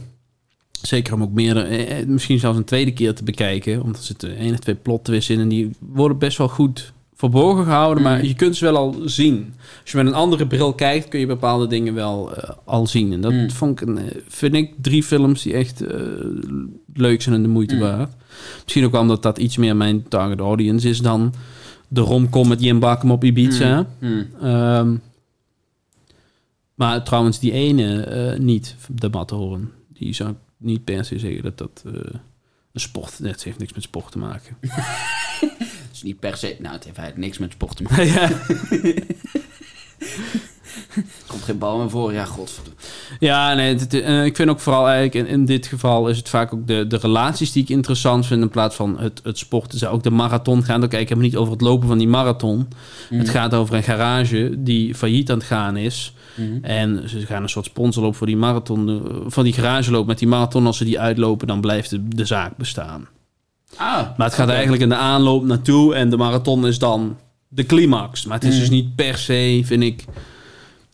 [0.82, 3.82] Zeker om ook meerdere, eh, eh, misschien zelfs een tweede keer te bekijken.
[3.82, 6.92] Want er zitten één of twee plot twists in en die worden best wel goed
[7.14, 8.02] verborgen gehouden.
[8.02, 8.24] Maar Mm.
[8.24, 9.54] je kunt ze wel al zien.
[9.82, 13.12] Als je met een andere bril kijkt, kun je bepaalde dingen wel eh, al zien.
[13.12, 13.50] En dat Mm.
[13.50, 13.88] vond ik,
[14.28, 15.84] vind ik drie films die echt
[16.94, 17.80] leuk zijn en de moeite Mm.
[17.80, 18.12] waard.
[18.62, 21.34] Misschien ook omdat dat iets meer mijn target audience is dan
[21.88, 23.86] de romcom met Jim Bakken op Ibiza.
[24.40, 24.94] Ehm,
[26.74, 29.70] maar trouwens, die ene eh, niet, de Matterhorn.
[29.88, 31.92] Die zou ik niet per se zeggen dat dat eh,
[32.72, 33.18] een sport...
[33.22, 34.56] Het heeft niks met sport te maken.
[35.40, 36.56] Het is niet per se...
[36.58, 38.06] Nou, het heeft eigenlijk niks met sport te maken.
[38.06, 38.30] ja.
[40.94, 42.12] Er komt geen bal meer voor.
[42.12, 42.78] Ja, godverdomme.
[43.18, 45.14] ja, nee, het- het- eh, ik vind ook vooral eigenlijk...
[45.28, 48.42] In, in dit geval is het vaak ook de, de relaties die ik interessant vind...
[48.42, 49.78] in plaats van het, het sporten.
[49.78, 50.84] Zou ook de marathon gaan.
[50.84, 52.68] Ook helemaal niet over het lopen van die marathon.
[53.08, 56.14] Het gaat over een garage die failliet aan het gaan is...
[56.36, 56.64] Mhm.
[56.64, 60.28] En ze gaan een soort sponsorloop voor die marathon, eh, van die garageloop met die
[60.28, 60.66] marathon.
[60.66, 63.08] Als ze die uitlopen, dan blijft de, de zaak bestaan.
[63.76, 67.16] Ah, Maar het gaat eigenlijk in de aanloop naartoe en de marathon is dan
[67.48, 68.24] de climax.
[68.24, 68.60] Maar het is Mm.
[68.60, 70.04] dus niet per se, vind ik,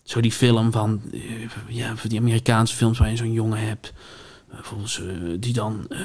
[0.04, 1.20] zo die film van, eh,
[1.68, 3.92] ja, van die Amerikaanse films waar je zo'n jongen hebt.
[4.50, 5.06] Eh, Volgens, eh,
[5.38, 5.98] die dan eh,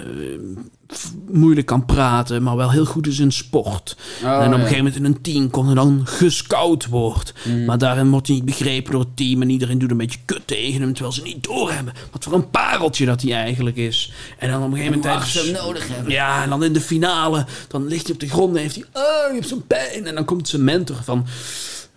[1.32, 3.98] moeilijk kan praten, maar wel heel goed is in sport.
[4.24, 4.58] Oh, en op een ja.
[4.58, 7.34] gegeven moment in een team komt en dan gescout wordt.
[7.44, 7.66] Mhm.
[7.66, 9.42] Maar daarin wordt hij niet begrepen door het team.
[9.42, 10.94] En iedereen doet een beetje kut tegen hem.
[10.94, 11.94] Terwijl ze niet doorhebben.
[12.12, 14.12] Wat voor een pareltje dat hij eigenlijk is.
[14.38, 15.16] En dan op een gegeven moment...
[15.16, 16.12] hard ze hem nodig hebben.
[16.12, 17.46] Ja, en dan in de finale.
[17.68, 18.86] Dan ligt hij op de grond en heeft hij...
[18.94, 20.06] Oh, je hebt zo'n pijn.
[20.06, 21.26] En dan komt zijn mentor van...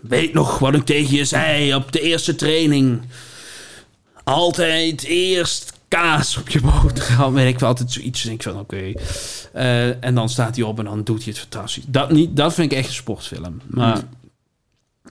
[0.00, 3.00] Weet nog wat ik tegen je zei op de eerste training.
[4.24, 7.34] Altijd eerst kaas op je boterham.
[7.34, 8.22] Weet ik wel, altijd zoiets.
[8.22, 8.92] denk ik van, oké.
[9.52, 11.84] Eh, en dan staat hij op en dan doet hij het fantastisch.
[11.88, 13.60] Dat, niet, dat vind ik echt een sportfilm.
[13.66, 14.00] Maar...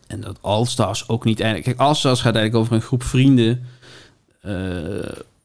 [0.07, 1.77] En dat All Stars ook niet eigenlijk.
[1.77, 3.63] Kijk, All Stars gaat eigenlijk over een groep vrienden.
[4.41, 4.53] eh,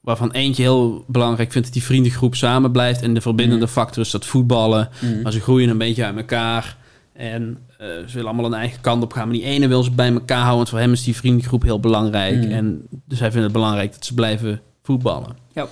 [0.01, 3.03] waarvan eentje heel belangrijk vindt dat die vriendengroep samen blijft.
[3.03, 3.73] En de verbindende Mhm.
[3.75, 4.89] factor is dat voetballen.
[5.01, 5.23] Mhm.
[5.23, 6.77] Maar ze groeien een beetje uit elkaar.
[7.13, 9.25] En eh, ze willen allemaal een eigen kant op gaan.
[9.29, 10.57] Maar die ene wil ze bij elkaar houden.
[10.57, 12.37] Want voor hem is die vriendengroep heel belangrijk.
[12.37, 12.51] Mhm.
[12.51, 14.61] En dus hij vindt het belangrijk dat ze blijven
[14.91, 15.37] voetballen.
[15.55, 15.69] Ja.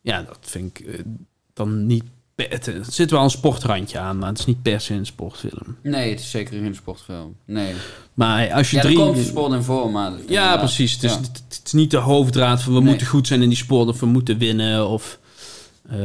[0.00, 1.00] Ja, dat vind ik eh,
[1.52, 2.04] dan niet...
[2.36, 5.76] Het, het zit wel een sportrandje aan, maar het is niet per se een sportfilm.
[5.82, 7.36] Nee, het is zeker geen sportfilm.
[7.44, 7.74] Nee.
[8.14, 8.98] Maar als je Ja, er drie...
[8.98, 10.10] komt sport in voor, maar...
[10.10, 10.58] Ja, inderdaad.
[10.58, 10.92] precies.
[10.92, 11.18] Het is, Ja.
[11.18, 12.88] het, het is niet de hoofddraad van we Nee.
[12.88, 14.88] moeten goed zijn in die sport of we moeten winnen.
[14.88, 15.18] Of,
[15.88, 15.98] eh,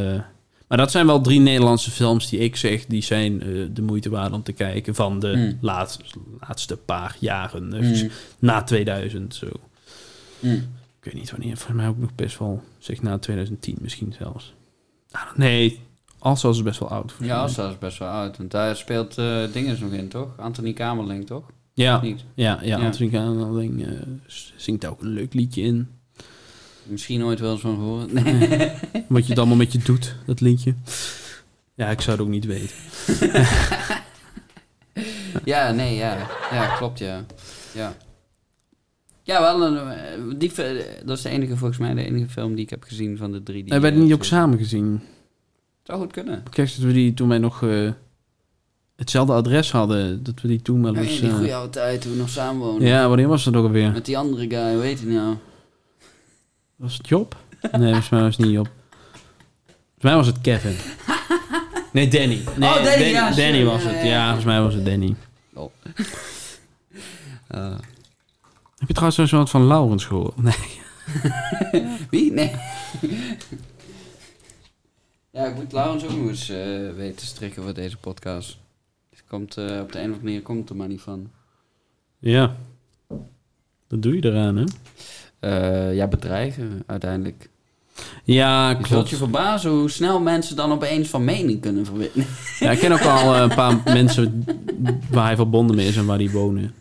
[0.68, 4.10] maar dat zijn wel drie Nederlandse films die ik zeg, die zijn eh, de moeite
[4.10, 5.58] waard om te kijken van de Mm.
[5.62, 6.04] laatste,
[6.40, 7.70] laatste paar jaren.
[7.70, 8.10] Dus Mm.
[8.40, 9.48] na 2000 zo.
[10.40, 10.68] Mm.
[11.04, 14.54] Ik weet niet wanneer, volgens mij ook nog best wel, zeg na 2010 misschien zelfs.
[15.12, 15.80] Ah, nee,
[16.20, 17.14] als is best wel oud.
[17.20, 17.42] Ja.
[17.42, 18.38] Asta is best wel oud.
[18.38, 20.38] Want daar speelt eh dingen nog in, toch?
[20.38, 21.44] Anthony Kamerling, toch?
[21.74, 22.24] ja, niet?
[22.34, 22.86] ja, ja, Ja.
[22.86, 23.92] Anthony Kamerling, eh,
[24.56, 25.88] zingt ook een leuk liedje in.
[26.84, 28.14] Misschien ooit wel eens van gehoord.
[28.14, 28.72] Nee.
[29.08, 30.74] Wat je het allemaal met je doet, dat liedje.
[31.74, 32.76] Ja, ik zou het ook niet weten.
[35.52, 36.28] ja, nee, ja.
[36.52, 37.26] Ja, klopt, ja.
[37.74, 37.94] Ja.
[39.24, 40.52] Ja, wel een, eh, die,
[41.06, 43.44] dat is de enige, volgens mij, de enige film die ik heb gezien van de
[43.44, 43.56] drie.
[43.58, 45.02] Die, We hebben eh, die niet ook zo- samen gezien.
[45.84, 46.44] Zou goed kunnen.
[46.50, 47.90] Kijk, dat we die toen wij nog eh,
[48.96, 50.24] hetzelfde adres hadden.
[50.24, 51.20] Dat we die toen wel eens...
[51.20, 52.88] die eh, goede oude tijd toen we nog samen woonden.
[52.88, 53.92] ja, wanneer was dat ook alweer?
[53.92, 55.36] Met die andere guy, hoe heet hij nou?
[56.76, 57.36] Was het Job?
[57.72, 58.70] Nee, volgens mij was het niet Job.
[59.66, 60.76] Volgens mij was het Kevin.
[61.94, 62.42] Nee, Danny.
[62.58, 63.98] Nee, Oh, Danny, ja, Danny was ja, het.
[63.98, 64.26] ja, Ja, ja.
[64.26, 65.16] volgens mij was het Danny.
[67.48, 67.78] Eh,
[68.84, 70.42] Heb je trouwens zo wat van Laurens gehoord?
[70.42, 70.54] Nee.
[72.10, 72.32] wie?
[72.32, 72.52] Nee.
[75.32, 76.58] ja, ik moet Laurens ook nog eens eh,
[76.96, 78.58] weten strikken voor deze podcast.
[79.10, 81.30] Het komt, eh, op de een of andere manier komt het er maar niet van.
[82.20, 82.56] Ja.
[83.88, 84.64] Dat doe je eraan, hè?
[85.40, 87.50] Eh, ja, bedreigen uiteindelijk.
[88.24, 89.10] Ja, Je zult klopt.
[89.10, 92.28] je verbazen hoe snel mensen dan opeens van mening kunnen verwisselen.
[92.60, 94.46] Ja, ik ken ook al een paar mensen
[95.10, 96.74] waar hij verbonden mee is en waar die wonen.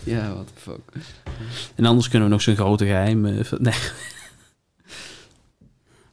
[0.04, 0.80] ja, what the fuck.
[1.74, 3.26] En anders kunnen we nog zo'n grote geheim...
[3.26, 3.74] eh, nee.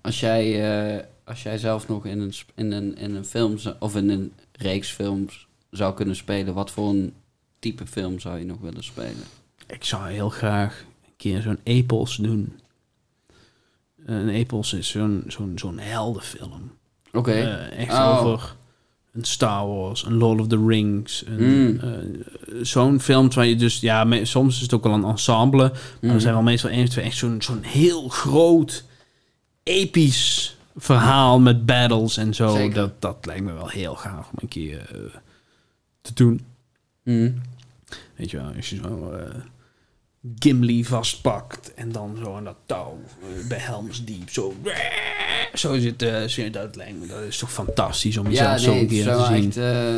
[0.02, 3.96] Als jij, eh, als jij zelf nog in een, in, een, in een film of
[3.96, 7.14] in een reeks films zou kunnen spelen, wat voor een
[7.60, 9.24] type film zou je nog willen spelen?
[9.68, 12.60] Ik zou heel graag een keer zo'n Epos doen.
[14.06, 16.72] Een Epos is zo'n zo'n zo'n heldenfilm.
[17.12, 17.32] Oké.
[17.32, 18.20] Eh, echt Oh.
[18.26, 18.56] over
[19.14, 21.24] een Star Wars, een Lord of the Rings.
[21.38, 21.80] Mm.
[21.80, 21.90] eh,
[22.62, 23.80] Zo'n film waar je dus...
[23.80, 25.58] Ja, me- soms is het ook wel een ensemble.
[25.70, 25.72] Maar
[26.02, 26.20] er Mhm.
[26.20, 28.84] zijn wel meestal één of twee echt zo'n zo'n heel groot,
[29.64, 32.56] episch verhaal met battles en zo.
[32.56, 32.74] Zeker.
[32.76, 35.00] Dat, dat lijkt me wel heel gaaf om een keer eh,
[36.02, 36.46] te doen.
[37.04, 37.32] Mhm.
[38.16, 39.36] Weet je wel, als je zo eh,
[40.40, 44.54] Gimli vastpakt en dan zo aan dat touw eh, bij Helm's Diep zo...
[45.54, 48.70] Zo zit, eh, zo- dat lijkt me, dat is toch fantastisch om jezelf Ja, zo
[48.72, 49.48] nee, een het keer te zien.
[49.48, 49.58] echt...
[49.58, 49.96] eh,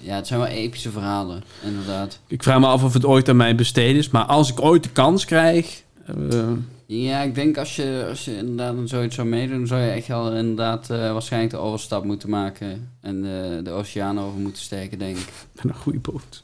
[0.00, 2.18] ja, het zijn wel epische verhalen, inderdaad.
[2.26, 4.82] Ik vraag me af of het ooit aan mij besteed is, maar als ik ooit
[4.82, 5.82] de kans krijg...
[6.06, 6.48] eh,
[6.86, 10.32] Ja, ik denk als je, als je inderdaad zoiets zou meedoen, zou je echt wel
[10.34, 12.90] inderdaad waarschijnlijk de overstap moeten maken.
[13.00, 13.22] En
[13.64, 15.28] de oceaan over moeten steken, denk ik.
[15.62, 16.42] met een goede boot.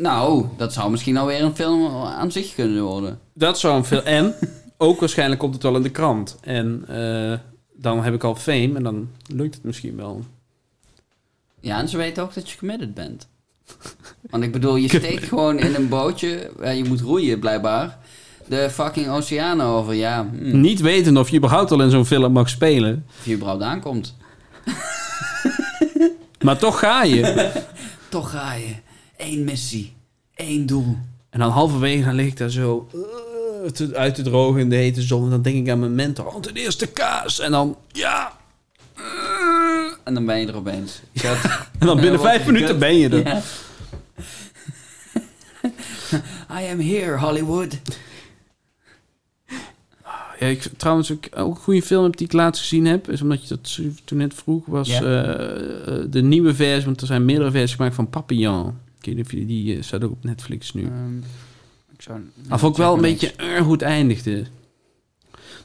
[0.00, 3.18] Nou, dat zou misschien alweer een film aan zich kunnen worden.
[3.34, 4.02] Dat zou een veel.
[4.02, 4.34] En
[4.76, 6.36] ook waarschijnlijk komt het wel in de krant.
[6.40, 7.38] En eh,
[7.74, 10.24] dan heb ik al fame en dan lukt het misschien wel.
[11.60, 13.28] Ja, en ze weten ook dat je committed bent.
[14.30, 17.98] Want ik bedoel, je steekt gewoon in een bootje, waar je moet roeien blijkbaar,
[18.46, 19.94] de fucking oceaan over.
[19.94, 23.06] Ja, hm, Niet weten of je überhaupt al in zo'n film mag spelen.
[23.18, 24.16] of je überhaupt aankomt.
[26.40, 27.50] Maar toch ga je.
[28.08, 28.74] Toch ga je.
[29.22, 29.92] Eén missie.
[30.34, 30.96] Één doel.
[31.30, 32.88] En dan halverwege dan lig ik daar zo
[33.64, 35.24] eh, te- uit te drogen in de hete zon.
[35.24, 36.26] En dan denk ik aan mijn mentor.
[36.26, 37.40] Oh, ten eerste kaas.
[37.40, 38.32] En dan, ja.
[38.96, 39.02] eh,
[40.04, 41.00] En dan ben je er opeens.
[41.78, 43.26] En dan binnen Ja, vijf minuten ben je er.
[43.26, 43.40] Ja.
[46.60, 47.78] I am here, Hollywood.
[50.38, 53.10] Ja, ik, trouwens, ook, ook een goede film heb die ik laatst gezien heb.
[53.10, 54.96] Is omdat je dat toen net vroeg, was Ja.
[55.02, 56.84] eh, de nieuwe versie.
[56.84, 58.78] Want er zijn meerdere versies gemaakt van Papillon.
[59.00, 60.84] Ik weet niet of jullie die eh, staat ook op Netflix nu.
[60.84, 61.18] Ehm,
[61.92, 64.44] ik zou, Maar vond ik wel een beetje erg hoe het eindigde.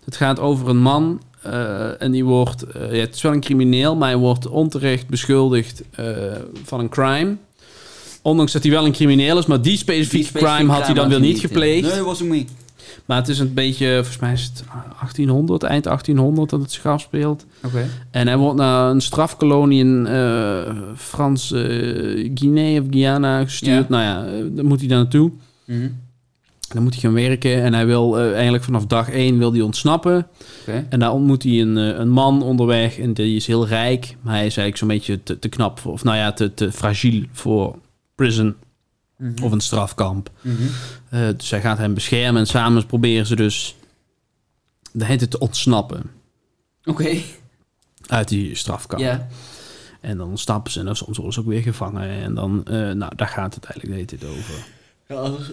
[0.06, 2.64] Het gaat over een man eh, en die wordt...
[2.64, 6.06] eh, ja, het is wel een crimineel, maar hij wordt onterecht beschuldigd eh,
[6.64, 7.38] van een crime.
[8.22, 11.20] Ondanks dat hij wel een crimineel is, maar die specifieke crime had hij dan weer
[11.20, 11.94] niet gepleegd.
[11.94, 12.52] Nee, was hem niet.
[13.06, 14.64] Maar het is een beetje, volgens mij is het
[15.00, 17.46] 1800, eind 1800 dat het zich afspeelt.
[17.64, 17.88] Oké.
[18.12, 21.62] En hij wordt naar een strafkolonie in eh Frans eh,
[22.34, 23.88] Guinea of Guyana gestuurd.
[23.90, 23.90] Ja.
[23.90, 25.32] Nou ja, eh, daar moet hij daar naartoe.
[25.66, 25.90] Mhm.
[26.68, 30.28] Dan moet hij gaan werken en hij wil eigenlijk vanaf dag één wil hij ontsnappen.
[30.62, 30.86] Oké.
[30.90, 34.16] En daar ontmoet hij een, een man onderweg en die is heel rijk.
[34.22, 36.72] Maar hij is eigenlijk zo'n beetje te, te knap voor, of nou ja, te, te
[36.72, 37.76] fragiel voor
[38.16, 38.56] prison
[39.18, 39.44] Mhm.
[39.44, 40.30] of een strafkamp.
[41.10, 43.76] Eh, dus hij gaat hem beschermen en samen proberen ze dus
[44.92, 46.04] de heet het te ontsnappen
[46.86, 47.18] Oké.
[48.08, 49.02] uit die strafkamp.
[49.02, 49.28] Ja.
[50.02, 52.10] En dan ontsnappen ze en dan soms worden ze ook weer gevangen.
[52.10, 54.66] En dan, eh, nou, daar gaat het eigenlijk de hele tijd over.
[55.08, 55.52] Ja, anders,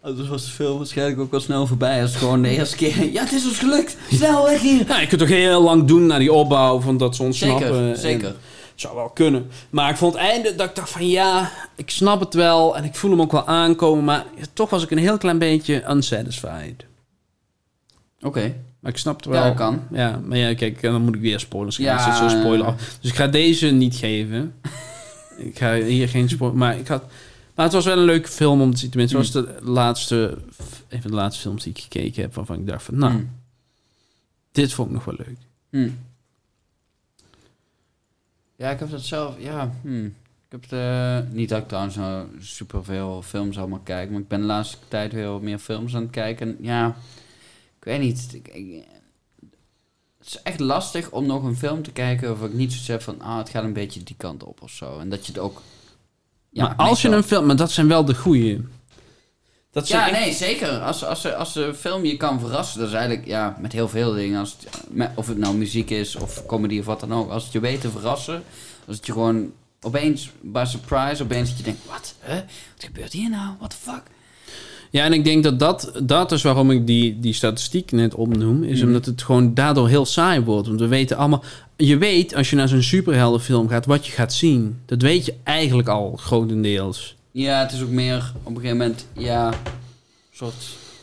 [0.00, 2.00] anders was de film waarschijnlijk ook wel snel voorbij.
[2.00, 3.04] Als het gewoon de eerste keer...
[3.12, 3.96] Ja, het is ons gelukt.
[4.12, 4.86] Snel weg hier.
[4.86, 7.66] Ja, je kunt toch heel lang doen naar die opbouw van dat ze ontsnappen.
[7.68, 8.34] Zeker, En- zeker.
[8.74, 9.46] Zou wel kunnen.
[9.70, 12.76] Maar ik vond het einde dat ik dacht van ja, ik snap het wel.
[12.76, 14.04] En ik voel hem ook wel aankomen.
[14.04, 16.84] Maar toch was ik een heel klein beetje unsatisfied.
[18.22, 18.54] Oké.
[18.80, 19.44] Maar ik snap het wel.
[19.44, 19.82] Ja, kan.
[19.90, 21.92] Ja, maar ja, kijk, dan moet ik weer spoilers geven.
[21.92, 22.96] Ja, Ja, zit zo spoiler af.
[23.00, 24.54] Dus ik ga deze niet geven.
[25.48, 26.58] ik ga hier geen spoiler...
[26.58, 27.04] Maar, ik had,
[27.54, 28.90] maar het was wel een leuke film om te zien.
[28.90, 30.38] Tenminste, het was de laatste...
[30.88, 32.34] Een van de laatste films die ik gekeken heb...
[32.34, 33.30] waarvan ik dacht van, nou, Hmm.
[34.52, 35.38] dit vond ik nog wel leuk.
[35.70, 35.98] Hmm.
[38.64, 39.34] Ja, ik heb dat zelf...
[39.38, 40.04] Ja, hmm.
[40.48, 44.40] Ik heb de, niet dat ik trouwens nou superveel films allemaal kijk, maar ik ben
[44.40, 46.46] de laatste tijd weer wat meer films aan het kijken.
[46.48, 46.96] En Ja,
[47.78, 48.30] ik weet niet.
[48.34, 48.84] Ik- ik-
[50.18, 53.02] het is echt lastig om nog een film te kijken of ik niet zoiets heb
[53.02, 54.98] van, ah, het gaat een beetje die kant op of zo.
[54.98, 55.62] En dat je het ook...
[56.50, 57.46] maar als je een film...
[57.46, 58.60] Maar dat zijn wel de goeie.
[59.74, 60.68] Dat Ja, echt- nee, zeker.
[60.78, 64.12] Als, als, als de film je kan verrassen, dat is eigenlijk ja, met heel veel
[64.14, 64.38] dingen.
[64.40, 67.30] Als het, met- of het nou muziek is of comedy of wat dan ook.
[67.30, 68.42] Als het je weet te verrassen,
[68.86, 72.14] als het je gewoon opeens bij surprise, opeens dat je denkt, wat?
[72.26, 72.34] Huh?
[72.34, 73.48] Wat gebeurt hier nou?
[73.58, 74.02] What the fuck?
[74.90, 78.62] Ja, en ik denk dat dat, dat is waarom ik die, die statistiek net opnoem.
[78.62, 78.86] Is Mhm.
[78.86, 80.66] omdat het gewoon daardoor heel saai wordt.
[80.68, 81.42] Want we weten allemaal...
[81.76, 84.80] Je weet, als je naar zo'n superheldenfilm gaat, wat je gaat zien.
[84.86, 87.16] Dat weet je eigenlijk al, grotendeels.
[87.34, 89.52] Ja, het is ook meer op een gegeven moment, ja,
[90.32, 90.54] soort...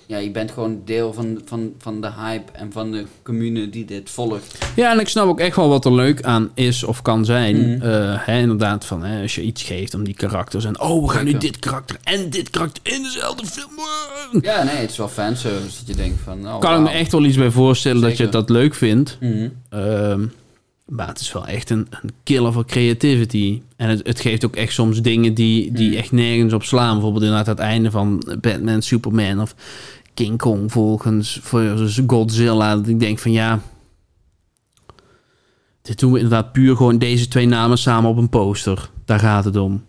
[0.05, 3.85] Ja, je bent gewoon deel van, van, van de hype en van de commune die
[3.85, 4.57] dit volgt.
[4.75, 7.81] Ja, en ik snap ook echt wel wat er leuk aan is of kan zijn.
[7.81, 10.65] Eh, hè, inderdaad, van hè, als je iets geeft om die karakters.
[10.65, 14.41] En oh, we gaan nu dit karakter en dit karakter in dezelfde film.
[14.41, 16.47] Ja, nee, het is wel fanservice dat je denkt van...
[16.47, 19.17] Oh, kan ik me echt wel iets bij voorstellen dat je dat leuk vindt.
[19.19, 19.49] Mhm.
[19.69, 20.25] Ehm,
[20.91, 23.61] maar het is wel echt een, een killer voor creativity.
[23.75, 25.97] En het, het geeft ook echt soms dingen die, die Mm.
[25.97, 26.93] echt nergens op slaan.
[26.93, 29.55] Bijvoorbeeld inderdaad het einde van Batman, Superman of
[30.13, 31.41] King Kong volgens
[32.07, 32.75] Godzilla.
[32.75, 33.61] Dat ik denk van ja,
[35.81, 38.89] Dit doen we inderdaad puur gewoon deze twee namen samen op een poster.
[39.05, 39.83] Daar gaat het om.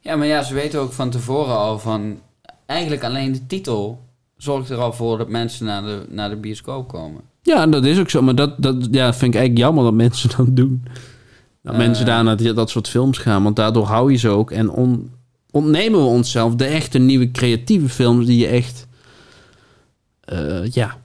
[0.00, 2.20] Ja, maar ja, ze weten ook van tevoren al van...
[2.66, 4.03] Eigenlijk alleen de titel
[4.36, 7.20] zorgt er al voor dat mensen naar de, naar de bioscoop komen.
[7.42, 8.22] Ja, dat is ook zo.
[8.22, 10.82] Maar dat, dat ja, vind ik eigenlijk jammer dat mensen dat doen.
[11.62, 11.78] Dat Eh.
[11.78, 13.42] mensen daar naar dat soort films gaan.
[13.42, 14.50] Want daardoor hou je ze ook.
[14.50, 15.10] En on-
[15.50, 18.86] ontnemen we onszelf de echte nieuwe creatieve films die je echt...
[20.20, 20.96] eh, ja,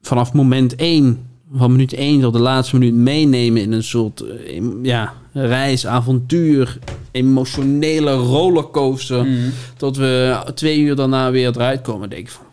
[0.00, 4.62] vanaf moment één, van minuut één tot de laatste minuut meenemen in een soort eh,
[4.82, 6.78] ja, reis, avontuur,
[7.10, 9.26] emotionele rollercoaster.
[9.76, 12.10] Tot we twee uur daarna weer eruit komen.
[12.10, 12.44] denk ik van.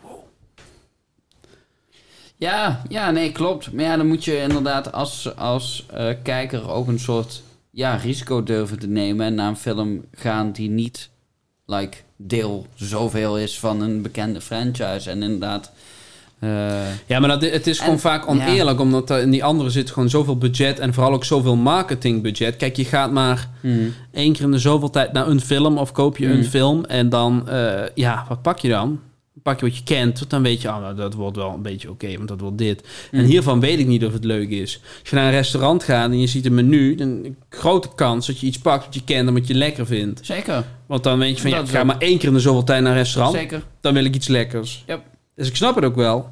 [2.40, 3.72] Ja, ja, nee, klopt.
[3.72, 8.42] Maar ja, dan moet je inderdaad als, als eh, kijker ook een soort ja, risico
[8.42, 9.26] durven te nemen...
[9.26, 11.10] en naar een film gaan die niet
[11.66, 15.10] like, deel zoveel is van een bekende franchise.
[15.10, 15.72] En inderdaad...
[16.38, 16.50] eh,
[17.06, 20.08] Ja, maar dat, het is gewoon vaak oneerlijk, omdat er in die andere zit gewoon
[20.10, 22.56] zoveel budget en vooral ook zoveel marketingbudget.
[22.56, 23.94] Kijk, je gaat maar hmm.
[24.12, 26.44] één keer in de zoveel tijd naar een film of koop je een Mm.
[26.44, 29.00] film en dan, eh, ja, wat pak je dan?
[29.42, 31.62] Pak je wat je kent, want dan weet je, oh, nou, dat wordt wel een
[31.62, 32.88] beetje oké, want dat wordt dit.
[33.10, 33.26] En Mm.
[33.26, 34.80] hiervan weet ik niet of het leuk is.
[35.00, 38.26] Als je naar een restaurant gaat en je ziet een menu, dan een grote kans
[38.26, 40.20] dat je iets pakt wat je kent en wat je lekker vindt.
[40.26, 42.64] Zeker, Want dan weet je van, ja, ik ga maar één keer in de zoveel
[42.64, 43.62] tijd naar een restaurant zeker.
[43.80, 44.84] dan wil ik iets lekkers.
[44.86, 45.00] Yep.
[45.34, 46.30] Dus ik snap het ook wel.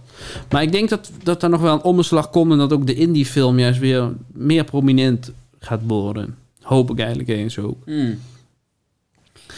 [0.50, 2.52] Maar ik denk dat, dat er nog wel een omslag komt...
[2.52, 6.36] en dat ook de indie-film juist weer meer prominent gaat worden.
[6.62, 7.76] Hoop ik eigenlijk eens ook.
[7.84, 8.18] Hmm.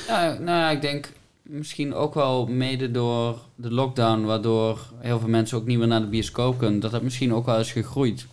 [0.06, 1.12] Ja, nou ik denk
[1.50, 6.00] misschien ook wel mede door de lockdown, waardoor heel veel mensen ook niet meer naar
[6.00, 8.26] de bioscoop kunnen, dat dat misschien ook wel is gegroeid.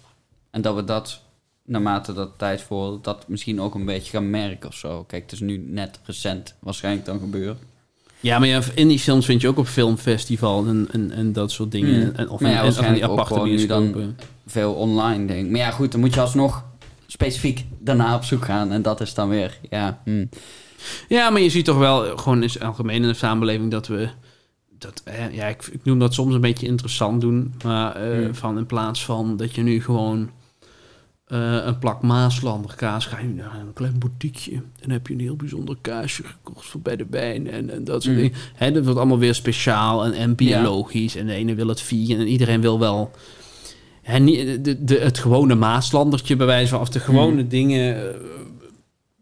[0.52, 1.22] En dat we dat,
[1.66, 5.04] naarmate dat tijd voor, dat misschien ook een beetje gaan merken of zo.
[5.04, 7.58] Kijk, het is nu net recent waarschijnlijk dan gebeurd.
[8.20, 12.02] Ja, maar ja, indie-films vind je ook op filmfestival en, en, en dat soort dingen.
[12.02, 12.16] Hmm.
[12.16, 14.16] En, of Maar ja, in- en- in die ook aparte gewoon nu dan-.
[14.46, 15.52] Veel online, denk ik.
[15.52, 16.64] Maar ja, goed, dan moet je alsnog
[17.08, 18.72] specifiek daarna op zoek gaan.
[18.72, 20.02] En dat is dan weer, ja...
[20.04, 20.30] hmm.
[21.08, 24.10] Ja, maar je ziet toch wel gewoon in het algemeen in de samenleving dat we...
[24.80, 27.54] Dat, eh, ja, ik, ik noem dat soms een beetje interessant doen.
[27.64, 28.36] Maar eh, Hmm.
[28.36, 30.30] van in plaats van dat je nu gewoon
[31.26, 33.06] eh, een plak Maaslander kaas...
[33.06, 34.62] ga je naar een klein boutiqueje.
[34.82, 37.50] Dan heb je een heel bijzonder kaasje gekocht voor bij de wijn.
[37.50, 38.24] En, en dat soort Hmm.
[38.24, 38.38] dingen.
[38.56, 41.16] Hè, dat wordt allemaal weer speciaal en, en biologisch.
[41.16, 43.12] En de ene wil het vegan en iedereen wil wel...
[44.02, 44.24] Hè,
[44.62, 46.80] de, de, het gewone Maaslandertje bij wijze van...
[46.80, 48.16] Of de gewone dingen...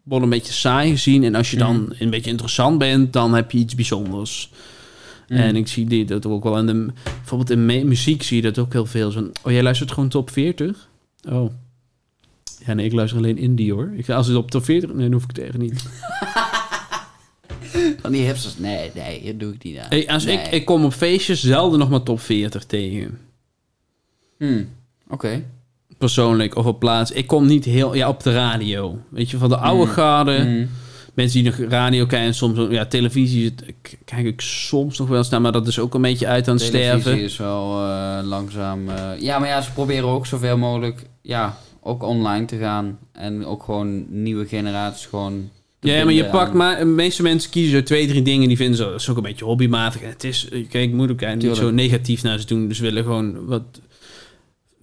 [0.06, 1.24] worden een beetje saai gezien.
[1.24, 1.92] En als je dan Mm.
[1.98, 4.50] een beetje interessant bent, dan heb je iets bijzonders.
[5.28, 5.36] Mm.
[5.36, 6.92] En ik zie die, dat ook wel in de...
[7.02, 9.10] Bijvoorbeeld in muziek zie je dat ook heel veel.
[9.10, 10.88] Zo oh, jij luistert gewoon top 40?
[11.28, 11.50] Oh.
[12.66, 13.92] Ja, nee, ik luister alleen indie, hoor.
[13.96, 14.90] Ik, als het op top 40...
[14.92, 15.82] Nee, dan hoef ik het echt niet.
[18.00, 19.86] Van die hipsters, nee, nee, dat doe ik niet aan.
[19.88, 20.36] Hey, als Nee.
[20.38, 23.18] ik, ik kom op feestjes zelden nog maar top 40 tegen.
[24.38, 24.68] Hmm,
[25.08, 25.44] Oké.
[25.98, 27.10] Persoonlijk, of op plaats.
[27.10, 27.94] Ik kom niet heel...
[27.94, 28.98] Ja, op de radio.
[29.08, 29.90] Weet je, van de oude Mm.
[29.90, 30.40] garde...
[30.42, 30.68] Hmm.
[31.14, 33.54] Mensen die nog radio kijken, soms ja, televisie
[34.04, 36.56] kijk ik soms nog wel eens naar, maar dat is ook een beetje uit aan
[36.56, 37.22] het Televisie sterven.
[37.22, 38.88] is wel eh, langzaam.
[38.88, 43.44] eh, ja, maar ja, ze proberen ook zoveel mogelijk, ja, ook online te gaan en
[43.46, 45.50] ook gewoon nieuwe generaties gewoon.
[45.80, 48.56] Ja, maar je pakt aan- maar, de meeste mensen kiezen zo twee, drie dingen die
[48.56, 50.02] vinden ze, ook een beetje hobbymatig.
[50.02, 52.78] En het is, eh, kijk, ik moet ook niet zo negatief naar ze doen, dus
[52.78, 53.62] willen gewoon wat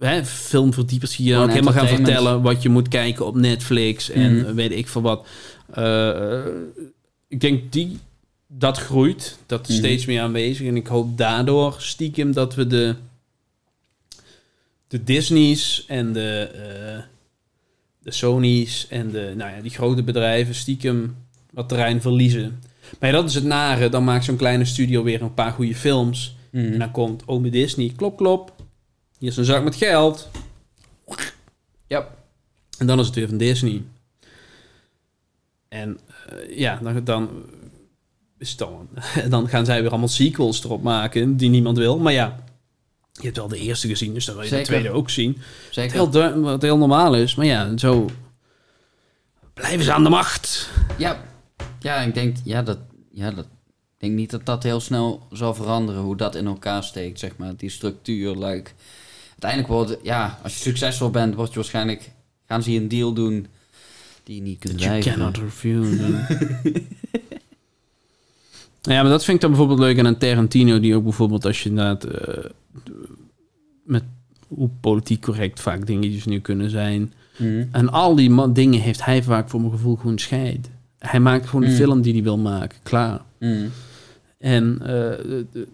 [0.06, 4.36] hè, filmverdiepers hier Gewoon ook helemaal gaan vertellen wat je moet kijken op Netflix en
[4.36, 4.54] Mhm.
[4.54, 5.26] weet ik veel wat.
[5.74, 6.44] Eh,
[7.28, 7.98] ik denk die,
[8.46, 9.84] dat groeit, dat is Mhm.
[9.84, 12.94] steeds meer aanwezig en ik hoop daardoor stiekem dat we de,
[14.88, 17.02] de Disney's en de, eh,
[18.02, 21.16] de Sony's en de, nou ja, die grote bedrijven stiekem
[21.50, 22.60] wat terrein verliezen.
[23.00, 23.88] Maar ja, dat is het nare.
[23.88, 26.36] Dan maakt zo'n kleine studio weer een paar goede films.
[26.50, 26.72] Mhm.
[26.72, 28.53] En dan komt ome Disney, klop klop.
[29.24, 30.28] Hier is een zak met geld.
[31.86, 32.08] Ja.
[32.78, 33.82] En dan is het weer van Disney.
[35.68, 35.98] En
[36.28, 37.30] eh, ja, dan, dan,
[38.38, 38.88] is het dan,
[39.28, 41.98] dan gaan zij weer allemaal sequels erop maken die niemand wil.
[41.98, 42.44] Maar ja,
[43.12, 44.66] je hebt wel de eerste gezien, dus dan wil je Zeker.
[44.66, 45.32] de tweede ook zien.
[45.32, 45.92] Wat Zeker.
[45.92, 47.34] heel, du- wat heel normaal is.
[47.34, 48.08] Maar ja, zo
[49.54, 50.70] blijven ze aan de macht.
[50.98, 51.24] Ja,
[51.80, 52.78] ja, ik denk, ja, dat,
[53.10, 56.84] ja, dat, ik denk niet dat dat heel snel zal veranderen, hoe dat in elkaar
[56.84, 58.36] steekt, zeg maar, die structuur.
[58.36, 58.70] Like.
[59.38, 62.10] Uiteindelijk wordt, ja, als je succesvol bent, word je waarschijnlijk,
[62.46, 63.46] gaan ze je een deal doen
[64.24, 65.18] die je niet kunt You weigeren.
[65.18, 66.02] cannot refuse.
[68.82, 70.80] ja, maar dat vind ik dan bijvoorbeeld leuk aan een Tarantino...
[70.80, 72.04] die ook bijvoorbeeld als je inderdaad...
[72.04, 72.44] eh,
[73.84, 74.02] met
[74.48, 77.12] hoe politiek correct vaak dingetjes nu kunnen zijn...
[77.36, 77.64] Mhm.
[77.72, 80.70] En al die dingen heeft hij vaak voor mijn gevoel gewoon scheid.
[80.98, 81.76] Hij maakt gewoon de Mm.
[81.76, 82.78] film die hij wil maken.
[82.82, 83.20] Klaar.
[83.38, 83.66] Mhm.
[84.38, 85.68] En eh, de- de-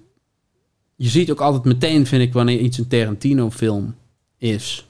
[1.02, 3.94] je ziet ook altijd meteen, vind ik, wanneer iets een Tarantino-film
[4.38, 4.86] is.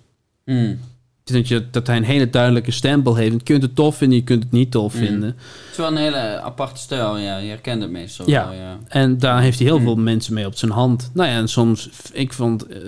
[1.24, 3.32] Is dat, je, dat hij een hele duidelijke stempel heeft.
[3.32, 5.00] Je kunt het tof vinden, je kunt het niet tof Mm.
[5.00, 5.28] vinden.
[5.28, 7.36] Het is wel een hele aparte stijl, ja.
[7.36, 8.48] Je herkent het meestal Ja.
[8.48, 8.78] wel, ja.
[8.88, 9.84] En daar heeft hij heel Mm.
[9.84, 11.10] veel mensen mee op zijn hand.
[11.14, 12.78] Nou ja, en soms, ik vond eh,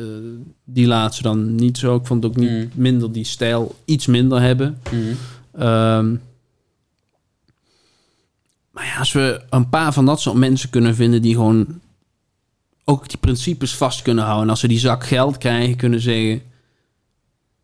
[0.64, 1.96] die laatste dan niet zo.
[1.96, 4.78] Ik vond ook niet minder die stijl iets minder hebben.
[5.52, 6.10] Ehm,
[8.70, 11.80] maar ja, als we een paar van dat soort mensen kunnen vinden die gewoon
[12.84, 14.44] ook die principes vast kunnen houden.
[14.44, 16.42] En als ze die zak geld krijgen, kunnen zeggen: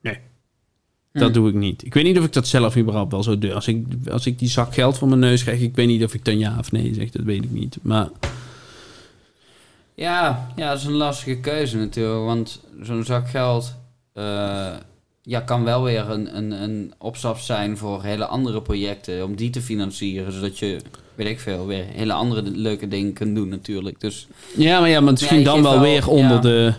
[0.01, 0.19] Nee,
[1.12, 1.32] dat Hmm.
[1.32, 1.85] doe ik niet.
[1.85, 3.55] Ik weet niet of ik dat zelf überhaupt wel zo doe.
[3.55, 6.15] Als ik, als ik die zak geld voor mijn neus krijg, ik weet niet of
[6.15, 7.11] ik dan ja of nee zeg.
[7.11, 7.78] Dat weet ik niet.
[7.82, 8.09] Maar
[9.95, 12.24] Ja, ja, dat is een lastige keuze natuurlijk.
[12.24, 13.74] Want zo'n zak geld
[14.12, 14.74] eh,
[15.29, 19.25] ja, kan wel weer een, een, een opstap zijn voor hele andere projecten.
[19.25, 20.33] Om die te financieren.
[20.33, 20.81] Zodat je,
[21.15, 24.01] weet ik veel, weer hele andere leuke dingen kunt doen natuurlijk.
[24.01, 24.27] Dus
[24.57, 26.41] ja, maar ja, maar misschien Ja, dan wel, wel- weer onder, ja.
[26.41, 26.73] de,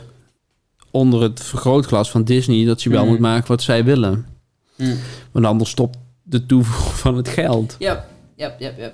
[0.91, 3.09] onder het vergrootglas van Disney dat je wel Mhm.
[3.09, 4.25] moet maken wat zij willen.
[4.75, 4.95] hm.
[5.31, 7.75] Want anders stopt de toevoer van het geld.
[7.79, 8.05] ja,
[8.35, 8.91] ja, ja, ja.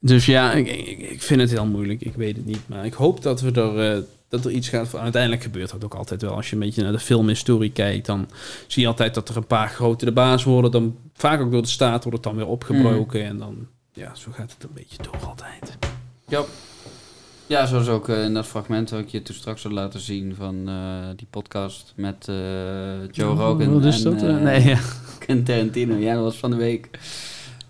[0.00, 2.00] Dus ja, ik, ik, ik vind het heel moeilijk.
[2.00, 2.68] Ik weet het niet.
[2.68, 4.94] Maar ik hoop dat, we er, eh, dat er iets gaat.
[4.94, 6.34] Uiteindelijk gebeurt dat ook altijd wel.
[6.34, 8.28] Als je een beetje naar de filmhistorie kijkt, dan
[8.66, 10.70] zie je altijd dat er een paar grote de baas worden.
[10.70, 13.24] Dan vaak ook door de staat wordt het dan weer opgebroken.
[13.24, 15.76] En dan, ja, zo gaat het een beetje door altijd.
[16.28, 16.44] Ja.
[17.48, 20.34] Ja, zoals ook eh, in dat fragment dat ik je toen straks had laten zien
[20.34, 22.24] van eh, die podcast met
[23.10, 23.72] Joe Rogan.
[23.72, 24.40] Wat is en, dat?
[24.40, 24.78] nee, ja.
[25.26, 25.96] en Tarantino.
[25.96, 26.88] Ja, dat was van de week.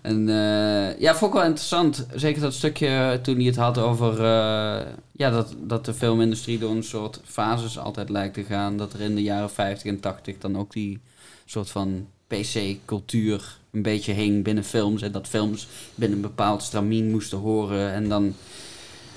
[0.07, 2.05] En eh, ja, vond ik wel interessant.
[2.15, 4.13] Zeker dat stukje toen hij het had over...
[4.13, 8.77] eh, ja, dat, dat de filmindustrie door een soort fases altijd lijkt te gaan.
[8.77, 10.99] Dat er in de jaren 50 en 80 dan ook die
[11.45, 15.01] soort van PC-cultuur een beetje hing binnen films.
[15.01, 17.91] En dat films binnen een bepaald stramien moesten horen.
[17.91, 18.35] En dan...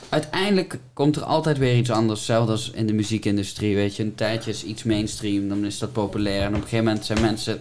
[0.09, 2.19] Uiteindelijk komt er altijd weer iets anders.
[2.19, 4.03] Hetzelfde als in de muziekindustrie, weet je.
[4.03, 6.43] Een tijdje is iets mainstream, dan is dat populair.
[6.43, 7.61] En op een gegeven moment zijn mensen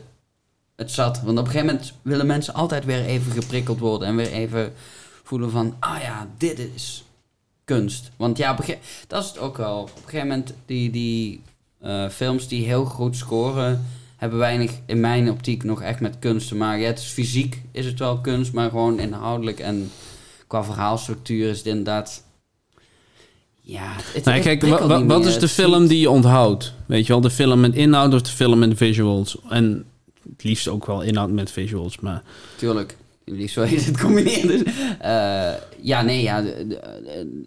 [0.80, 1.22] het zat.
[1.22, 4.08] Want op een gegeven moment willen mensen altijd weer even geprikkeld worden.
[4.08, 4.74] En weer even
[5.24, 7.04] voelen van, ah ja, dit is
[7.66, 8.12] kunst.
[8.16, 8.76] Want ja, op een
[9.08, 9.82] dat is het ook wel.
[9.82, 11.42] Op een gegeven moment, die, die
[11.80, 13.86] eh, films die heel goed scoren...
[14.16, 16.82] hebben weinig, in mijn optiek, nog echt met kunst te maken.
[16.82, 19.92] Ja, het is fysiek, is het wel kunst, maar gewoon inhoudelijk en
[20.48, 22.24] qua verhaalstructuur is het inderdaad...
[23.62, 25.28] Ja, het, Nou, kijk, wat meer.
[25.28, 26.74] is de film die je onthoudt?
[26.86, 29.38] Weet je wel, de film met inhoud of de film met visuals?
[29.50, 29.86] En
[30.32, 32.22] het liefst ook wel inhoud met visuals, maar...
[32.56, 32.98] Tuurlijk.
[33.26, 34.48] Liefst wel je het combineren.
[34.48, 34.62] Dus,
[35.00, 35.52] eh,
[35.82, 36.42] ja, nee, ja.
[36.42, 37.46] de- de- de-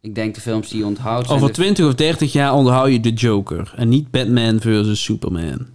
[0.00, 1.28] ik denk de films die je onthoudt...
[1.28, 3.72] Over de- 20 of 30 jaar onthoud je de Joker.
[3.76, 5.66] En niet Batman versus Superman.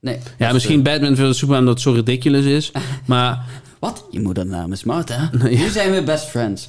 [0.00, 0.18] Nee.
[0.38, 2.70] Ja, dat, misschien eh, Batman versus Superman omdat het zo ridiculous is.
[3.06, 3.44] Maar
[3.78, 4.04] Wat?
[4.10, 5.30] Je moedernaam is Martha.
[5.42, 6.66] Nu zijn we best friends.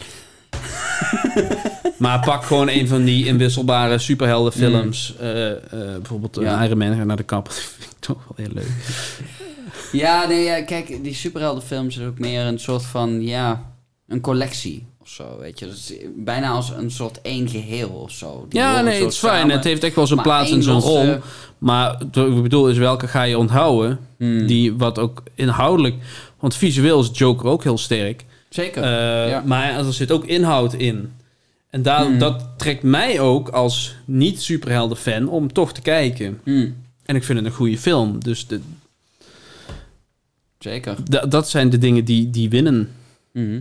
[1.98, 5.16] Maar pak gewoon een van die inwisselbare superheldenfilms.
[5.20, 6.64] Eh, eh, bijvoorbeeld eh, Ja.
[6.64, 7.54] Iron Man naar de kapper.
[7.54, 8.72] Dat vind ik toch wel heel leuk.
[9.92, 13.64] Ja, nee, ja, kijk, die superheldenfilms is ook meer een soort van, ja,
[14.08, 15.68] een collectie of zo, weet je.
[16.16, 18.46] Bijna als een soort één geheel of zo.
[18.50, 19.50] Die Ja, nee, het is fijn.
[19.50, 21.18] Het heeft echt wel zijn plaats en zijn rol.
[21.58, 24.00] Maar ik bedoel is, welke ga je onthouden?
[24.18, 25.96] Hmm, Die wat ook inhoudelijk...
[26.40, 28.26] Want visueel is Joker ook heel sterk.
[28.50, 28.84] Zeker.
[28.84, 29.42] Eh, Ja.
[29.46, 31.14] Maar er zit ook inhoud in.
[31.70, 32.20] En daar, Hmm.
[32.20, 36.40] dat trekt mij ook als niet-superhelden fan om toch te kijken.
[36.44, 36.76] Hmm,
[37.06, 38.24] En ik vind het een goede film.
[38.24, 38.62] Dus de,
[40.60, 40.98] zeker.
[41.10, 42.92] da- dat zijn de dingen die, die winnen.
[43.32, 43.60] Mhm.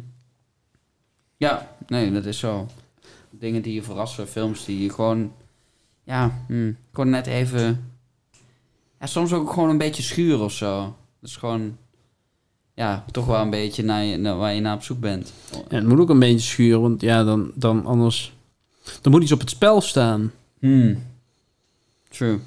[1.37, 2.69] Ja, nee, dat is zo.
[3.31, 5.33] Dingen die je verrassen, films die je gewoon,
[6.05, 7.91] ja, hmm, gewoon net even,
[9.01, 10.97] ja, soms ook gewoon een beetje schuren of zo.
[11.21, 11.77] Dat is gewoon,
[12.77, 15.33] ja, toch wel een beetje naar, je, naar waar je naar op zoek bent.
[15.69, 18.35] En het moet ook een beetje schuren, want ja, dan, dan anders...
[19.03, 20.33] Dan moet iets op het spel staan.
[20.59, 21.03] Hmm.
[22.09, 22.39] True.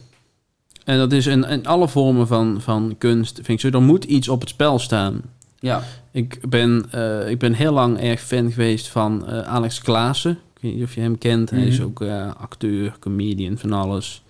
[0.86, 3.78] En dat is in, in alle vormen van, van kunst, vind ik zo.
[3.78, 5.22] Er moet iets op het spel staan.
[5.60, 5.84] Ja.
[6.12, 10.32] Ik ben, eh, ik ben heel lang erg fan geweest van eh, Alex Klaassen.
[10.32, 11.50] Ik weet niet of je hem kent.
[11.50, 11.88] Hij is Mhm.
[11.88, 14.24] ook eh, acteur, comedian, van alles.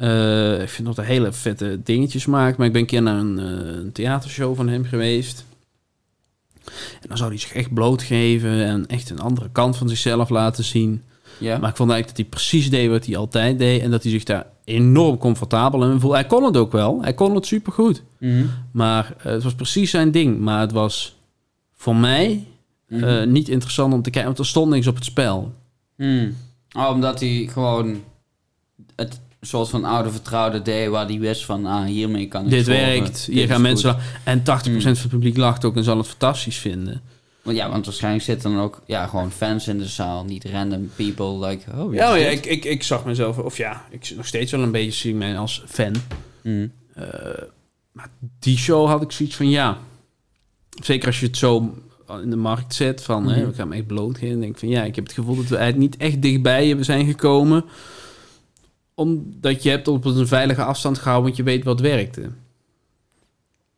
[0.00, 2.56] Eh, ik vind dat hij hele vette dingetjes maakt.
[2.56, 5.44] Maar ik ben een keer naar een, eh, een theatershow van hem geweest.
[7.00, 10.64] En dan zou hij zich echt blootgeven en echt een andere kant van zichzelf laten
[10.64, 11.02] zien.
[11.38, 11.58] Ja.
[11.58, 13.82] Maar ik vond eigenlijk dat hij precies deed wat hij altijd deed.
[13.82, 16.16] En dat hij zich daar enorm comfortabel in voelde.
[16.16, 17.02] Hij kon het ook wel.
[17.02, 18.02] Hij kon het supergoed.
[18.18, 18.44] Mhm.
[18.70, 20.38] Maar eh, het was precies zijn ding.
[20.38, 21.16] Maar het was
[21.74, 22.44] voor mij
[22.88, 23.32] Mhm.
[23.32, 24.28] niet interessant om te kijken.
[24.28, 25.52] Want er stond niks op het spel.
[26.76, 28.02] Oh, omdat hij gewoon
[28.96, 32.66] het soort van oude vertrouwde deed waar hij wist van, ah, hiermee kan ik Dit
[32.66, 33.18] werkt.
[33.30, 33.96] Hier gaan mensen...
[34.24, 34.80] En 80% Mm.
[34.80, 37.00] van het publiek lacht ook en zal het fantastisch vinden.
[37.42, 40.90] Want ja, want waarschijnlijk zitten dan ook ja, gewoon fans in de zaal, niet random
[40.96, 42.32] people like, oh Ja, dit?
[42.32, 45.14] ik, ik, ik zag mezelf, of ja, ik zit nog steeds wel een beetje zie
[45.14, 45.94] mij als fan.
[46.42, 46.72] Mm.
[46.94, 47.04] Eh,
[47.92, 48.08] maar
[48.38, 49.78] die show had ik zoiets van ja.
[50.82, 51.74] Zeker als je het zo
[52.22, 53.48] in de markt zet van hè, Mhm.
[53.48, 54.30] we gaan hem echt blootgeven.
[54.30, 56.66] Dan denk ik van ja, ik heb het gevoel dat we eigenlijk niet echt dichtbij
[56.66, 57.64] hebben zijn gekomen.
[59.00, 62.30] Omdat je hebt op een veilige afstand gehouden, want je weet wat werkte.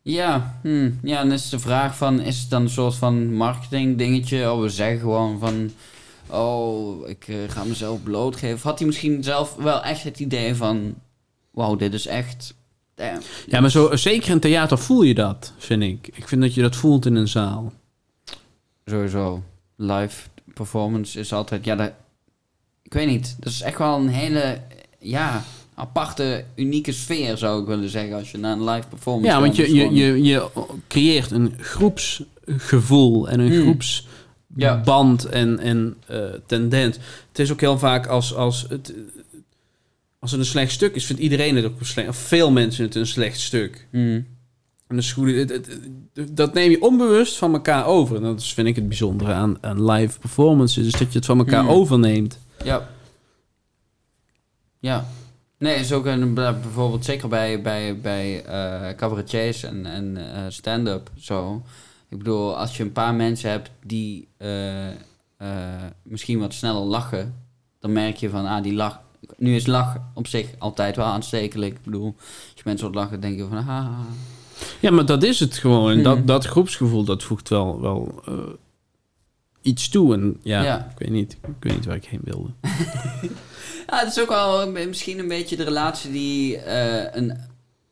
[0.03, 0.91] Ja, hm.
[1.03, 4.53] ja, en is de vraag van, is het dan een soort van marketing dingetje?
[4.53, 5.71] Oh, we zeggen gewoon van,
[6.27, 8.57] oh, ik eh, ga mezelf blootgeven.
[8.57, 10.95] Of had hij misschien zelf wel echt het idee van,
[11.51, 12.55] wauw, dit is echt,
[12.95, 13.21] damn.
[13.47, 16.11] Ja, maar zo, zeker in theater voel je dat, vind ik.
[16.13, 17.73] Ik vind dat je dat voelt in een zaal.
[18.85, 19.43] Sowieso,
[19.77, 21.93] live performance is altijd, ja, dat,
[22.83, 24.61] ik weet niet, dat is echt wel een hele,
[25.03, 29.41] ja, aparte, unieke sfeer zou ik willen zeggen als je naar een live performance Ja,
[29.41, 30.49] want je, je, je, je
[30.89, 33.61] creëert een groepsgevoel en een Hmm.
[33.63, 36.97] groepsband en, en eh, tendens.
[37.29, 38.95] Het is ook heel vaak als, als, het,
[40.19, 42.09] als het een slecht stuk is, vindt iedereen het ook een slecht.
[42.09, 43.87] Of veel mensen het een slecht stuk.
[43.91, 44.21] Hm.
[44.89, 45.79] En dat, is goed, het- het-
[46.15, 48.17] het- dat neem je onbewust van elkaar over.
[48.17, 51.27] En dat is, vind ik het bijzondere aan, aan live performances, is dat je het
[51.27, 51.71] van elkaar Hmm.
[51.71, 52.39] overneemt.
[52.65, 52.89] Ja.
[54.83, 55.07] Ja.
[55.59, 61.11] Nee, is ook een, bijvoorbeeld zeker bij, bij, bij eh cabaretiers en, en eh, stand-up
[61.19, 61.63] zo.
[62.09, 64.95] Ik bedoel, als je een paar mensen hebt die eh, eh,
[66.03, 67.35] misschien wat sneller lachen,
[67.81, 69.01] dan merk je van, ah, die lach.
[69.37, 71.75] Nu is lach op zich altijd wel aanstekelijk.
[71.75, 73.99] Ik bedoel, als je mensen wat lachen, denk je van, ah.
[74.81, 75.89] Ja, maar dat is het gewoon.
[75.91, 76.03] En Hmm.
[76.03, 78.35] dat, dat groepsgevoel, dat voegt wel, wel eh,
[79.61, 80.15] iets toe.
[80.15, 80.89] En ja, Ja.
[80.91, 82.51] Ik, weet niet, ik weet niet waar ik heen wilde.
[83.93, 87.37] Ja, het is ook wel misschien een beetje de relatie die eh, een...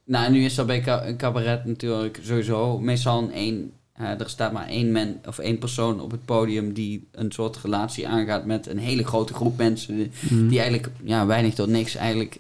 [0.05, 3.73] Nou, nu is dat bij een cabaret natuurlijk sowieso meestal een één...
[3.93, 7.59] eh, er staat maar één, man, of één persoon op het podium die een soort
[7.63, 10.11] relatie aangaat met een hele grote groep mensen die,
[10.49, 12.39] die eigenlijk ja, weinig tot niks eigenlijk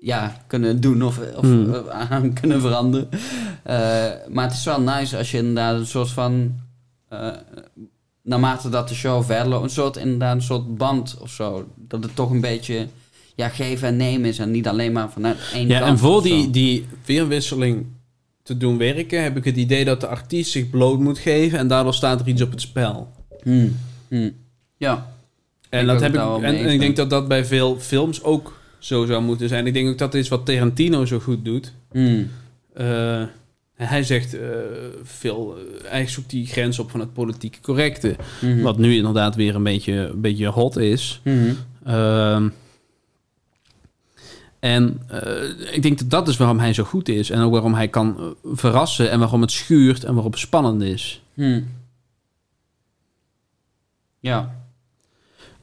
[0.00, 1.74] ja, kunnen doen of, of Hmm.
[1.74, 3.08] eh, aan kunnen veranderen.
[4.28, 6.54] Maar het is wel nice als je inderdaad een soort van...
[8.22, 11.68] naarmate dat de show verder loopt, een soort, inderdaad een soort band of zo.
[11.76, 12.86] Dat het toch een beetje
[13.34, 16.22] ja, geven en nemen is en niet alleen maar vanuit één Ja, kant en voor
[16.22, 17.86] die, die weerwisseling
[18.42, 21.68] te doen werken, heb ik het idee dat de artiest zich bloot moet geven en
[21.68, 23.12] daardoor staat er iets op het spel.
[23.42, 23.76] Hmm,
[24.08, 24.32] hmm.
[24.76, 25.10] Ja.
[25.68, 28.60] En, Ik dat heb ik, en, en ik denk dat dat bij veel films ook
[28.78, 29.66] zo zou moeten zijn.
[29.66, 31.72] Ik denk ook dat is wat Tarantino zo goed doet.
[31.92, 32.30] Hmm.
[32.74, 33.22] Eh,
[33.74, 34.48] hij zegt eh,
[35.02, 38.16] veel, eh, eigenlijk zoekt die grens op van het politieke correcte.
[38.40, 38.60] Mhm.
[38.60, 41.20] Wat nu inderdaad weer een beetje, een beetje hot is.
[41.24, 41.52] Mhm.
[41.84, 42.48] Ehm,
[44.58, 47.30] en eh, ik denk dat dat is waarom hij zo goed is.
[47.30, 49.10] En ook waarom hij kan verrassen.
[49.10, 51.22] En waarom het schuurt en waarom het spannend is.
[51.34, 51.68] Hmm.
[54.20, 54.60] Ja.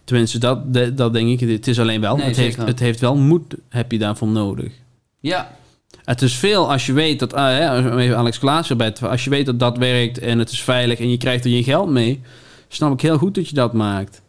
[0.03, 1.49] Tenminste, dat, dat denk ik.
[1.49, 2.15] Het is alleen wel.
[2.15, 4.73] Nee, het, heeft, het heeft wel moed, heb je daarvoor nodig.
[5.19, 5.57] Ja.
[6.03, 9.45] Het is veel als je weet dat, ah, even Alex Klaas erbij als je weet
[9.45, 12.21] dat dat werkt en het is veilig en je krijgt er je geld mee,
[12.67, 14.21] snap ik heel goed dat je dat maakt.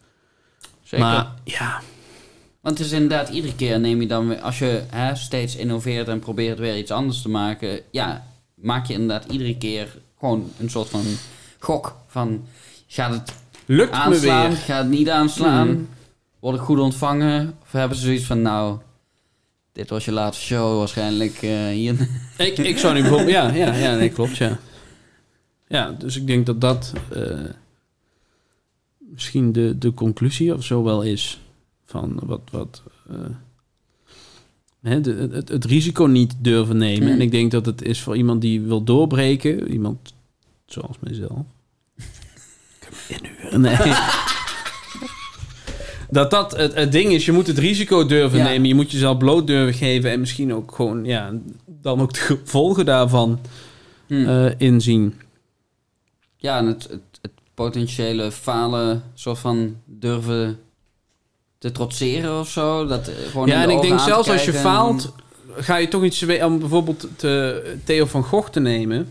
[0.83, 1.07] Zeker.
[1.07, 1.81] Maar ja,
[2.61, 6.09] Want het is inderdaad, iedere keer neem je dan weer, als je hè, steeds innoveert
[6.09, 9.89] en probeert weer iets anders te maken, ja, maak je inderdaad iedere keer
[10.19, 11.05] gewoon een soort van
[11.59, 12.45] gok van,
[12.87, 13.33] gaat het
[13.67, 14.57] lukt me aanslaan, weer.
[14.59, 15.89] gaat het niet aanslaan, Hmm.
[16.41, 18.79] word ik goed ontvangen, of hebben ze zoiets van, nou,
[19.73, 22.09] dit was je laatste show waarschijnlijk eh, hier.
[22.39, 24.59] Ik, ik zou nu bijvoorbeeld, ja, ja, ja, nee, klopt, ja.
[25.69, 27.45] Ja, dus ik denk dat dat eh,
[28.99, 31.41] misschien de, de conclusie of zo wel is
[31.85, 33.17] van wat, wat eh,
[34.83, 37.03] hè, de, het, het risico niet durven nemen.
[37.03, 37.13] Hmm.
[37.13, 40.15] En ik denk dat het is voor iemand die wil doorbreken, iemand
[40.67, 41.41] zoals mijzelf.
[42.81, 43.77] Ik heb inhuren, nee.
[46.11, 48.45] Dat dat het, het ding is, je moet het risico durven Ja.
[48.45, 48.69] nemen.
[48.69, 50.11] Je moet jezelf bloot durven geven.
[50.11, 51.33] En misschien ook gewoon, ja,
[51.67, 53.41] dan ook de gevolgen daarvan
[54.07, 54.29] Hmm.
[54.29, 55.15] eh, inzien.
[56.37, 60.59] Ja, en het, het, het potentiële falen, soort van durven
[61.59, 62.87] te trotseren of zo.
[62.87, 65.13] Dat, eh, gewoon Ja, en ik denk zelfs als je faalt,
[65.57, 66.23] ga je toch iets.
[66.43, 69.09] Om bijvoorbeeld te, Theo van Gogh te nemen.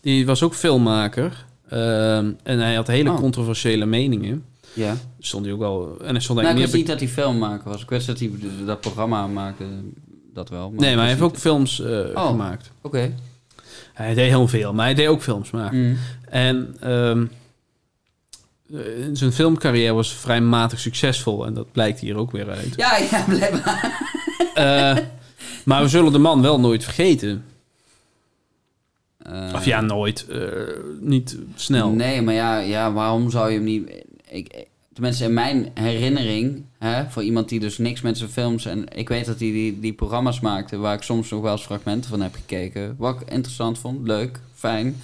[0.00, 1.44] Die was ook filmmaker.
[1.68, 3.16] Ehm, en hij had hele Oh.
[3.16, 4.44] controversiële meningen.
[4.76, 4.96] Ja.
[5.18, 5.96] Stond hij ook wel.
[6.04, 7.82] En hij stond Nou, ik wist niet dat hij filmmaker was.
[7.82, 8.30] Ik wist dat hij
[8.66, 9.64] dat programma maakte.
[10.34, 10.66] Dat wel.
[10.66, 12.26] op- Nee, maar hij heeft ook films eh, Oh.
[12.26, 12.70] gemaakt.
[12.80, 13.14] Oké.
[13.92, 15.78] Hij deed heel veel, maar hij deed ook films maken.
[15.88, 15.96] Mm.
[16.28, 17.26] En ehm,
[18.74, 18.80] eh,
[19.12, 21.46] zijn filmcarrière was vrij matig succesvol.
[21.46, 22.72] En dat blijkt hier ook weer uit.
[22.76, 24.00] Ja, ja, blijkbaar.
[24.54, 24.96] Eh,
[25.64, 27.44] maar we zullen de man wel nooit vergeten.
[29.54, 30.26] Of ja, nooit.
[31.00, 31.90] niet snel.
[31.90, 34.04] Nee, maar ja, ja, waarom zou je hem niet...
[34.36, 38.66] Ik, tenminste, in mijn herinnering, hè, voor iemand die dus niks met zijn films...
[38.66, 40.76] en ik weet dat hij die, die programma's maakte...
[40.76, 42.94] waar ik soms nog wel eens fragmenten van heb gekeken...
[42.98, 44.96] wat ik interessant vond, leuk, fijn.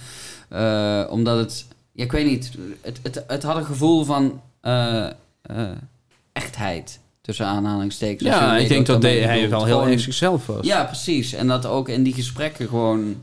[0.49, 1.65] Eh, omdat het...
[1.91, 2.51] Ja, ik weet niet,
[2.81, 5.05] het, het, het had een gevoel van eh,
[5.41, 5.69] eh,
[6.33, 6.99] echtheid...
[7.21, 8.29] tussen aanhalingstekens.
[8.29, 10.65] Ja, ik denk dat hij wel heel erg zichzelf was.
[10.65, 11.33] ja, precies.
[11.33, 13.15] En dat ook in die gesprekken gewoon...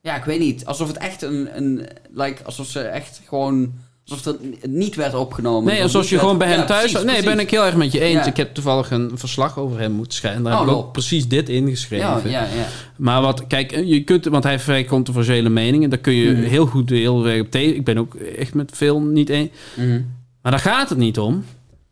[0.00, 0.66] Ja, ik weet niet.
[0.66, 1.56] Alsof het echt een...
[1.56, 3.86] een like, alsof ze echt gewoon...
[4.08, 5.64] Alsof het niet werd opgenomen.
[5.64, 6.80] Nee, Of alsof je gewoon bij hem Ja, thuis...
[6.80, 7.24] precies, nee, precies.
[7.24, 8.14] ben ik heel erg met je eens.
[8.24, 8.26] Ja.
[8.26, 10.42] Ik heb toevallig een verslag over hem moeten schrijven.
[10.42, 12.06] Daar Oh, heb ik ook precies dit ingeschreven.
[12.06, 12.66] Ja, ja, ja.
[12.96, 15.90] Maar wat, kijk, je kunt, want hij heeft vrij controversiële meningen.
[15.90, 16.42] Daar kun je Mhm.
[16.42, 17.74] heel goed heel erg op tegen.
[17.76, 19.48] Ik ben ook echt met veel niet eens.
[19.76, 20.00] Mhm.
[20.42, 21.44] Maar daar gaat het niet om.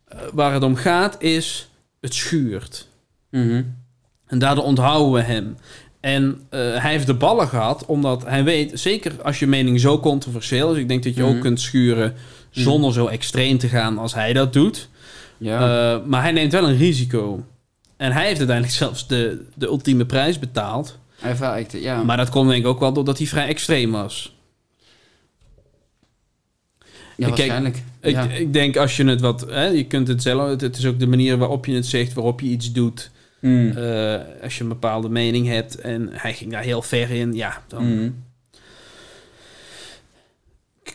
[0.09, 1.68] Eh, waar het om gaat is,
[2.01, 2.88] het schuurt.
[3.30, 3.62] Mhm.
[4.26, 5.56] En daardoor onthouden we hem.
[6.06, 10.00] En eh, hij heeft de ballen gehad, omdat hij weet, zeker als je mening zo
[10.00, 11.30] controversieel is, ik denk dat je Mhm.
[11.30, 12.14] ook kunt schuren
[12.50, 14.88] zonder zo extreem te gaan als hij dat doet.
[15.38, 15.58] Ja.
[15.94, 17.44] Eh, maar hij neemt wel een risico.
[17.96, 20.98] En hij heeft uiteindelijk zelfs de, de ultieme prijs betaald.
[21.16, 21.66] Hij.
[21.80, 22.02] Ja.
[22.02, 24.36] Maar dat komt denk ik ook wel doordat hij vrij extreem was.
[27.16, 27.82] ja, kijk, waarschijnlijk.
[28.00, 29.46] Ik, ik denk als je het wat...
[29.48, 30.48] Hè, je kunt het zelf...
[30.48, 33.10] Het, het is ook de manier waarop je het zegt, waarop je iets doet.
[33.47, 33.78] Mhm.
[33.78, 37.62] Eh, als je een bepaalde mening hebt en hij ging daar heel ver in, ja,
[37.68, 38.10] dan Mhm.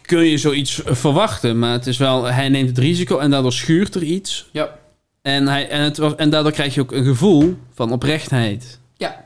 [0.01, 1.59] kun je zoiets verwachten.
[1.59, 4.49] Maar het is wel, hij neemt het risico en daardoor schuurt er iets.
[4.51, 4.79] Ja.
[5.21, 8.79] En, hij, en, het was, en daardoor krijg je ook een gevoel van oprechtheid.
[8.97, 9.25] Ja.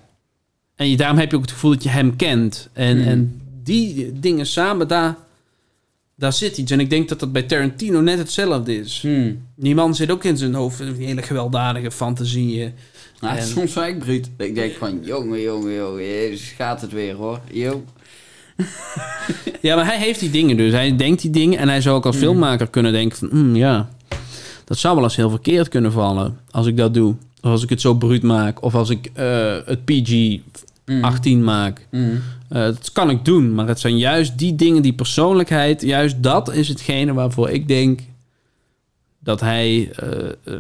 [0.76, 2.70] En je, daarom heb je ook het gevoel dat je hem kent.
[2.74, 3.08] En, Mhm.
[3.08, 5.16] en die dingen samen, daar,
[6.16, 6.72] daar zit iets.
[6.72, 9.02] En ik denk dat dat bij Tarantino net hetzelfde is.
[9.02, 9.34] Mhm.
[9.56, 12.74] Die man zit ook in zijn hoofd die hele gewelddadige fantasieën.
[13.20, 14.30] Nou, En- soms wel ik bruut.
[14.38, 17.40] Ik denk van, jongen, jongen, jongen, jezus, gaat het weer hoor.
[17.52, 17.84] Yo.
[19.62, 20.72] Ja, maar hij heeft die dingen dus.
[20.72, 22.24] Hij denkt die dingen en hij zou ook als Mhm.
[22.26, 23.28] filmmaker kunnen denken van...
[23.30, 23.90] "Hmm, ja,
[24.66, 27.16] dat zou wel eens heel verkeerd kunnen vallen als ik dat doe.
[27.42, 28.64] Of als ik het zo bruut maak.
[28.64, 30.42] Of als ik eh, het PG-18
[30.86, 31.44] Mhm.
[31.44, 31.88] maak.
[31.92, 32.04] Mhm.
[32.50, 35.82] Eh, dat kan ik doen, maar het zijn juist die dingen, die persoonlijkheid...
[35.82, 38.00] juist dat is hetgene waarvoor ik denk
[39.20, 40.54] dat hij eh,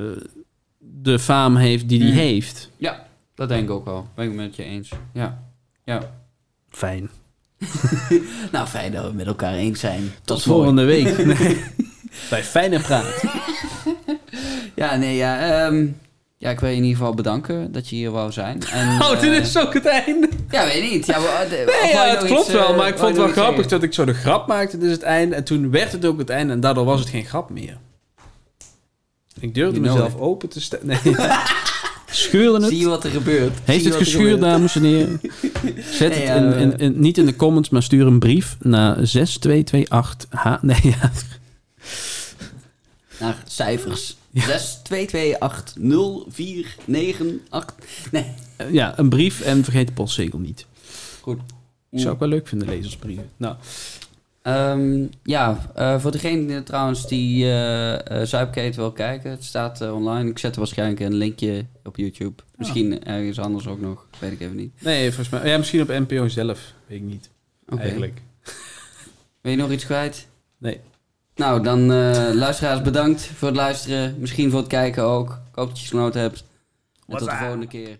[1.05, 2.17] de faam heeft die hij Mhm.
[2.19, 2.69] heeft.
[2.77, 3.05] Ja,
[3.35, 4.07] dat denk ik ook wel.
[4.15, 4.89] Ben ik met je eens.
[5.13, 5.43] Ja.
[5.83, 5.99] Ja.
[6.69, 7.09] Fijn.
[8.51, 10.11] Nou, fijn dat we het met elkaar eens zijn.
[10.23, 11.17] Tot volgende week.
[11.39, 11.63] Nee.
[12.29, 13.23] Bij Fijne Praat.
[14.75, 15.39] Ja, nee, ja.
[15.65, 15.85] ehm,
[16.37, 18.61] ja, ik wil je in ieder geval bedanken dat je hier wou zijn.
[18.73, 20.29] En, Oh, dit eh, is ook het einde.
[20.49, 21.05] Ja, weet niet.
[21.05, 23.27] Ja, de- of Nee, ja, het klopt iets, wel, eh, maar ik vond het wel
[23.27, 23.69] grappig zeggen?
[23.69, 25.35] dat ik zo de grap maakte, dit is het einde.
[25.35, 27.77] En toen werd het ook het einde en daardoor was het geen grap meer.
[29.39, 30.87] Ik durfde You mezelf open te stellen.
[30.87, 30.97] Nee.
[32.11, 32.69] Schuurde het?
[32.69, 33.57] Zie je wat er gebeurt?
[33.63, 35.21] Heeft het geschuurd, dames en heren?
[35.99, 36.61] Zet Nee, het in, eh.
[36.61, 40.61] in, in- niet in de comments, maar stuur een brief naar 6228H.
[40.61, 41.11] Nee, ja.
[43.19, 44.17] Naar cijfers.
[44.33, 47.73] 6, 2, 2, 8, 0, 4, 9, 8.
[48.11, 48.25] Nee.
[48.71, 50.65] ja, een brief en vergeet de postzegel niet.
[51.21, 51.39] Goed.
[51.91, 53.29] Ik zou ook wel leuk vinden, lezersbrieven.
[53.37, 53.55] Nou,
[54.45, 60.29] Ehm, ja, eh, voor degene trouwens die eh eh Zuipketen wil kijken, het staat online.
[60.29, 62.43] Ik zet er waarschijnlijk een linkje op YouTube.
[62.55, 64.81] Misschien ergens anders ook nog, weet ik even niet.
[64.81, 65.49] nee, volgens mij...
[65.49, 66.73] Ja, misschien op NPO zelf.
[66.87, 67.29] Weet ik niet,
[67.77, 68.21] eigenlijk.
[69.41, 70.27] Wil je nog iets kwijt?
[70.57, 70.79] Nee.
[71.35, 74.15] Nou, dan eh, luisteraars bedankt voor het luisteren.
[74.19, 75.29] Misschien voor het kijken ook.
[75.29, 76.45] Ik hoop dat je genoten hebt.
[77.07, 77.99] En tot de volgende keer.